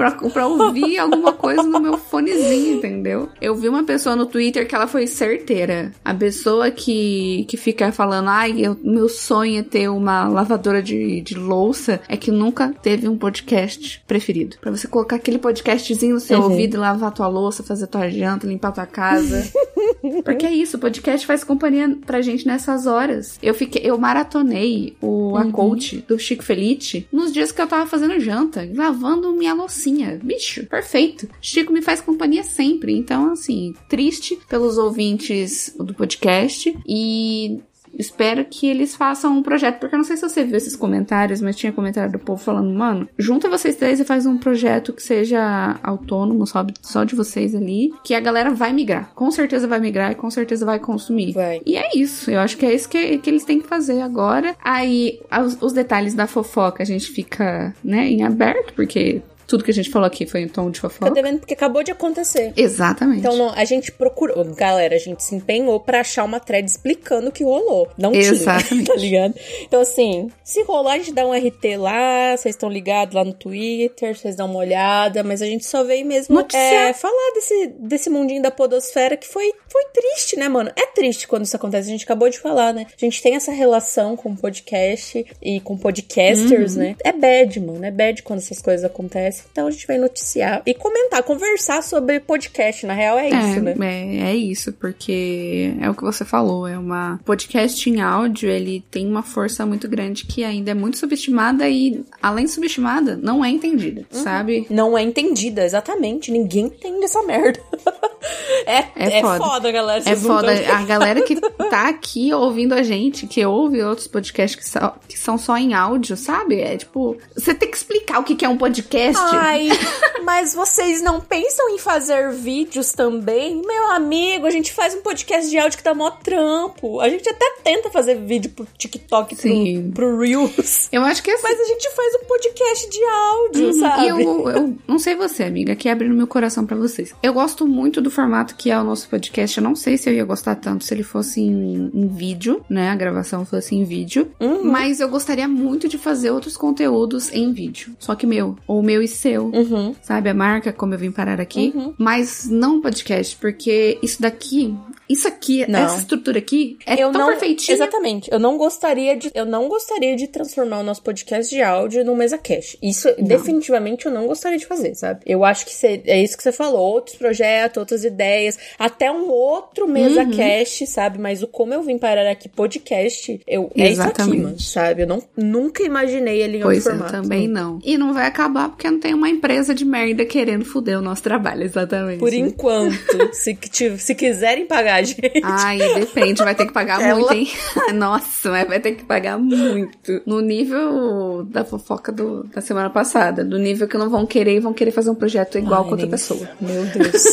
Pra, 0.00 0.10
pra 0.12 0.46
ouvir 0.46 0.96
alguma 0.98 1.30
coisa 1.34 1.62
no 1.62 1.78
meu 1.78 1.98
fonezinho, 1.98 2.78
entendeu? 2.78 3.28
Eu 3.38 3.54
vi 3.54 3.68
uma 3.68 3.84
pessoa 3.84 4.16
no 4.16 4.24
Twitter 4.24 4.66
que 4.66 4.74
ela 4.74 4.86
foi 4.86 5.06
certeira. 5.06 5.92
A 6.02 6.14
pessoa 6.14 6.70
que, 6.70 7.44
que 7.46 7.58
fica 7.58 7.92
falando, 7.92 8.28
ai, 8.28 8.54
eu- 8.64 8.78
meu 8.82 9.10
sonho 9.10 9.58
é 9.58 9.62
ter 9.62 9.90
uma 9.90 10.26
lavadora 10.26 10.82
de, 10.82 11.20
de 11.20 11.34
louça, 11.34 12.00
é 12.08 12.16
que 12.16 12.30
nunca 12.30 12.72
teve 12.82 13.06
um 13.08 13.18
podcast 13.18 14.02
preferido. 14.08 14.56
Pra 14.58 14.70
você 14.70 14.88
colocar 14.88 15.16
aquele 15.16 15.36
podcastzinho 15.38 16.14
no 16.14 16.20
seu 16.20 16.38
Uhum. 16.38 16.44
ouvido 16.44 16.76
e 16.76 16.80
lavar 16.80 17.12
tua 17.12 17.28
louça, 17.28 17.62
fazer 17.62 17.86
tua 17.86 18.08
janta, 18.08 18.46
limpar 18.46 18.72
tua 18.72 18.86
casa. 18.86 19.46
Porque 20.24 20.46
é 20.46 20.52
isso, 20.54 20.78
o 20.78 20.80
podcast 20.80 21.26
faz 21.26 21.44
companhia 21.44 21.94
pra 22.06 22.22
gente 22.22 22.46
nessas 22.46 22.86
horas. 22.86 23.38
Eu 23.42 23.52
fiquei, 23.52 23.82
eu 23.84 23.98
maratonei 23.98 24.96
o 25.02 25.36
a 25.36 25.44
coach 25.50 26.02
do 26.08 26.18
Chico 26.18 26.42
Felite 26.42 27.06
nos 27.12 27.32
dias 27.32 27.52
que 27.52 27.60
eu 27.60 27.66
tava 27.66 27.86
fazendo 27.86 28.18
janta, 28.18 28.66
lavando 28.74 29.32
minha 29.34 29.52
loucinha. 29.52 29.89
Bicho, 30.22 30.66
perfeito. 30.66 31.28
Chico 31.40 31.72
me 31.72 31.82
faz 31.82 32.00
companhia 32.00 32.42
sempre. 32.42 32.96
Então, 32.96 33.32
assim, 33.32 33.74
triste 33.88 34.38
pelos 34.48 34.78
ouvintes 34.78 35.74
do 35.78 35.94
podcast 35.94 36.76
e 36.86 37.60
espero 37.98 38.44
que 38.44 38.66
eles 38.66 38.94
façam 38.94 39.36
um 39.36 39.42
projeto, 39.42 39.78
porque 39.78 39.94
eu 39.94 39.98
não 39.98 40.04
sei 40.04 40.16
se 40.16 40.28
você 40.28 40.44
viu 40.44 40.56
esses 40.56 40.76
comentários, 40.76 41.40
mas 41.40 41.56
tinha 41.56 41.72
comentário 41.72 42.12
do 42.12 42.18
povo 42.18 42.42
falando, 42.42 42.72
mano, 42.72 43.08
junta 43.18 43.48
vocês 43.48 43.76
três 43.76 44.00
e 44.00 44.04
faz 44.04 44.26
um 44.26 44.38
projeto 44.38 44.92
que 44.92 45.02
seja 45.02 45.78
autônomo, 45.82 46.46
só, 46.46 46.64
só 46.80 47.04
de 47.04 47.14
vocês 47.14 47.54
ali, 47.54 47.92
que 48.04 48.14
a 48.14 48.20
galera 48.20 48.50
vai 48.50 48.72
migrar. 48.72 49.12
Com 49.14 49.30
certeza 49.30 49.66
vai 49.66 49.80
migrar 49.80 50.12
e 50.12 50.14
com 50.14 50.30
certeza 50.30 50.64
vai 50.64 50.78
consumir. 50.78 51.32
Vai. 51.32 51.60
E 51.66 51.76
é 51.76 51.90
isso, 51.96 52.30
eu 52.30 52.40
acho 52.40 52.56
que 52.56 52.66
é 52.66 52.74
isso 52.74 52.88
que, 52.88 53.18
que 53.18 53.30
eles 53.30 53.44
têm 53.44 53.60
que 53.60 53.68
fazer 53.68 54.00
agora. 54.00 54.56
Aí, 54.62 55.20
os, 55.44 55.58
os 55.60 55.72
detalhes 55.72 56.14
da 56.14 56.26
fofoca 56.26 56.82
a 56.82 56.86
gente 56.86 57.10
fica, 57.10 57.74
né, 57.82 58.08
em 58.08 58.22
aberto, 58.22 58.72
porque 58.74 59.22
tudo 59.50 59.64
que 59.64 59.70
a 59.70 59.74
gente 59.74 59.90
falou 59.90 60.06
aqui 60.06 60.26
foi 60.26 60.40
em 60.42 60.48
tom 60.48 60.70
de 60.70 60.80
fofoca. 60.80 61.10
devendo 61.10 61.40
porque 61.40 61.54
acabou 61.54 61.82
de 61.82 61.90
acontecer. 61.90 62.52
Exatamente. 62.56 63.18
Então, 63.18 63.36
não, 63.36 63.50
a 63.52 63.64
gente 63.64 63.90
procurou, 63.90 64.44
galera, 64.54 64.94
a 64.94 64.98
gente 64.98 65.22
se 65.24 65.34
empenhou 65.34 65.80
pra 65.80 66.00
achar 66.00 66.24
uma 66.24 66.38
thread 66.38 66.70
explicando 66.70 67.28
o 67.28 67.32
que 67.32 67.42
rolou. 67.42 67.88
Não 67.98 68.14
Exatamente. 68.14 68.68
tinha, 68.68 68.84
tá 68.84 68.94
ligado? 68.94 69.34
Então, 69.62 69.80
assim, 69.80 70.30
se 70.44 70.62
rolar, 70.62 70.92
a 70.94 70.98
gente 70.98 71.12
dá 71.12 71.26
um 71.26 71.32
RT 71.32 71.76
lá, 71.78 72.36
vocês 72.36 72.54
estão 72.54 72.70
ligados 72.70 73.14
lá 73.14 73.24
no 73.24 73.32
Twitter, 73.34 74.16
vocês 74.16 74.36
dão 74.36 74.46
uma 74.48 74.60
olhada, 74.60 75.22
mas 75.24 75.42
a 75.42 75.46
gente 75.46 75.64
só 75.66 75.82
veio 75.82 76.06
mesmo 76.06 76.34
Noticiar. 76.34 76.62
é, 76.62 76.92
falar 76.92 77.32
desse, 77.34 77.66
desse 77.80 78.08
mundinho 78.08 78.40
da 78.42 78.50
podosfera 78.50 79.16
que 79.16 79.26
foi, 79.26 79.52
foi 79.68 79.84
triste, 79.92 80.36
né, 80.36 80.48
mano? 80.48 80.70
É 80.76 80.86
triste 80.86 81.26
quando 81.26 81.44
isso 81.44 81.56
acontece, 81.56 81.88
a 81.88 81.92
gente 81.92 82.04
acabou 82.04 82.28
de 82.30 82.38
falar, 82.38 82.72
né? 82.72 82.86
A 82.90 83.04
gente 83.04 83.20
tem 83.20 83.34
essa 83.34 83.50
relação 83.52 84.16
com 84.16 84.34
podcast 84.36 85.26
e 85.42 85.60
com 85.60 85.76
podcasters, 85.76 86.74
Uhum. 86.76 86.82
né? 86.82 86.96
É 87.04 87.12
bad, 87.12 87.58
mano, 87.60 87.84
é 87.84 87.90
bad 87.90 88.22
quando 88.22 88.38
essas 88.38 88.60
coisas 88.62 88.84
acontecem. 88.84 89.39
Então 89.52 89.66
a 89.66 89.70
gente 89.70 89.86
vai 89.86 89.98
noticiar 89.98 90.62
e 90.66 90.74
comentar, 90.74 91.22
conversar 91.22 91.82
sobre 91.82 92.20
podcast, 92.20 92.86
na 92.86 92.94
real 92.94 93.18
é 93.18 93.28
isso, 93.28 93.60
né? 93.60 93.74
É, 93.80 94.30
é 94.30 94.36
isso, 94.36 94.72
porque 94.72 95.74
é 95.80 95.88
o 95.90 95.94
que 95.94 96.02
você 96.02 96.24
falou, 96.24 96.66
é 96.66 96.78
uma 96.78 97.20
podcast 97.24 97.88
em 97.88 98.00
áudio, 98.00 98.48
ele 98.48 98.84
tem 98.90 99.06
uma 99.06 99.22
força 99.22 99.64
muito 99.66 99.88
grande 99.88 100.24
que 100.24 100.44
ainda 100.44 100.70
é 100.70 100.74
muito 100.74 100.98
subestimada 100.98 101.68
e, 101.68 102.04
além 102.22 102.44
de 102.44 102.50
subestimada, 102.50 103.16
não 103.20 103.44
é 103.44 103.50
entendida, 103.50 104.06
Uhum. 104.12 104.22
sabe? 104.22 104.66
Não 104.70 104.96
é 104.96 105.02
entendida, 105.02 105.64
exatamente. 105.64 106.30
Ninguém 106.30 106.66
entende 106.66 107.04
essa 107.04 107.22
merda. 107.22 107.60
é, 108.66 108.78
É 108.96 109.18
é, 109.18 109.20
foda. 109.20 109.38
foda. 109.44 109.72
galera. 109.72 110.02
É 110.06 110.16
foda. 110.16 110.52
A 110.76 110.82
galera 110.84 111.22
que 111.22 111.36
tá 111.70 111.88
aqui 111.88 112.32
ouvindo 112.32 112.74
a 112.74 112.82
gente, 112.82 113.26
que 113.26 113.44
ouve 113.44 113.82
outros 113.82 114.06
podcasts 114.06 114.58
que, 114.58 114.68
só- 114.68 114.96
que 115.08 115.18
são 115.18 115.36
só 115.38 115.56
em 115.56 115.74
áudio, 115.74 116.16
sabe? 116.16 116.60
É 116.60 116.76
tipo, 116.76 117.16
você 117.34 117.54
tem 117.54 117.70
que 117.70 117.76
explicar 117.76 118.18
o 118.20 118.24
que 118.24 118.34
que 118.34 118.44
é 118.44 118.48
um 118.48 118.56
podcast. 118.56 119.20
Ai, 119.32 119.68
mas 120.24 120.54
vocês 120.54 121.02
não 121.02 121.20
pensam 121.20 121.68
em 121.70 121.78
fazer 121.78 122.30
vídeos 122.32 122.92
também? 122.92 123.62
Meu 123.64 123.90
amigo, 123.92 124.46
a 124.46 124.50
gente 124.50 124.72
faz 124.72 124.94
um 124.94 125.00
podcast 125.02 125.48
de 125.50 125.58
áudio 125.58 125.78
que 125.78 125.84
dá 125.84 125.94
mó 125.94 126.10
trampo. 126.10 127.00
A 127.00 127.08
gente 127.08 127.28
até 127.28 127.44
tenta 127.62 127.90
fazer 127.90 128.16
vídeo 128.16 128.50
pro 128.50 128.66
TikTok, 128.76 129.36
Sim. 129.36 129.90
pro, 129.94 130.06
pro 130.06 130.18
Reels. 130.18 130.88
Eu 130.92 131.02
acho 131.02 131.22
que 131.22 131.30
assim, 131.30 131.42
Mas 131.42 131.60
a 131.60 131.64
gente 131.64 131.90
faz 131.94 132.14
um 132.22 132.26
podcast 132.26 132.90
de 132.90 133.04
áudio, 133.04 133.66
Uhum, 133.66 133.72
sabe? 133.72 134.04
E 134.04 134.08
eu, 134.08 134.48
eu 134.48 134.76
não 134.86 134.98
sei 134.98 135.14
você, 135.14 135.44
amiga, 135.44 135.74
que 135.76 135.88
abre 135.88 136.08
no 136.08 136.14
meu 136.14 136.26
coração 136.26 136.64
pra 136.66 136.76
vocês. 136.76 137.14
Eu 137.22 137.32
gosto 137.32 137.66
muito 137.66 138.00
do 138.00 138.10
formato 138.10 138.54
que 138.56 138.70
é 138.70 138.78
o 138.78 138.84
nosso 138.84 139.08
podcast. 139.08 139.58
Eu 139.58 139.64
não 139.64 139.74
sei 139.76 139.96
se 139.96 140.08
eu 140.08 140.14
ia 140.14 140.24
gostar 140.24 140.54
tanto 140.56 140.84
se 140.84 140.92
ele 140.94 141.02
fosse 141.02 141.40
em, 141.40 141.90
em 141.92 142.08
vídeo, 142.08 142.64
né? 142.68 142.90
A 142.90 142.96
gravação 142.96 143.44
fosse 143.44 143.74
em 143.74 143.84
vídeo. 143.84 144.30
Uhum. 144.40 144.64
Mas 144.64 145.00
eu 145.00 145.08
gostaria 145.08 145.48
muito 145.48 145.88
de 145.88 145.98
fazer 145.98 146.30
outros 146.30 146.56
conteúdos 146.56 147.32
em 147.32 147.52
vídeo. 147.52 147.94
Só 147.98 148.14
que 148.14 148.26
meu, 148.26 148.56
ou 148.66 148.82
meu 148.82 149.02
e 149.02 149.08
seu. 149.20 149.46
Uhum. 149.46 149.94
Sabe, 150.02 150.30
a 150.30 150.34
marca, 150.34 150.72
como 150.72 150.94
eu 150.94 150.98
vim 150.98 151.10
parar 151.10 151.40
aqui. 151.40 151.72
Mas 151.98 152.48
não 152.50 152.80
podcast, 152.80 153.36
porque 153.36 153.98
isso 154.02 154.20
daqui, 154.22 154.74
isso 155.12 155.26
aqui, 155.28 155.64
Não. 155.70 155.80
essa 155.80 155.98
estrutura 155.98 156.38
aqui, 156.38 156.78
é 156.86 156.94
eu 156.94 157.10
tão 157.12 157.20
não, 157.22 157.26
perfeitinha. 157.28 157.74
Exatamente. 157.76 158.30
Eu 158.32 158.38
não 158.38 158.56
gostaria 158.56 159.16
de, 159.16 159.30
eu 159.34 159.44
não 159.44 159.68
gostaria 159.68 160.14
de 160.16 160.26
transformar 160.28 160.78
o 160.80 160.82
nosso 160.82 161.02
podcast 161.02 161.54
de 161.54 161.60
áudio 161.62 162.04
num 162.04 162.16
mesa 162.16 162.38
cash. 162.38 162.76
Isso 162.82 163.08
definitivamente 163.18 164.06
eu 164.06 164.12
não 164.12 164.26
gostaria 164.26 164.58
de 164.58 164.66
fazer, 164.66 164.94
sabe? 164.94 165.20
Eu 165.26 165.44
acho 165.44 165.66
que 165.66 165.74
cê- 165.74 166.02
é 166.06 166.22
isso 166.22 166.36
que 166.36 166.42
você 166.42 166.52
falou, 166.52 166.80
outros 166.80 167.16
projetos, 167.16 167.78
outras 167.78 168.04
ideias, 168.04 168.58
até 168.78 169.10
um 169.10 169.28
outro 169.30 169.86
mesa 169.88 170.22
Uhum. 170.22 170.30
cash, 170.36 170.82
sabe? 170.86 171.18
Mas 171.18 171.42
o 171.42 171.46
como 171.48 171.74
eu 171.74 171.82
vim 171.82 171.98
parar 171.98 172.28
aqui 172.30 172.48
podcast, 172.48 173.40
eu 173.46 173.70
é 173.76 173.90
isso 173.90 174.00
aqui, 174.02 174.10
Exatamente. 174.10 174.42
mano, 174.42 174.60
sabe? 174.60 175.02
Eu 175.02 175.06
não, 175.06 175.22
nunca 175.36 175.82
imaginei 175.82 176.42
ele 176.42 176.58
em 176.58 176.60
Pois 176.62 176.78
outro 176.86 176.92
eu 176.92 176.98
formato. 177.06 177.22
também 177.22 177.48
não. 177.48 177.78
E 177.84 177.98
não 177.98 178.12
vai 178.14 178.26
acabar 178.26 178.68
porque 178.68 178.90
não 178.90 179.00
tem 179.00 179.14
uma 179.14 179.28
empresa 179.28 179.74
de 179.74 179.84
merda 179.84 180.24
querendo 180.24 180.64
foder 180.64 180.98
o 180.98 181.02
nosso 181.02 181.22
trabalho, 181.22 181.64
exatamente. 181.64 182.18
Por 182.18 182.32
enquanto, 182.32 182.94
se, 183.34 183.56
se 183.98 184.14
quiserem 184.14 184.66
pagar 184.66 184.99
gente. 185.04 185.40
Ai, 185.42 185.78
depende, 185.94 186.42
vai 186.42 186.54
ter 186.54 186.66
que 186.66 186.72
pagar 186.72 187.00
Ela- 187.00 187.18
muito, 187.18 187.32
hein? 187.34 187.48
Nossa, 187.94 188.50
mas 188.50 188.66
vai 188.68 188.80
ter 188.80 188.92
que 188.92 189.04
pagar 189.04 189.38
muito. 189.38 190.22
No 190.26 190.40
nível 190.40 191.44
da 191.48 191.64
fofoca 191.64 192.10
do, 192.12 192.44
da 192.44 192.60
semana 192.60 192.90
passada. 192.90 193.44
Do 193.44 193.58
nível 193.58 193.86
que 193.88 193.96
não 193.98 194.08
vão 194.10 194.26
querer 194.26 194.56
e 194.56 194.60
vão 194.60 194.72
querer 194.72 194.90
fazer 194.90 195.10
um 195.10 195.14
projeto 195.14 195.58
igual 195.58 195.80
Ai, 195.80 195.84
com 195.84 195.90
outra 195.90 196.06
nem- 196.06 196.10
pessoa. 196.10 196.48
Meu 196.60 196.84
Deus. 196.86 197.24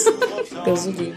Deus 0.66 0.86
o 0.86 0.90
livre. 0.92 1.16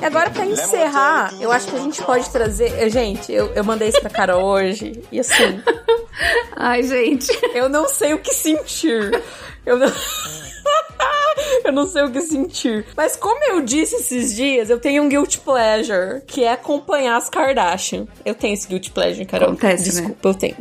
E 0.00 0.04
agora, 0.06 0.30
pra 0.30 0.44
encerrar, 0.46 1.32
eu 1.40 1.50
acho 1.50 1.66
que 1.68 1.76
a 1.76 1.78
gente 1.78 2.02
pode 2.02 2.28
trazer. 2.30 2.90
Gente, 2.90 3.32
eu, 3.32 3.46
eu 3.54 3.64
mandei 3.64 3.88
isso 3.88 4.00
pra 4.00 4.10
Carol 4.10 4.44
hoje. 4.44 5.02
E 5.10 5.18
assim, 5.20 5.60
Ai, 6.56 6.82
gente. 6.82 7.26
eu 7.54 7.68
não 7.68 7.88
sei 7.88 8.12
o 8.14 8.18
que 8.18 8.34
sentir. 8.34 9.22
Eu 9.64 9.78
não. 9.78 9.90
Eu 11.64 11.72
não 11.72 11.86
sei 11.86 12.02
o 12.04 12.10
que 12.10 12.20
sentir. 12.20 12.86
Mas 12.96 13.16
como 13.16 13.42
eu 13.50 13.60
disse 13.62 13.96
esses 13.96 14.34
dias, 14.34 14.70
eu 14.70 14.78
tenho 14.78 15.02
um 15.02 15.08
guilty 15.08 15.40
pleasure, 15.40 16.22
que 16.26 16.44
é 16.44 16.52
acompanhar 16.52 17.16
as 17.16 17.28
Kardashian. 17.28 18.06
Eu 18.24 18.34
tenho 18.34 18.54
esse 18.54 18.68
guilty 18.68 18.90
pleasure, 18.90 19.24
Carol. 19.24 19.48
Acontece, 19.48 19.86
né? 19.94 20.00
Desculpa, 20.00 20.28
eu 20.28 20.34
tenho. 20.34 20.56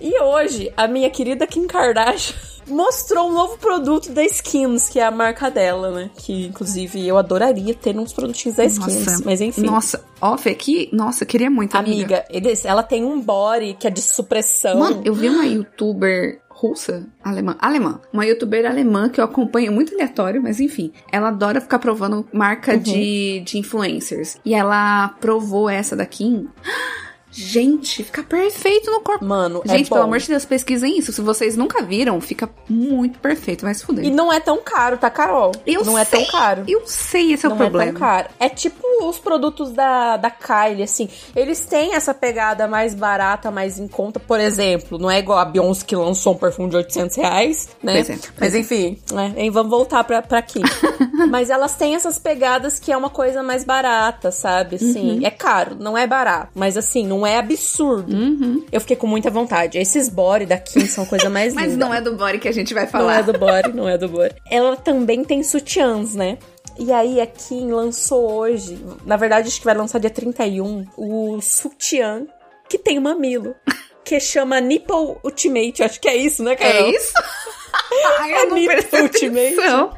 E 0.00 0.20
hoje, 0.22 0.72
a 0.76 0.86
minha 0.86 1.10
querida 1.10 1.46
Kim 1.46 1.66
Kardashian 1.66 2.36
mostrou 2.68 3.28
um 3.28 3.32
novo 3.32 3.58
produto 3.58 4.10
da 4.10 4.22
Skims, 4.24 4.88
que 4.88 5.00
é 5.00 5.04
a 5.04 5.10
marca 5.10 5.50
dela, 5.50 5.90
né? 5.90 6.10
Que, 6.16 6.46
inclusive, 6.46 7.04
eu 7.06 7.18
adoraria 7.18 7.74
ter 7.74 7.98
uns 7.98 8.12
produtinhos 8.12 8.56
da 8.56 8.64
Skims. 8.64 9.22
Mas 9.24 9.40
enfim. 9.40 9.62
Nossa, 9.62 10.04
off 10.20 10.48
aqui, 10.48 10.88
nossa, 10.92 11.24
eu 11.24 11.26
queria 11.28 11.50
muito, 11.50 11.74
amiga. 11.76 12.18
Amiga, 12.18 12.24
eles- 12.30 12.64
ela 12.64 12.82
tem 12.82 13.04
um 13.04 13.20
body 13.20 13.74
que 13.78 13.86
é 13.86 13.90
de 13.90 14.00
supressão. 14.02 14.78
Mano, 14.78 15.02
eu 15.04 15.14
vi 15.14 15.28
uma 15.28 15.44
youtuber 15.46 16.40
russa, 16.62 17.04
alemã, 17.24 17.56
alemã, 17.58 18.00
uma 18.12 18.24
youtuber 18.24 18.64
alemã 18.64 19.08
que 19.08 19.20
eu 19.20 19.24
acompanho 19.24 19.72
muito 19.72 19.92
aleatório, 19.92 20.40
mas 20.40 20.60
enfim, 20.60 20.92
ela 21.10 21.28
adora 21.28 21.60
ficar 21.60 21.80
provando 21.80 22.24
marca 22.32 22.78
de, 22.78 23.40
de 23.40 23.58
influencers. 23.58 24.36
E 24.44 24.54
ela 24.54 25.08
provou 25.20 25.68
essa 25.68 25.96
da 25.96 26.06
Kim. 26.06 26.48
Gente, 27.32 28.04
fica 28.04 28.22
perfeito 28.22 28.90
no 28.90 29.00
corpo. 29.00 29.24
Mano, 29.24 29.62
é 29.64 29.68
Gente, 29.76 29.88
pelo 29.88 30.00
bom. 30.02 30.06
amor 30.06 30.18
de 30.18 30.28
Deus, 30.28 30.44
pesquisem 30.44 30.98
isso. 30.98 31.12
Se 31.12 31.20
vocês 31.20 31.56
nunca 31.56 31.82
viram, 31.82 32.20
fica 32.20 32.48
muito 32.68 33.18
perfeito. 33.18 33.66
Se 33.72 33.84
fuder. 33.84 34.04
E 34.04 34.10
não 34.10 34.30
é 34.32 34.38
tão 34.38 34.58
caro, 34.62 34.98
tá, 34.98 35.08
Carol? 35.08 35.52
eu 35.66 35.84
não 35.84 35.96
é 35.98 36.04
sei, 36.04 36.24
tão 36.24 36.30
caro. 36.32 36.64
Eu 36.68 36.82
sei, 36.86 37.32
esse 37.32 37.46
é 37.46 37.48
o 37.48 37.50
não 37.50 37.56
problema. 37.56 37.88
é 37.88 37.92
tão 37.92 38.00
caro. 38.00 38.28
É 38.38 38.48
tipo 38.48 38.82
os 39.04 39.18
produtos 39.18 39.72
da, 39.72 40.16
da 40.18 40.30
Kylie, 40.30 40.82
assim. 40.82 41.08
Eles 41.34 41.64
têm 41.64 41.94
essa 41.94 42.12
pegada 42.12 42.68
mais 42.68 42.94
barata, 42.94 43.50
mais 43.50 43.78
em 43.78 43.88
conta. 43.88 44.20
Por 44.20 44.38
exemplo, 44.38 44.98
não 44.98 45.10
é 45.10 45.18
igual 45.18 45.38
a 45.38 45.44
Beyoncé 45.44 45.84
que 45.86 45.96
lançou 45.96 46.34
um 46.34 46.38
perfume 46.38 46.68
de 46.68 46.76
800 46.76 47.16
reais, 47.16 47.68
né? 47.82 48.00
É, 48.00 48.18
Mas 48.38 48.54
é. 48.54 48.58
enfim, 48.58 48.98
né? 49.10 49.32
E 49.38 49.48
vamos 49.50 49.70
voltar 49.70 50.04
pra, 50.04 50.20
pra 50.20 50.38
aqui. 50.38 50.60
Mas 51.30 51.48
elas 51.50 51.74
têm 51.74 51.94
essas 51.94 52.18
pegadas 52.18 52.78
que 52.78 52.92
é 52.92 52.96
uma 52.96 53.10
coisa 53.10 53.42
mais 53.42 53.64
barata, 53.64 54.30
sabe? 54.30 54.76
Assim, 54.76 55.18
Uhum. 55.18 55.26
é 55.26 55.30
caro, 55.30 55.76
não 55.78 55.96
é 55.96 56.06
barato. 56.06 56.48
Mas 56.54 56.76
assim, 56.76 57.06
não 57.06 57.21
é 57.26 57.36
absurdo. 57.38 58.14
Uhum. 58.14 58.64
Eu 58.72 58.80
fiquei 58.80 58.96
com 58.96 59.06
muita 59.06 59.30
vontade. 59.30 59.78
Esses 59.78 60.08
body 60.08 60.46
da 60.46 60.58
Kim 60.58 60.86
são 60.86 61.04
a 61.04 61.06
coisa 61.06 61.28
mais 61.30 61.54
linda. 61.54 61.66
Mas 61.66 61.76
não 61.76 61.92
é 61.94 62.00
do 62.00 62.14
body 62.16 62.38
que 62.38 62.48
a 62.48 62.52
gente 62.52 62.72
vai 62.74 62.84
Não 62.84 62.90
falar. 62.90 63.18
é 63.18 63.22
do 63.22 63.32
body, 63.38 63.72
não 63.74 63.88
é 63.88 63.96
do 63.98 64.08
body. 64.08 64.34
Ela 64.50 64.76
também 64.76 65.24
tem 65.24 65.42
sutiãs, 65.42 66.14
né? 66.14 66.38
E 66.78 66.90
aí 66.92 67.20
a 67.20 67.26
Kim 67.26 67.70
lançou 67.70 68.32
hoje, 68.32 68.78
na 69.04 69.16
verdade 69.16 69.48
acho 69.48 69.58
que 69.58 69.64
vai 69.66 69.74
lançar 69.74 69.98
dia 69.98 70.08
31, 70.08 70.86
o 70.96 71.38
sutiã 71.42 72.26
que 72.68 72.78
tem 72.78 72.98
mamilo. 73.00 73.54
Que 74.04 74.18
chama 74.18 74.60
Nipple 74.60 75.16
Ultimate, 75.22 75.80
acho 75.84 76.00
que 76.00 76.08
é 76.08 76.16
isso, 76.16 76.42
né, 76.42 76.56
Carol? 76.56 76.86
É 76.88 76.90
isso? 76.90 77.12
Ai, 78.18 78.32
É 78.32 78.42
eu 78.42 78.48
não 78.48 78.56
Nipple 78.56 79.00
Ultimate. 79.00 79.54
atenção. 79.54 79.90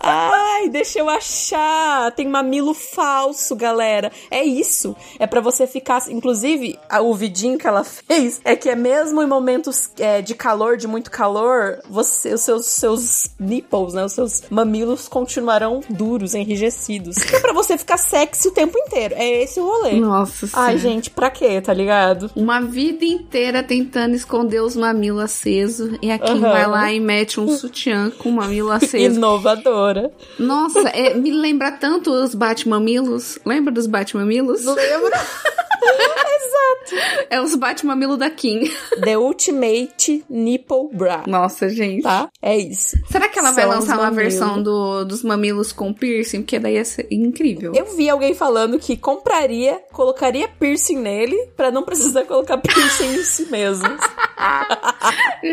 Ai, 0.00 0.68
deixa 0.68 0.98
eu 0.98 1.08
achar. 1.08 2.10
Tem 2.12 2.26
mamilo 2.28 2.74
falso, 2.74 3.54
galera. 3.56 4.10
É 4.30 4.42
isso. 4.44 4.94
É 5.18 5.26
pra 5.26 5.40
você 5.40 5.66
ficar. 5.66 6.02
Inclusive, 6.10 6.78
a- 6.88 7.00
o 7.00 7.14
vidinho 7.14 7.58
que 7.58 7.66
ela 7.66 7.82
fez 7.84 8.40
é 8.44 8.54
que 8.56 8.68
é 8.68 8.74
mesmo 8.76 9.22
em 9.22 9.26
momentos 9.26 9.90
é, 9.98 10.20
de 10.22 10.34
calor, 10.34 10.76
de 10.76 10.86
muito 10.86 11.10
calor, 11.10 11.78
você, 11.88 12.34
os 12.34 12.40
seus, 12.42 12.66
seus 12.66 13.30
nipples, 13.38 13.94
né? 13.94 14.04
Os 14.04 14.12
seus 14.12 14.42
mamilos 14.50 15.08
continuarão 15.08 15.80
duros, 15.88 16.34
enrijecidos. 16.34 17.16
É 17.32 17.40
pra 17.40 17.52
você 17.52 17.76
ficar 17.78 17.96
sexy 17.96 18.48
o 18.48 18.52
tempo 18.52 18.78
inteiro. 18.78 19.14
É 19.16 19.42
esse 19.42 19.60
o 19.60 19.64
rolê. 19.66 19.92
Nossa 20.00 20.48
Ai, 20.52 20.78
gente, 20.78 21.10
pra 21.10 21.30
quê, 21.30 21.60
tá 21.60 21.72
ligado? 21.72 22.30
Uma 22.36 22.60
vida 22.60 23.04
inteira 23.04 23.62
tentando 23.62 24.14
esconder 24.14 24.60
os 24.62 24.76
mamilos 24.76 25.22
acesos. 25.22 25.98
E 26.02 26.10
a 26.10 26.18
Kim 26.18 26.38
Aham. 26.42 26.52
vai 26.52 26.66
lá 26.66 26.92
e 26.92 27.00
mete 27.00 27.40
um 27.40 27.48
sutiã 27.56 28.10
com 28.10 28.28
o 28.28 28.32
mamilo 28.32 28.70
aceso. 28.72 29.16
Inovadora. 29.16 29.75
Senhora. 29.76 30.10
Nossa, 30.38 30.88
é, 30.88 31.14
me 31.14 31.30
lembra 31.30 31.70
tanto 31.72 32.10
os 32.10 32.34
Batmamilos. 32.34 33.38
Lembra 33.44 33.72
dos 33.72 33.86
Batmamilos? 33.86 34.64
Não 34.64 34.74
lembro. 35.82 37.26
É 37.30 37.40
os 37.40 37.54
Batmamilo 37.54 38.16
da 38.16 38.30
Kim. 38.30 38.60
The 39.02 39.18
Ultimate 39.18 40.24
Nipple 40.30 40.88
Bra. 40.92 41.24
Nossa, 41.26 41.68
gente. 41.68 42.02
Tá? 42.02 42.28
É 42.40 42.56
isso. 42.56 42.96
Será 43.10 43.28
que 43.28 43.38
ela 43.38 43.50
vai 43.52 43.64
São 43.64 43.70
os 43.72 43.78
lançar 43.80 43.98
uma 43.98 44.10
versão 44.10 44.62
do- 44.62 45.04
dos 45.04 45.22
mamilos 45.22 45.72
com 45.72 45.92
piercing? 45.92 46.42
Porque 46.42 46.58
daí 46.58 46.74
ia 46.74 46.84
ser 46.84 47.06
incrível. 47.10 47.72
Eu 47.74 47.86
vi 47.96 48.08
alguém 48.08 48.34
falando 48.34 48.78
que 48.78 48.96
compraria, 48.96 49.80
colocaria 49.92 50.46
piercing 50.48 50.98
nele 50.98 51.36
pra 51.56 51.70
não 51.70 51.82
precisar 51.82 52.24
colocar 52.24 52.58
piercing 52.58 53.14
em 53.16 53.24
si 53.24 53.46
mesmo. 53.50 53.86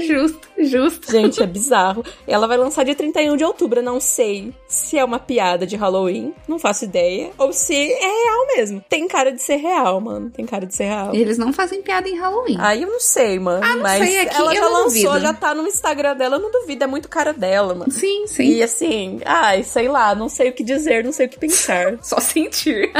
Justo, 0.07 0.47
justo. 0.57 1.11
Gente, 1.11 1.41
é 1.41 1.45
bizarro. 1.47 2.03
Ela 2.28 2.47
vai 2.47 2.57
lançar 2.57 2.84
dia 2.84 2.95
31 2.95 3.36
de 3.38 3.43
outubro. 3.43 3.82
Não 3.82 3.99
sei 3.99 4.53
se 4.67 4.97
é 4.97 5.03
uma 5.05 5.19
piada 5.19 5.65
de 5.65 5.76
Halloween, 5.76 6.34
não 6.47 6.57
faço 6.59 6.86
ideia, 6.86 7.32
ou 7.38 7.53
se 7.53 7.74
é 7.76 7.99
real 7.99 8.47
mesmo. 8.55 8.84
Tem 8.89 9.07
cara 9.07 9.32
de 9.32 9.41
ser 9.41 9.57
real, 9.57 9.99
mano. 10.01 10.12
Tem 10.34 10.45
cara 10.45 10.66
de 10.66 10.76
ser 10.76 10.86
real. 10.86 11.14
Eles 11.14 11.38
não 11.38 11.53
fazem 11.53 11.82
piada 11.82 12.07
em 12.07 12.18
Halloween. 12.18 12.57
Aí 12.59 12.82
eu 12.84 12.89
não 12.89 12.99
sei, 12.99 13.39
mano. 13.39 13.64
Ah, 13.64 13.76
não 13.76 13.84
mas 13.84 14.05
sei, 14.05 14.20
aqui 14.20 14.36
ela 14.36 14.53
já 14.53 14.61
não 14.61 14.74
lançou, 14.74 15.03
duvido. 15.03 15.20
já 15.20 15.34
tá 15.34 15.53
no 15.53 15.68
Instagram 15.68 16.16
dela, 16.16 16.36
eu 16.38 16.41
não 16.41 16.51
duvido, 16.51 16.84
é 16.84 16.88
muito 16.88 17.09
cara 17.09 17.34
dela, 17.34 17.74
mano. 17.76 17.91
Sim, 17.91 18.28
sim. 18.28 18.43
E 18.43 18.64
assim, 18.64 19.20
ai, 19.26 19.64
sei 19.64 19.88
lá, 19.88 20.14
não 20.16 20.30
sei 20.30 20.49
o 20.49 20.53
que 20.53 20.64
dizer, 20.64 21.03
não 21.03 21.11
sei 21.11 21.26
o 21.26 21.30
que 21.30 21.39
pensar. 21.39 21.97
Só 22.03 22.20
sentir. 22.20 22.91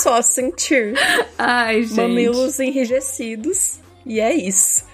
Só 0.00 0.22
sentir. 0.22 0.94
Ai, 1.38 1.82
gente. 1.82 1.94
Mamilos 1.94 2.58
enrijecidos. 2.60 3.78
E 4.04 4.20
é 4.20 4.32
isso. 4.34 4.84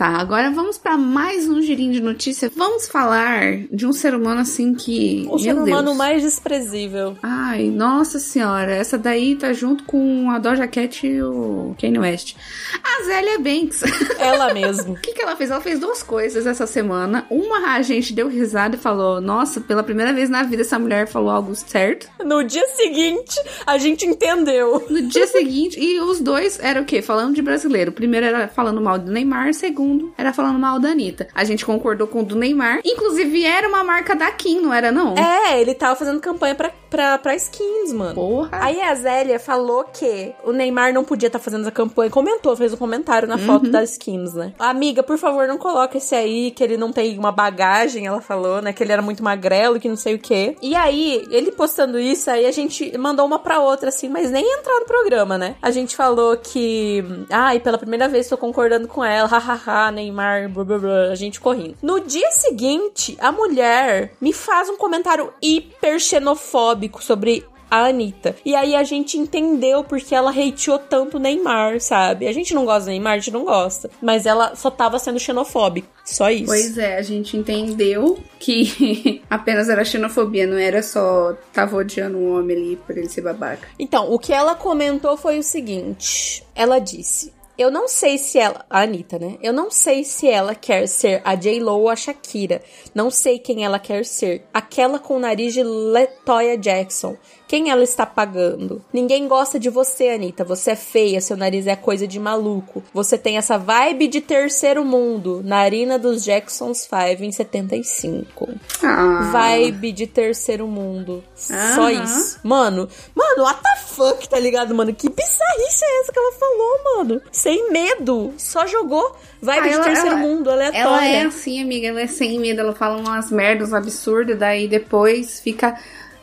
Tá, 0.00 0.16
agora 0.16 0.50
vamos 0.50 0.78
pra 0.78 0.96
mais 0.96 1.46
um 1.46 1.60
girinho 1.60 1.92
de 1.92 2.00
notícia. 2.00 2.50
Vamos 2.56 2.88
falar 2.88 3.66
de 3.70 3.86
um 3.86 3.92
ser 3.92 4.14
humano 4.14 4.40
assim 4.40 4.72
que. 4.72 5.26
O 5.28 5.38
ser 5.38 5.52
humano 5.52 5.88
Deus. 5.88 5.96
mais 5.98 6.22
desprezível. 6.22 7.18
Ai, 7.22 7.64
nossa 7.64 8.18
senhora, 8.18 8.72
essa 8.74 8.96
daí 8.96 9.36
tá 9.36 9.52
junto 9.52 9.84
com 9.84 10.30
a 10.30 10.38
Doja 10.38 10.66
Cat 10.66 11.06
e 11.06 11.22
o 11.22 11.76
Kanye 11.78 11.98
West. 11.98 12.34
A 12.82 13.04
Zélia 13.04 13.38
Banks. 13.40 13.82
Ela 14.18 14.54
mesmo. 14.54 14.94
O 14.94 14.96
que, 14.96 15.12
que 15.12 15.20
ela 15.20 15.36
fez? 15.36 15.50
Ela 15.50 15.60
fez 15.60 15.78
duas 15.78 16.02
coisas 16.02 16.46
essa 16.46 16.66
semana. 16.66 17.26
Uma, 17.28 17.74
a 17.74 17.82
gente 17.82 18.14
deu 18.14 18.26
risada 18.26 18.76
e 18.76 18.78
falou: 18.78 19.20
Nossa, 19.20 19.60
pela 19.60 19.82
primeira 19.82 20.14
vez 20.14 20.30
na 20.30 20.42
vida 20.42 20.62
essa 20.62 20.78
mulher 20.78 21.08
falou 21.08 21.28
algo 21.28 21.54
certo. 21.54 22.08
No 22.24 22.42
dia 22.42 22.66
seguinte, 22.68 23.38
a 23.66 23.76
gente 23.76 24.06
entendeu. 24.06 24.82
No 24.88 25.02
dia 25.02 25.26
seguinte, 25.26 25.78
e 25.78 26.00
os 26.00 26.20
dois 26.20 26.58
eram 26.58 26.80
o 26.82 26.84
quê? 26.86 27.02
Falando 27.02 27.34
de 27.34 27.42
brasileiro. 27.42 27.90
O 27.90 27.94
primeiro 27.94 28.24
era 28.24 28.48
falando 28.48 28.80
mal 28.80 28.98
do 28.98 29.12
Neymar, 29.12 29.50
o 29.50 29.89
segundo 29.90 30.12
era 30.16 30.32
falando 30.32 30.58
mal 30.58 30.78
da 30.78 30.90
Anitta. 30.90 31.28
A 31.34 31.44
gente 31.44 31.64
concordou 31.64 32.06
com 32.06 32.20
o 32.20 32.24
do 32.24 32.36
Neymar. 32.36 32.80
Inclusive, 32.84 33.44
era 33.44 33.68
uma 33.68 33.82
marca 33.82 34.14
da 34.14 34.30
Kim, 34.30 34.60
não 34.60 34.72
era, 34.72 34.92
não? 34.92 35.14
É, 35.14 35.60
ele 35.60 35.74
tava 35.74 35.96
fazendo 35.96 36.20
campanha 36.20 36.54
pra, 36.54 36.70
pra, 36.90 37.18
pra 37.18 37.34
skins, 37.34 37.92
mano. 37.92 38.14
Porra. 38.14 38.50
Aí 38.52 38.80
a 38.80 38.94
Zélia 38.94 39.38
falou 39.38 39.84
que 39.84 40.32
o 40.44 40.52
Neymar 40.52 40.92
não 40.92 41.04
podia 41.04 41.28
estar 41.28 41.38
fazendo 41.38 41.62
essa 41.62 41.70
campanha. 41.70 42.10
Comentou, 42.10 42.56
fez 42.56 42.72
um 42.72 42.76
comentário 42.76 43.26
na 43.26 43.38
foto 43.38 43.70
das 43.70 43.92
skins, 43.92 44.34
né? 44.34 44.52
Amiga, 44.58 45.02
por 45.02 45.18
favor, 45.18 45.46
não 45.46 45.58
coloca 45.58 45.96
esse 45.96 46.14
aí, 46.14 46.50
que 46.50 46.62
ele 46.62 46.76
não 46.76 46.92
tem 46.92 47.18
uma 47.18 47.32
bagagem, 47.32 48.06
ela 48.06 48.20
falou, 48.20 48.60
né? 48.60 48.72
Que 48.72 48.82
ele 48.82 48.92
era 48.92 49.02
muito 49.02 49.22
magrelo, 49.22 49.80
que 49.80 49.88
não 49.88 49.96
sei 49.96 50.14
o 50.14 50.18
quê. 50.18 50.56
E 50.60 50.74
aí, 50.74 51.26
ele 51.30 51.52
postando 51.52 51.98
isso, 51.98 52.30
aí 52.30 52.46
a 52.46 52.52
gente 52.52 52.96
mandou 52.98 53.24
uma 53.26 53.38
pra 53.38 53.60
outra, 53.60 53.88
assim, 53.88 54.08
mas 54.08 54.30
nem 54.30 54.44
entrar 54.58 54.80
no 54.80 54.86
programa, 54.86 55.38
né? 55.38 55.56
A 55.62 55.70
gente 55.70 55.96
falou 55.96 56.36
que. 56.36 57.02
Ai, 57.30 57.60
pela 57.60 57.78
primeira 57.78 58.08
vez 58.08 58.28
tô 58.28 58.36
concordando 58.36 58.88
com 58.88 59.04
ela, 59.04 59.26
hahaha, 59.40 59.79
Neymar, 59.92 60.48
blá 60.48 60.64
blá 60.64 60.78
blá, 60.78 61.02
a 61.12 61.14
gente 61.14 61.40
correndo. 61.40 61.76
No 61.80 62.00
dia 62.00 62.30
seguinte, 62.32 63.16
a 63.20 63.30
mulher 63.30 64.12
me 64.20 64.32
faz 64.32 64.68
um 64.68 64.76
comentário 64.76 65.32
hiper 65.40 66.00
xenofóbico 66.00 67.00
sobre 67.02 67.44
a 67.70 67.86
Anitta. 67.86 68.34
E 68.44 68.54
aí 68.54 68.74
a 68.74 68.82
gente 68.82 69.16
entendeu 69.16 69.84
porque 69.84 70.14
ela 70.14 70.30
hateou 70.30 70.78
tanto 70.78 71.16
o 71.16 71.20
Neymar, 71.20 71.80
sabe? 71.80 72.26
A 72.26 72.32
gente 72.32 72.52
não 72.52 72.64
gosta 72.64 72.86
do 72.86 72.88
Neymar, 72.88 73.12
a 73.12 73.18
gente 73.18 73.30
não 73.30 73.44
gosta. 73.44 73.88
Mas 74.02 74.26
ela 74.26 74.56
só 74.56 74.70
tava 74.70 74.98
sendo 74.98 75.20
xenofóbica. 75.20 75.88
Só 76.04 76.28
isso. 76.28 76.46
Pois 76.46 76.76
é, 76.76 76.96
a 76.96 77.02
gente 77.02 77.36
entendeu 77.36 78.18
que 78.40 79.22
apenas 79.30 79.68
era 79.68 79.84
xenofobia, 79.84 80.46
não 80.46 80.58
era 80.58 80.82
só 80.82 81.36
tava 81.52 81.76
odiando 81.76 82.18
um 82.18 82.36
homem 82.36 82.56
ali 82.56 82.76
por 82.76 82.98
ele 82.98 83.08
ser 83.08 83.20
babaca. 83.20 83.68
Então, 83.78 84.12
o 84.12 84.18
que 84.18 84.32
ela 84.32 84.56
comentou 84.56 85.16
foi 85.16 85.38
o 85.38 85.42
seguinte: 85.42 86.44
ela 86.54 86.80
disse. 86.80 87.32
Eu 87.60 87.70
não 87.70 87.86
sei 87.86 88.16
se 88.16 88.38
ela. 88.38 88.64
A 88.70 88.80
Anitta, 88.80 89.18
né? 89.18 89.36
Eu 89.42 89.52
não 89.52 89.70
sei 89.70 90.02
se 90.02 90.26
ela 90.26 90.54
quer 90.54 90.86
ser 90.86 91.20
a 91.22 91.34
J-Lo 91.34 91.72
ou 91.72 91.90
a 91.90 91.94
Shakira. 91.94 92.62
Não 92.94 93.10
sei 93.10 93.38
quem 93.38 93.66
ela 93.66 93.78
quer 93.78 94.06
ser. 94.06 94.46
Aquela 94.50 94.98
com 94.98 95.16
o 95.16 95.20
nariz 95.20 95.52
de 95.52 95.62
Latoya 95.62 96.56
Jackson. 96.56 97.18
Quem 97.50 97.68
ela 97.68 97.82
está 97.82 98.06
pagando? 98.06 98.80
Ninguém 98.92 99.26
gosta 99.26 99.58
de 99.58 99.68
você, 99.68 100.10
Anitta. 100.10 100.44
Você 100.44 100.70
é 100.70 100.76
feia, 100.76 101.20
seu 101.20 101.36
nariz 101.36 101.66
é 101.66 101.74
coisa 101.74 102.06
de 102.06 102.16
maluco. 102.20 102.80
Você 102.94 103.18
tem 103.18 103.38
essa 103.38 103.58
vibe 103.58 104.06
de 104.06 104.20
terceiro 104.20 104.84
mundo. 104.84 105.42
Narina 105.44 105.98
dos 105.98 106.22
Jacksons 106.24 106.78
5 106.88 107.24
em 107.24 107.32
75 107.32 108.48
Ah, 108.84 109.30
vibe 109.32 109.90
de 109.90 110.06
terceiro 110.06 110.68
mundo. 110.68 111.24
Só 111.34 111.54
Aham. 111.90 112.04
isso. 112.04 112.38
Mano, 112.44 112.88
mano, 113.16 113.42
what 113.42 113.60
the 113.60 113.76
fuck, 113.84 114.28
tá 114.28 114.38
ligado, 114.38 114.72
mano? 114.72 114.94
Que 114.94 115.08
bizarrice 115.08 115.84
é 115.84 116.00
essa 116.02 116.12
que 116.12 116.18
ela 116.20 116.32
falou, 116.34 116.78
mano? 116.98 117.20
Sem 117.32 117.72
medo. 117.72 118.32
Só 118.38 118.64
jogou 118.68 119.16
vibe 119.42 119.58
Ah, 119.58 119.62
de 119.68 119.74
ela- 119.74 119.84
terceiro 119.84 120.16
ela- 120.16 120.18
mundo, 120.18 120.48
aleatória. 120.52 120.78
Ela 120.86 121.04
é 121.04 121.22
assim, 121.24 121.60
amiga, 121.60 121.88
ela 121.88 122.00
é 122.00 122.06
sem 122.06 122.38
medo, 122.38 122.60
ela 122.60 122.76
fala 122.76 122.96
umas 122.96 123.28
merdas 123.32 123.72
absurdas, 123.72 124.38
daí 124.38 124.68
depois 124.68 125.40
fica. 125.40 125.76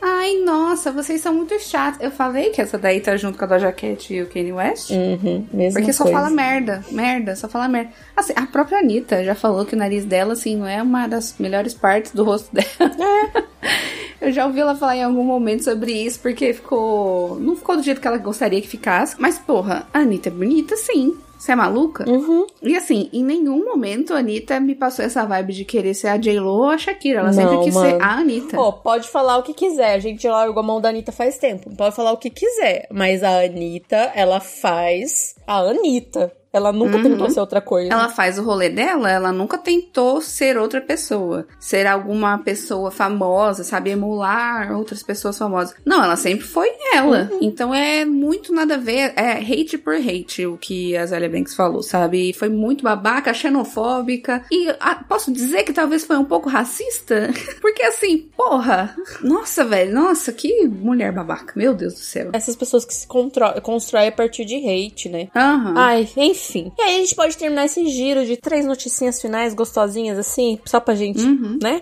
Ai, 0.09 0.37
nossa, 0.43 0.91
vocês 0.91 1.19
são 1.19 1.33
muito 1.33 1.59
chatos. 1.59 1.99
Eu 2.01 2.11
falei 2.11 2.49
que 2.49 2.61
essa 2.61 2.77
daí 2.77 3.01
tá 3.01 3.17
junto 3.17 3.37
com 3.37 3.43
a 3.43 3.47
Doja 3.47 3.71
Cat 3.73 4.13
e 4.13 4.21
o 4.21 4.27
Kanye 4.27 4.53
West. 4.53 4.89
Uhum, 4.91 5.45
mesma 5.51 5.79
Porque 5.79 5.91
só 5.91 6.05
coisa. 6.05 6.17
fala 6.17 6.29
merda, 6.29 6.83
merda, 6.91 7.35
só 7.35 7.49
fala 7.49 7.67
merda. 7.67 7.91
Assim, 8.15 8.33
a 8.35 8.45
própria 8.45 8.79
Anitta 8.79 9.23
já 9.23 9.35
falou 9.35 9.65
que 9.65 9.75
o 9.75 9.77
nariz 9.77 10.05
dela, 10.05 10.33
assim, 10.33 10.55
não 10.55 10.65
é 10.65 10.81
uma 10.81 11.07
das 11.07 11.35
melhores 11.37 11.73
partes 11.73 12.13
do 12.13 12.23
rosto 12.23 12.49
dela. 12.53 12.67
Eu 14.19 14.31
já 14.31 14.45
ouvi 14.47 14.59
ela 14.59 14.75
falar 14.75 14.95
em 14.97 15.03
algum 15.03 15.23
momento 15.23 15.63
sobre 15.63 15.91
isso, 15.91 16.19
porque 16.19 16.53
ficou. 16.53 17.39
Não 17.39 17.55
ficou 17.55 17.75
do 17.75 17.83
jeito 17.83 18.01
que 18.01 18.07
ela 18.07 18.17
gostaria 18.17 18.61
que 18.61 18.67
ficasse. 18.67 19.15
Mas, 19.19 19.37
porra, 19.37 19.87
a 19.93 19.99
Anitta 19.99 20.29
é 20.29 20.31
bonita, 20.31 20.75
sim. 20.75 21.15
Você 21.38 21.51
é 21.51 21.55
maluca? 21.55 22.09
Uhum. 22.09 22.47
E 22.61 22.75
assim, 22.75 23.09
em 23.13 23.23
nenhum 23.23 23.63
momento 23.63 24.13
a 24.13 24.17
Anitta 24.17 24.59
me 24.59 24.75
passou 24.75 25.05
essa 25.05 25.25
vibe 25.25 25.53
de 25.53 25.65
querer 25.65 25.93
ser 25.93 26.07
a 26.07 26.17
J-Lo 26.17 26.49
ou 26.49 26.69
a 26.69 26.77
Shakira. 26.77 27.19
Ela 27.19 27.33
sempre 27.33 27.55
Não, 27.55 27.63
quis 27.63 27.73
mano. 27.73 27.89
ser 27.89 28.01
a 28.01 28.13
Anitta. 28.13 28.57
Pô, 28.57 28.73
pode 28.73 29.07
falar 29.07 29.38
o 29.38 29.43
que 29.43 29.53
quiser. 29.53 29.93
A 29.93 29.99
gente 29.99 30.27
largou 30.27 30.59
a 30.61 30.65
mão 30.65 30.81
da 30.81 30.89
Anitta 30.89 31.11
faz 31.11 31.38
tempo. 31.38 31.69
Pode 31.75 31.95
falar 31.95 32.11
o 32.11 32.17
que 32.17 32.29
quiser. 32.29 32.88
Mas 32.91 33.23
a 33.23 33.41
Anitta, 33.43 34.11
ela 34.15 34.39
faz 34.39 35.35
a 35.45 35.59
Anitta. 35.59 36.31
Ela 36.51 36.71
nunca 36.71 37.01
tentou 37.01 37.29
ser 37.29 37.39
outra 37.39 37.61
coisa. 37.61 37.91
Ela 37.91 38.09
faz 38.09 38.39
o 38.39 38.43
rolê 38.43 38.69
dela, 38.69 39.11
ela 39.11 39.31
nunca 39.31 39.57
tentou 39.57 40.21
ser 40.21 40.57
outra 40.57 40.81
pessoa. 40.81 41.45
Ser 41.59 41.85
alguma 41.85 42.37
pessoa 42.39 42.89
famosa, 42.89 43.63
sabe? 43.63 43.91
Emular 43.91 44.75
outras 44.75 45.03
pessoas 45.03 45.37
famosas. 45.37 45.75
Não, 45.85 46.03
ela 46.03 46.15
sempre 46.15 46.45
foi 46.45 46.69
ela. 46.93 47.29
Então 47.41 47.73
é 47.73 48.05
muito 48.05 48.53
nada 48.53 48.75
a 48.75 48.77
ver. 48.77 49.13
É 49.15 49.33
hate 49.33 49.77
por 49.77 49.93
hate 49.95 50.45
o 50.45 50.57
que 50.57 50.95
a 50.95 51.05
Zélia 51.05 51.29
Banks 51.29 51.55
falou, 51.55 51.83
sabe? 51.83 52.33
Foi 52.33 52.49
muito 52.49 52.83
babaca, 52.83 53.33
xenofóbica. 53.33 54.43
E 54.51 54.69
ah, 54.79 55.03
posso 55.07 55.31
dizer 55.31 55.63
que 55.63 55.73
talvez 55.73 56.05
foi 56.05 56.17
um 56.17 56.25
pouco 56.25 56.49
racista? 56.49 57.29
Porque 57.61 57.83
assim, 57.83 58.29
porra. 58.35 58.95
Nossa, 59.21 59.63
velho. 59.63 59.93
Nossa, 59.93 60.31
que 60.31 60.67
mulher 60.67 61.11
babaca. 61.11 61.53
Meu 61.55 61.73
Deus 61.73 61.93
do 61.93 61.99
céu. 61.99 62.29
Essas 62.33 62.55
pessoas 62.55 62.85
que 62.85 62.93
se 62.93 63.07
constroem 63.07 64.07
a 64.07 64.11
partir 64.11 64.45
de 64.45 64.55
hate, 64.55 65.09
né? 65.09 65.27
Aham. 65.35 65.73
Ai, 65.75 66.09
enfim. 66.15 66.36
E 66.77 66.81
aí 66.81 66.95
a 66.95 66.99
gente 66.99 67.15
pode 67.15 67.38
terminar 67.38 67.65
esse 67.65 67.88
giro 67.89 68.25
de 68.25 68.38
três 68.38 68.65
noticinhas 68.65 69.21
finais 69.21 69.53
gostosinhas, 69.53 70.17
assim, 70.17 70.59
só 70.65 70.79
pra 70.79 70.95
gente, 70.95 71.19
né? 71.61 71.81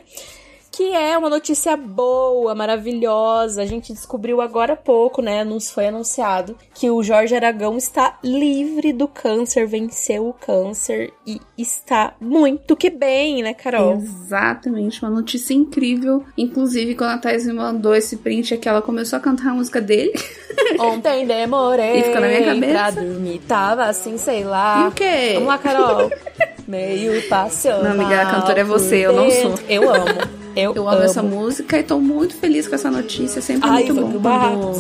Que 0.76 0.92
é 0.94 1.18
uma 1.18 1.30
notícia 1.30 1.78
boa, 1.78 2.54
maravilhosa. 2.54 3.62
A 3.62 3.66
gente 3.66 3.94
descobriu 3.94 4.42
agora 4.42 4.74
há 4.74 4.76
pouco, 4.76 5.22
né? 5.22 5.42
Nos 5.42 5.72
foi 5.72 5.88
anunciado 5.88 6.58
que 6.74 6.90
o 6.90 7.02
Jorge 7.02 7.34
Aragão 7.34 7.78
está 7.78 8.18
livre 8.22 8.92
do 8.92 9.08
câncer, 9.08 9.66
venceu 9.66 10.28
o 10.28 10.34
câncer 10.34 11.14
e 11.26 11.40
está 11.58 12.14
muito 12.20 12.76
que 12.76 12.90
bem, 12.90 13.42
né, 13.42 13.54
Carol? 13.54 13.94
Exatamente, 13.94 15.02
uma 15.02 15.10
notícia 15.10 15.54
incrível. 15.54 16.26
Inclusive, 16.38 16.94
quando 16.94 17.12
a 17.12 17.18
Thais 17.20 17.46
me 17.46 17.54
mandou 17.54 17.96
esse 17.96 18.18
print 18.18 18.54
aqui, 18.54 18.68
ela 18.68 18.82
começou 18.82 19.16
a 19.16 19.22
cantar 19.22 19.52
a 19.52 19.54
música 19.54 19.80
dele. 19.80 20.12
Ontem 20.78 21.26
demorei 21.26 22.00
E 22.00 22.04
ficou 22.04 22.20
na 22.20 22.28
minha 22.28 22.44
cabeça. 22.44 22.74
pra 22.74 22.92
dormir, 22.92 23.40
tava 23.48 23.86
assim, 23.86 24.18
sei 24.18 24.44
lá. 24.44 24.84
E 24.84 24.88
o 24.90 24.92
quê? 24.92 25.32
Vamos 25.36 25.48
lá, 25.48 25.58
Carol. 25.58 26.12
Meio 26.68 27.26
passional. 27.30 27.82
Não, 27.82 27.92
amiga, 27.92 28.24
a 28.24 28.26
cantora 28.26 28.60
é 28.60 28.64
você, 28.66 29.06
eu 29.06 29.14
não 29.14 29.32
sou. 29.32 29.56
Eu 29.70 29.90
amo. 29.90 30.45
Eu, 30.56 30.74
Eu 30.74 30.88
amo, 30.88 31.04
essa 31.04 31.22
música 31.22 31.78
e 31.78 31.84
tô 31.84 32.00
muito 32.00 32.36
feliz 32.36 32.68
com 32.68 32.76
essa 32.76 32.90
notícia. 32.90 33.42
Sempre 33.42 33.68
é 33.68 33.72
Ai, 33.72 33.84
muito 33.84 33.94
bom. 34.02 34.12
pro 34.12 34.20
quando-. 34.20 34.74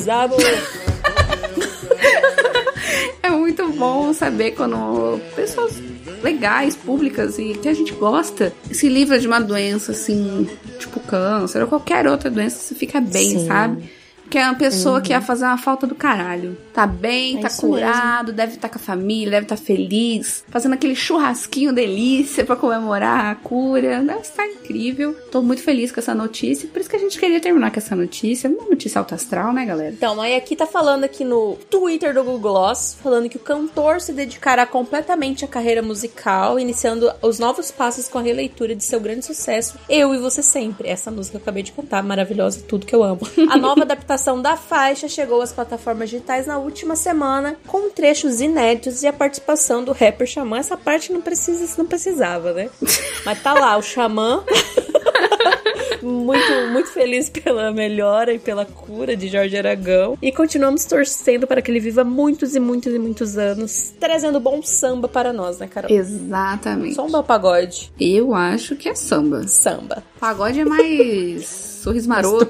É 3.21 3.29
muito 3.29 3.67
bom 3.69 4.13
saber 4.13 4.51
quando 4.51 5.19
pessoas 5.35 5.73
legais, 6.21 6.75
públicas 6.75 7.39
e 7.39 7.53
que 7.53 7.67
a 7.67 7.73
gente 7.73 7.91
gosta 7.93 8.53
se 8.71 8.87
livra 8.87 9.19
de 9.19 9.27
uma 9.27 9.39
doença 9.39 9.91
assim, 9.91 10.47
tipo 10.77 10.99
câncer 10.99 11.61
ou 11.61 11.67
qualquer 11.67 12.07
outra 12.07 12.29
doença, 12.29 12.57
você 12.57 12.75
fica 12.75 13.01
bem, 13.01 13.39
Sim. 13.39 13.47
sabe? 13.47 13.89
Que 14.35 14.39
é 14.39 14.49
uma 14.49 14.55
pessoa 14.55 14.99
que 14.99 15.13
ia 15.13 15.21
fazer 15.21 15.45
uma 15.45 15.57
falta 15.57 15.87
do 15.87 15.95
caralho. 15.95 16.57
Tá 16.73 16.85
bem, 16.85 17.37
É 17.37 17.41
tá 17.43 17.49
curado, 17.49 18.33
deve 18.33 18.55
estar 18.55 18.67
com 18.67 18.75
a 18.75 18.81
família, 18.81 19.31
deve 19.31 19.45
estar 19.45 19.55
feliz, 19.55 20.43
fazendo 20.49 20.73
aquele 20.73 20.93
churrasquinho 20.93 21.71
delícia 21.71 22.43
pra 22.43 22.57
comemorar 22.57 23.27
a 23.27 23.35
cura. 23.35 24.01
Deve 24.03 24.19
estar 24.19 24.45
incrível. 24.45 25.15
Tô 25.31 25.41
muito 25.41 25.61
feliz 25.61 25.89
com 25.89 26.01
essa 26.01 26.13
notícia, 26.13 26.67
por 26.67 26.81
isso 26.81 26.89
que 26.89 26.97
a 26.97 26.99
gente 26.99 27.17
queria 27.17 27.39
terminar 27.39 27.71
com 27.71 27.79
essa 27.79 27.95
notícia. 27.95 28.49
Uma 28.49 28.71
notícia 28.71 28.99
alta 28.99 29.15
astral, 29.15 29.53
né, 29.53 29.65
galera? 29.65 29.93
Então, 29.93 30.19
aí 30.19 30.35
aqui 30.35 30.53
tá 30.53 30.67
falando 30.67 31.05
aqui 31.05 31.23
no 31.23 31.57
Twitter 31.69 32.13
do 32.13 32.21
Google 32.21 32.39
Gloss, 32.39 32.97
falando 33.01 33.29
que 33.29 33.37
o 33.37 33.39
cantor 33.39 34.01
se 34.01 34.11
dedicará 34.11 34.65
completamente 34.65 35.45
à 35.45 35.47
carreira 35.47 35.81
musical, 35.81 36.59
iniciando 36.59 37.09
os 37.21 37.39
novos 37.39 37.71
passos 37.71 38.09
com 38.09 38.17
a 38.17 38.21
releitura 38.21 38.75
de 38.75 38.83
seu 38.83 38.99
grande 38.99 39.25
sucesso, 39.25 39.79
Eu 39.87 40.13
e 40.13 40.17
Você 40.17 40.43
Sempre. 40.43 40.89
Essa 40.89 41.09
música 41.09 41.37
que 41.37 41.41
eu 41.41 41.41
acabei 41.41 41.63
de 41.63 41.71
cantar, 41.71 42.03
maravilhosa, 42.03 42.61
tudo 42.67 42.85
que 42.85 42.93
eu 42.93 43.01
amo. 43.01 43.21
A 43.49 43.55
nova 43.57 43.83
adaptação 43.87 44.24
da 44.41 44.57
faixa 44.57 45.07
chegou 45.07 45.41
às 45.41 45.53
plataformas 45.53 46.09
digitais 46.09 46.47
na 46.47 46.57
última 46.57 46.95
semana, 46.95 47.57
com 47.67 47.89
trechos 47.89 48.41
inéditos 48.41 49.03
e 49.03 49.07
a 49.07 49.13
participação 49.13 49.83
do 49.83 49.91
rapper 49.91 50.25
Xamã. 50.25 50.57
Essa 50.57 50.75
parte 50.75 51.11
não 51.11 51.21
precisa, 51.21 51.67
não 51.77 51.85
precisava, 51.85 52.51
né? 52.53 52.69
Mas 53.23 53.41
tá 53.43 53.53
lá, 53.53 53.77
o 53.77 53.81
Xamã 53.83 54.43
muito, 56.05 56.71
muito 56.71 56.89
feliz 56.89 57.29
pela 57.29 57.71
melhora 57.71 58.33
e 58.33 58.39
pela 58.39 58.65
cura 58.65 59.15
de 59.15 59.27
Jorge 59.27 59.57
Aragão. 59.57 60.17
E 60.21 60.31
continuamos 60.31 60.85
torcendo 60.85 61.47
para 61.47 61.61
que 61.61 61.71
ele 61.71 61.79
viva 61.79 62.03
muitos 62.03 62.55
e 62.55 62.59
muitos 62.59 62.93
e 62.93 62.99
muitos 62.99 63.37
anos, 63.37 63.93
trazendo 63.99 64.39
bom 64.39 64.61
samba 64.61 65.07
para 65.07 65.33
nós, 65.33 65.59
né, 65.59 65.67
Carol? 65.67 65.89
Exatamente. 65.91 66.95
Samba 66.95 67.17
ou 67.17 67.23
pagode? 67.23 67.91
Eu 67.99 68.33
acho 68.33 68.75
que 68.75 68.87
é 68.89 68.95
samba. 68.95 69.47
Samba. 69.47 70.03
Pagode 70.19 70.61
é 70.61 70.65
mais 70.65 71.45
sorriso 71.81 72.07
maroto. 72.09 72.45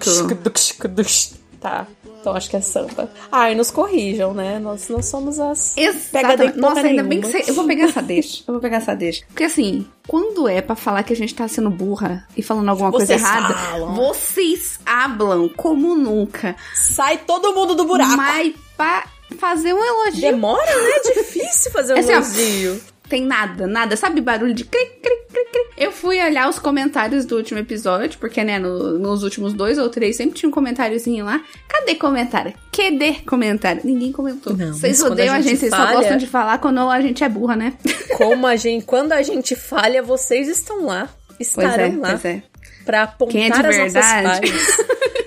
Tá. 1.66 1.88
Então 2.22 2.36
acho 2.36 2.48
que 2.48 2.56
é 2.58 2.62
samba. 2.62 3.10
Ai, 3.32 3.56
nos 3.56 3.72
corrijam, 3.72 4.36
né? 4.36 4.60
Nós 4.60 4.88
não 4.88 5.02
somos 5.02 5.40
as. 5.40 5.76
Exatamente. 5.76 6.58
Nossa, 6.60 6.82
ainda 6.82 7.02
bem 7.02 7.20
que 7.20 7.28
nenhuma. 7.28 7.44
você... 7.44 7.50
Eu 7.50 7.56
vou 7.56 7.66
pegar 7.66 7.86
essa 7.86 8.02
deixa. 8.04 8.44
Eu 8.48 8.54
vou 8.54 8.62
pegar 8.62 8.78
essa 8.78 8.96
deixa. 8.96 9.26
Porque 9.28 9.44
assim, 9.46 9.88
quando 10.08 10.48
é 10.48 10.62
pra 10.62 10.76
falar 10.76 11.02
que 11.02 11.12
a 11.12 11.16
gente 11.16 11.34
tá 11.34 11.48
sendo 11.48 11.72
burra 11.72 12.28
e 12.38 12.44
falando 12.44 12.70
alguma 12.70 12.92
coisa 12.92 13.08
Vocês 13.08 13.22
errada, 13.22 13.54
falam. 13.56 13.96
vocês 13.96 14.80
hablam 14.86 15.50
como 15.50 15.96
nunca. 15.96 16.56
Sai 16.76 17.18
todo 17.18 17.54
mundo 17.56 17.74
do 17.74 17.86
buraco. 17.86 18.16
Mas 18.16 18.54
pra 18.78 19.08
fazer 19.40 19.74
um 19.74 19.84
elogio, 19.84 20.22
Demora, 20.22 20.64
né? 20.64 20.90
É 20.98 21.14
difícil 21.14 21.72
fazer 21.72 21.96
um 21.96 22.00
Assim, 22.00 22.70
ó. 22.70 22.95
Tem 23.10 23.24
nada, 23.26 23.68
nada. 23.68 23.96
Sabe 23.96 24.22
barulho 24.22 24.54
de 24.54 24.64
clic, 24.66 24.86
clic, 25.02 25.28
clic, 25.32 25.52
clic? 25.52 25.66
Eu 25.78 25.92
fui 25.92 26.22
olhar 26.24 26.50
os 26.50 26.58
comentários 26.60 27.26
do 27.26 27.36
último 27.36 27.60
episódio, 27.60 28.18
porque, 28.20 28.44
né, 28.44 28.58
no- 28.60 28.98
nos 28.98 29.24
últimos 29.24 29.54
dois 29.54 29.78
ou 29.78 29.90
três 29.90 30.16
sempre 30.16 30.36
tinha 30.40 30.50
um 30.50 30.52
comentáriozinho 30.52 31.26
lá. 31.26 31.42
Cadê 31.68 31.96
comentário? 31.96 32.54
Cadê 32.72 33.14
comentário? 33.26 33.82
Ninguém 33.84 34.12
comentou. 34.12 34.56
Não, 34.56 34.74
Vocês 34.74 35.02
odeiam 35.02 35.34
a 35.34 35.38
a 35.38 35.42
gente, 35.42 35.58
vocês 35.58 35.72
só 35.72 35.94
gostam 35.94 36.18
de 36.18 36.28
falar 36.28 36.58
quando 36.60 36.80
a 36.90 37.02
gente 37.02 37.24
é 37.24 37.30
burra, 37.30 37.56
né? 37.56 37.74
Como 38.18 38.48
a 38.48 38.56
gente. 38.56 38.86
Quando 38.86 39.12
a 39.12 39.22
gente 39.22 39.56
falha, 39.56 40.02
vocês 40.02 40.48
estão 40.48 40.86
lá. 40.86 41.10
Pois 41.28 41.48
Estarão 41.50 41.84
é, 41.86 41.98
lá. 41.98 42.10
pois 42.10 42.26
é. 42.26 42.44
Pra 42.86 43.04
apontar 43.04 43.32
Quem 43.34 43.46
é 43.46 43.50
de 43.50 43.62
verdade? 43.62 44.52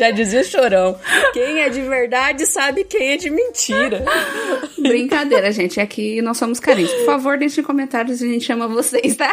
Já 0.00 0.10
dizia 0.10 0.40
o 0.40 0.44
chorão. 0.44 0.98
Quem 1.34 1.60
é 1.60 1.68
de 1.68 1.82
verdade 1.82 2.46
sabe 2.46 2.84
quem 2.84 3.08
é 3.12 3.16
de 3.18 3.28
mentira. 3.28 4.02
Brincadeira, 4.80 5.52
gente. 5.52 5.78
Aqui 5.78 6.22
nós 6.22 6.38
somos 6.38 6.58
carentes. 6.58 6.90
Por 6.94 7.04
favor, 7.04 7.36
deixem 7.36 7.62
comentários 7.62 8.22
e 8.22 8.24
a 8.24 8.28
gente 8.32 8.50
ama 8.50 8.66
vocês, 8.66 9.14
tá? 9.14 9.30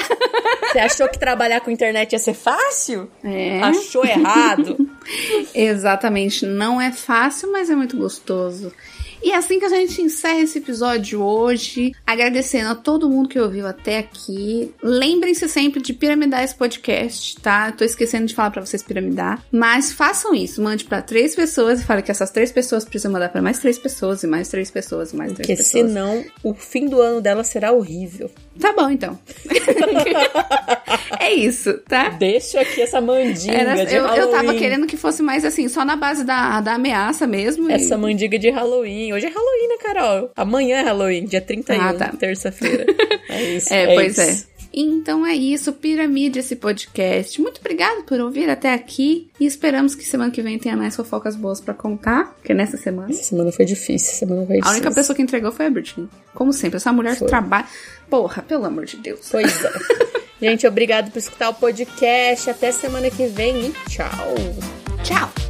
Você 0.69 0.79
achou 0.79 1.07
que 1.07 1.17
trabalhar 1.17 1.61
com 1.61 1.71
internet 1.71 2.11
ia 2.11 2.19
ser 2.19 2.33
fácil? 2.33 3.09
É. 3.23 3.61
Achou 3.61 4.05
errado. 4.05 4.75
Exatamente. 5.55 6.45
Não 6.45 6.81
é 6.81 6.91
fácil, 6.91 7.49
mas 7.49 7.69
é 7.69 7.75
muito 7.75 7.95
gostoso. 7.95 8.73
E 9.27 9.31
é 9.31 9.35
assim 9.35 9.59
que 9.59 9.65
a 9.65 9.69
gente 9.69 10.01
encerra 10.01 10.39
esse 10.39 10.57
episódio 10.59 11.21
hoje, 11.21 11.91
agradecendo 12.05 12.69
a 12.69 12.75
todo 12.75 13.09
mundo 13.09 13.27
que 13.27 13.37
ouviu 13.37 13.67
até 13.67 13.97
aqui. 13.97 14.71
Lembrem-se 14.81 15.49
sempre 15.49 15.81
de 15.81 15.91
piramidar 15.91 16.45
esse 16.45 16.55
podcast, 16.55 17.35
tá? 17.41 17.69
Tô 17.73 17.83
esquecendo 17.83 18.25
de 18.25 18.33
falar 18.33 18.51
pra 18.51 18.65
vocês 18.65 18.81
piramidar, 18.81 19.43
mas 19.51 19.91
façam 19.91 20.33
isso, 20.33 20.61
mande 20.63 20.85
pra 20.85 21.01
três 21.01 21.35
pessoas 21.35 21.81
e 21.81 21.83
fale 21.83 22.03
que 22.03 22.09
essas 22.09 22.31
três 22.31 22.53
pessoas 22.53 22.85
precisam 22.85 23.11
mandar 23.11 23.27
pra 23.27 23.41
mais 23.41 23.59
três 23.59 23.77
pessoas 23.77 24.23
e 24.23 24.27
mais 24.27 24.47
três 24.47 24.71
pessoas 24.71 25.11
e 25.11 25.15
mais 25.17 25.33
três 25.33 25.45
Porque 25.45 25.61
pessoas. 25.61 25.87
senão 25.89 26.23
o 26.41 26.53
fim 26.53 26.85
do 26.85 27.01
ano 27.01 27.19
dela 27.19 27.43
será 27.43 27.73
horrível. 27.73 28.31
Tá 28.57 28.71
bom, 28.71 28.89
então. 28.89 29.19
é 31.19 31.33
isso, 31.33 31.73
tá? 31.87 32.09
Deixa 32.09 32.61
aqui 32.61 32.81
essa 32.81 33.01
mandiga 33.01 33.51
Era- 33.57 33.85
de 33.85 33.93
eu, 33.93 34.05
eu 34.05 34.27
tava 34.27 34.37
Halloween. 34.37 34.57
querendo 34.57 34.87
que 34.87 34.95
fosse 34.97 35.21
mais 35.21 35.43
assim, 35.45 35.67
só 35.67 35.83
na 35.83 35.95
base 35.97 36.23
da, 36.23 36.61
da 36.61 36.73
ameaça 36.75 37.27
mesmo. 37.27 37.69
e- 37.69 37.73
Essa 37.73 37.97
mandiga 37.97 38.39
de 38.39 38.49
Halloween. 38.49 39.16
Hoje 39.17 39.25
é 39.25 39.29
Halloween, 39.29 39.67
né, 39.67 39.77
Carol? 39.81 40.31
Amanhã 40.35 40.77
é 40.77 40.81
Halloween, 40.83 41.25
dia 41.25 41.41
31, 41.41 41.81
Ah, 41.81 41.93
tá. 41.93 42.07
terça-feira. 42.17 42.85
É 43.29 43.43
isso. 43.55 43.73
É, 43.73 43.93
pois 43.93 44.17
isso. 44.17 44.47
é. 44.53 44.57
Então 44.73 45.25
é 45.25 45.33
isso, 45.33 45.73
Piramide 45.73 46.39
esse 46.39 46.55
podcast. 46.55 47.41
Muito 47.41 47.59
obrigado 47.59 48.03
por 48.03 48.19
ouvir 48.21 48.47
até 48.49 48.73
aqui 48.73 49.27
e 49.39 49.45
esperamos 49.45 49.95
que 49.95 50.03
semana 50.05 50.31
que 50.31 50.41
vem 50.41 50.59
tenha 50.59 50.77
mais 50.77 50.95
fofocas 50.95 51.35
boas 51.35 51.59
pra 51.59 51.73
contar, 51.73 52.35
que 52.43 52.51
é 52.51 52.55
nessa 52.55 52.77
semana. 52.77 53.09
Essa 53.09 53.23
semana 53.23 53.51
foi 53.51 53.65
difícil, 53.65 54.13
semana 54.13 54.45
foi 54.45 54.57
A 54.57 54.59
difícil. 54.59 54.77
única 54.81 54.93
pessoa 54.93 55.15
que 55.15 55.21
entregou 55.21 55.51
foi 55.51 55.65
a 55.65 55.69
Britney. 55.69 56.07
Como 56.35 56.53
sempre, 56.53 56.77
essa 56.77 56.93
mulher 56.93 57.15
Foi. 57.17 57.27
trabalha. 57.27 57.65
Porra, 58.09 58.43
pelo 58.43 58.65
amor 58.65 58.85
de 58.85 58.97
Deus. 58.97 59.27
Pois 59.31 59.63
é. 59.65 59.71
Gente, 60.41 60.67
obrigado 60.67 61.09
por 61.11 61.17
escutar 61.17 61.49
o 61.49 61.53
podcast. 61.55 62.49
Até 62.49 62.71
semana 62.71 63.09
que 63.09 63.25
vem 63.27 63.67
e 63.67 63.71
tchau. 63.89 64.35
Tchau. 65.03 65.46